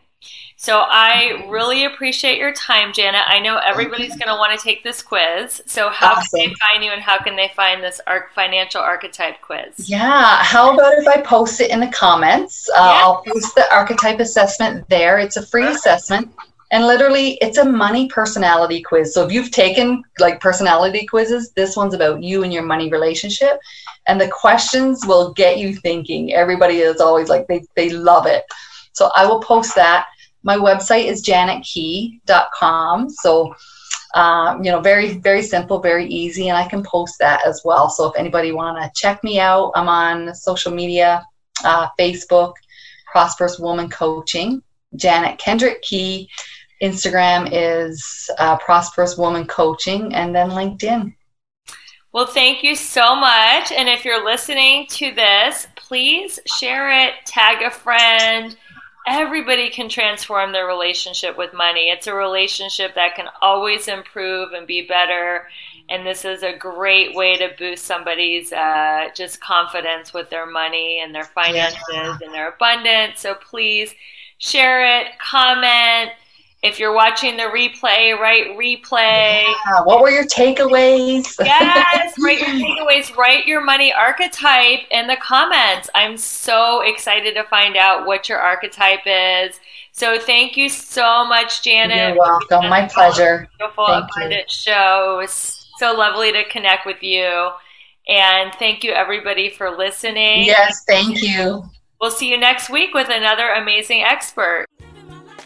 So 0.56 0.78
I 0.78 1.46
really 1.48 1.84
appreciate 1.84 2.38
your 2.38 2.52
time, 2.52 2.92
Janet. 2.92 3.22
I 3.26 3.38
know 3.38 3.58
everybody's 3.58 4.16
going 4.16 4.28
to 4.28 4.34
want 4.34 4.58
to 4.58 4.64
take 4.64 4.82
this 4.82 5.02
quiz. 5.02 5.62
So 5.66 5.90
how 5.90 6.14
awesome. 6.14 6.40
can 6.40 6.48
they 6.48 6.54
find 6.54 6.84
you 6.84 6.90
and 6.90 7.02
how 7.02 7.22
can 7.22 7.36
they 7.36 7.52
find 7.54 7.82
this 7.82 8.00
arc 8.06 8.32
financial 8.34 8.80
archetype 8.80 9.40
quiz? 9.42 9.88
Yeah. 9.88 10.42
How 10.42 10.74
about 10.74 10.94
if 10.94 11.06
I 11.06 11.20
post 11.20 11.60
it 11.60 11.70
in 11.70 11.80
the 11.80 11.88
comments? 11.88 12.68
Uh, 12.70 12.74
yeah. 12.78 13.04
I'll 13.04 13.22
post 13.22 13.54
the 13.54 13.72
archetype 13.72 14.18
assessment 14.18 14.88
there. 14.88 15.18
It's 15.18 15.36
a 15.36 15.46
free 15.46 15.66
assessment. 15.66 16.34
And 16.72 16.86
literally, 16.86 17.38
it's 17.40 17.58
a 17.58 17.64
money 17.64 18.08
personality 18.08 18.82
quiz. 18.82 19.14
So 19.14 19.24
if 19.24 19.32
you've 19.32 19.52
taken 19.52 20.02
like 20.18 20.40
personality 20.40 21.06
quizzes, 21.06 21.52
this 21.52 21.76
one's 21.76 21.94
about 21.94 22.22
you 22.22 22.42
and 22.42 22.52
your 22.52 22.64
money 22.64 22.90
relationship. 22.90 23.58
And 24.08 24.20
the 24.20 24.28
questions 24.28 25.06
will 25.06 25.32
get 25.32 25.58
you 25.58 25.74
thinking. 25.76 26.34
Everybody 26.34 26.78
is 26.78 27.00
always 27.00 27.28
like, 27.28 27.46
they, 27.46 27.64
they 27.76 27.90
love 27.90 28.26
it. 28.26 28.44
So 28.92 29.10
I 29.16 29.26
will 29.26 29.40
post 29.40 29.74
that. 29.76 30.06
My 30.42 30.56
website 30.56 31.04
is 31.04 31.24
janetkey.com. 31.24 33.10
So, 33.10 33.54
um, 34.14 34.64
you 34.64 34.72
know, 34.72 34.80
very, 34.80 35.18
very 35.18 35.42
simple, 35.42 35.80
very 35.80 36.06
easy. 36.06 36.48
And 36.48 36.56
I 36.56 36.66
can 36.68 36.82
post 36.82 37.16
that 37.20 37.46
as 37.46 37.62
well. 37.64 37.88
So 37.90 38.06
if 38.08 38.18
anybody 38.18 38.50
want 38.50 38.82
to 38.82 38.90
check 38.94 39.22
me 39.22 39.38
out, 39.38 39.70
I'm 39.76 39.88
on 39.88 40.34
social 40.34 40.72
media, 40.72 41.24
uh, 41.64 41.88
Facebook, 41.98 42.54
Prosperous 43.12 43.58
Woman 43.58 43.88
Coaching, 43.88 44.62
Janet 44.96 45.38
Kendrick 45.38 45.82
Key 45.82 46.28
Instagram 46.82 47.48
is 47.52 48.30
uh, 48.38 48.56
Prosperous 48.58 49.16
Woman 49.16 49.46
Coaching, 49.46 50.14
and 50.14 50.34
then 50.34 50.50
LinkedIn. 50.50 51.14
Well, 52.12 52.26
thank 52.26 52.62
you 52.62 52.74
so 52.74 53.14
much. 53.14 53.72
And 53.72 53.88
if 53.88 54.04
you're 54.04 54.24
listening 54.24 54.86
to 54.88 55.12
this, 55.14 55.66
please 55.76 56.38
share 56.46 56.90
it, 56.90 57.14
tag 57.26 57.62
a 57.62 57.70
friend. 57.70 58.56
Everybody 59.06 59.70
can 59.70 59.88
transform 59.88 60.52
their 60.52 60.66
relationship 60.66 61.36
with 61.36 61.52
money. 61.52 61.90
It's 61.90 62.06
a 62.06 62.14
relationship 62.14 62.94
that 62.94 63.14
can 63.14 63.26
always 63.42 63.86
improve 63.86 64.52
and 64.52 64.66
be 64.66 64.86
better. 64.86 65.48
And 65.88 66.06
this 66.06 66.24
is 66.24 66.42
a 66.42 66.56
great 66.56 67.14
way 67.14 67.36
to 67.36 67.50
boost 67.58 67.84
somebody's 67.84 68.52
uh, 68.52 69.08
just 69.14 69.40
confidence 69.40 70.12
with 70.12 70.30
their 70.30 70.46
money 70.46 71.00
and 71.02 71.14
their 71.14 71.24
finances 71.24 71.78
yeah. 71.92 72.16
and 72.22 72.34
their 72.34 72.48
abundance. 72.48 73.20
So 73.20 73.34
please 73.34 73.94
share 74.38 75.00
it, 75.00 75.18
comment 75.18 76.12
if 76.66 76.80
you're 76.80 76.92
watching 76.92 77.36
the 77.36 77.44
replay, 77.44 78.18
write 78.18 78.56
replay. 78.58 79.44
Yeah. 79.44 79.82
What 79.84 80.02
were 80.02 80.10
your 80.10 80.24
takeaways? 80.24 81.34
yes, 81.44 82.14
write 82.22 82.40
your 82.40 82.48
takeaways. 82.48 83.16
Write 83.16 83.46
your 83.46 83.64
money 83.64 83.92
archetype 83.92 84.80
in 84.90 85.06
the 85.06 85.16
comments. 85.16 85.88
I'm 85.94 86.16
so 86.16 86.80
excited 86.82 87.34
to 87.34 87.44
find 87.44 87.76
out 87.76 88.04
what 88.06 88.28
your 88.28 88.38
archetype 88.38 89.06
is. 89.06 89.60
So 89.92 90.18
thank 90.18 90.56
you 90.56 90.68
so 90.68 91.24
much, 91.24 91.62
Janet. 91.62 92.14
You're 92.14 92.18
welcome. 92.18 92.68
My 92.68 92.88
pleasure. 92.88 93.48
Beautiful 93.58 93.86
thank 93.86 94.10
abundant 94.16 94.50
show. 94.50 95.14
It 95.14 95.22
was 95.22 95.68
so 95.78 95.94
lovely 95.94 96.32
to 96.32 96.44
connect 96.48 96.84
with 96.84 97.02
you. 97.02 97.50
And 98.08 98.52
thank 98.58 98.82
you, 98.82 98.92
everybody, 98.92 99.50
for 99.50 99.70
listening. 99.70 100.44
Yes, 100.44 100.84
thank 100.86 101.22
you. 101.22 101.64
We'll 102.00 102.10
see 102.10 102.28
you 102.28 102.38
next 102.38 102.70
week 102.70 102.92
with 102.92 103.08
another 103.08 103.52
amazing 103.52 104.02
expert. 104.02 104.66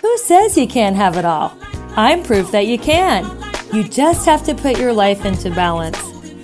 Who 0.01 0.17
says 0.17 0.57
you 0.57 0.67
can't 0.67 0.97
have 0.97 1.19
it 1.19 1.27
all? 1.27 1.55
I'm 1.95 2.23
proof 2.23 2.51
that 2.53 2.67
you 2.67 2.79
can. 2.79 3.25
You 3.71 3.87
just 3.87 4.25
have 4.25 4.43
to 4.45 4.55
put 4.55 4.79
your 4.79 4.95
life 4.95 5.27
into 5.27 5.51
balance. 5.51 5.99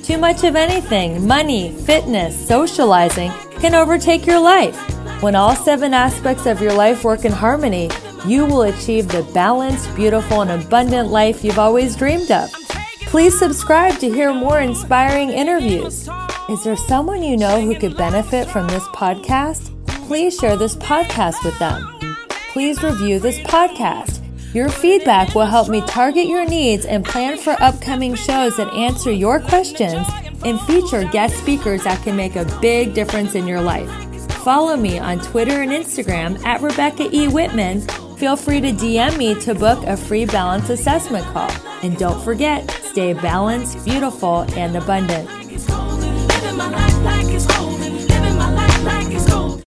Too 0.06 0.18
much 0.18 0.44
of 0.44 0.56
anything, 0.56 1.26
money, 1.26 1.72
fitness, 1.72 2.36
socializing, 2.46 3.30
can 3.60 3.74
overtake 3.74 4.26
your 4.26 4.40
life. 4.40 4.76
When 5.22 5.34
all 5.34 5.56
seven 5.56 5.94
aspects 5.94 6.44
of 6.44 6.60
your 6.60 6.74
life 6.74 7.02
work 7.02 7.24
in 7.24 7.32
harmony, 7.32 7.88
you 8.26 8.44
will 8.44 8.62
achieve 8.62 9.08
the 9.08 9.22
balanced, 9.32 9.94
beautiful, 9.96 10.42
and 10.42 10.62
abundant 10.62 11.08
life 11.08 11.42
you've 11.42 11.58
always 11.58 11.96
dreamed 11.96 12.30
of. 12.30 12.52
Please 13.06 13.38
subscribe 13.38 13.98
to 14.00 14.10
hear 14.10 14.34
more 14.34 14.60
inspiring 14.60 15.30
interviews. 15.30 16.10
Is 16.50 16.62
there 16.62 16.76
someone 16.76 17.22
you 17.22 17.38
know 17.38 17.62
who 17.62 17.74
could 17.74 17.96
benefit 17.96 18.48
from 18.48 18.68
this 18.68 18.84
podcast? 18.88 19.72
Please 20.06 20.36
share 20.36 20.56
this 20.56 20.76
podcast 20.76 21.42
with 21.42 21.58
them 21.58 21.95
please 22.56 22.82
review 22.82 23.18
this 23.18 23.38
podcast. 23.40 24.24
Your 24.54 24.70
feedback 24.70 25.34
will 25.34 25.44
help 25.44 25.68
me 25.68 25.82
target 25.82 26.26
your 26.26 26.48
needs 26.48 26.86
and 26.86 27.04
plan 27.04 27.36
for 27.36 27.50
upcoming 27.62 28.14
shows 28.14 28.56
that 28.56 28.72
answer 28.72 29.12
your 29.12 29.40
questions 29.40 30.06
and 30.42 30.58
feature 30.62 31.04
guest 31.04 31.36
speakers 31.36 31.84
that 31.84 32.02
can 32.02 32.16
make 32.16 32.34
a 32.34 32.46
big 32.62 32.94
difference 32.94 33.34
in 33.34 33.46
your 33.46 33.60
life. 33.60 33.90
Follow 34.42 34.74
me 34.74 34.98
on 34.98 35.18
Twitter 35.18 35.60
and 35.60 35.70
Instagram 35.70 36.42
at 36.46 36.62
Rebecca 36.62 37.14
E. 37.14 37.28
Whitman. 37.28 37.82
Feel 38.16 38.36
free 38.36 38.62
to 38.62 38.72
DM 38.72 39.18
me 39.18 39.38
to 39.42 39.54
book 39.54 39.84
a 39.84 39.94
free 39.94 40.24
balance 40.24 40.70
assessment 40.70 41.26
call. 41.26 41.50
And 41.82 41.98
don't 41.98 42.24
forget, 42.24 42.70
stay 42.84 43.12
balanced, 43.12 43.84
beautiful, 43.84 44.46
and 44.56 44.74
abundant. 44.76 45.28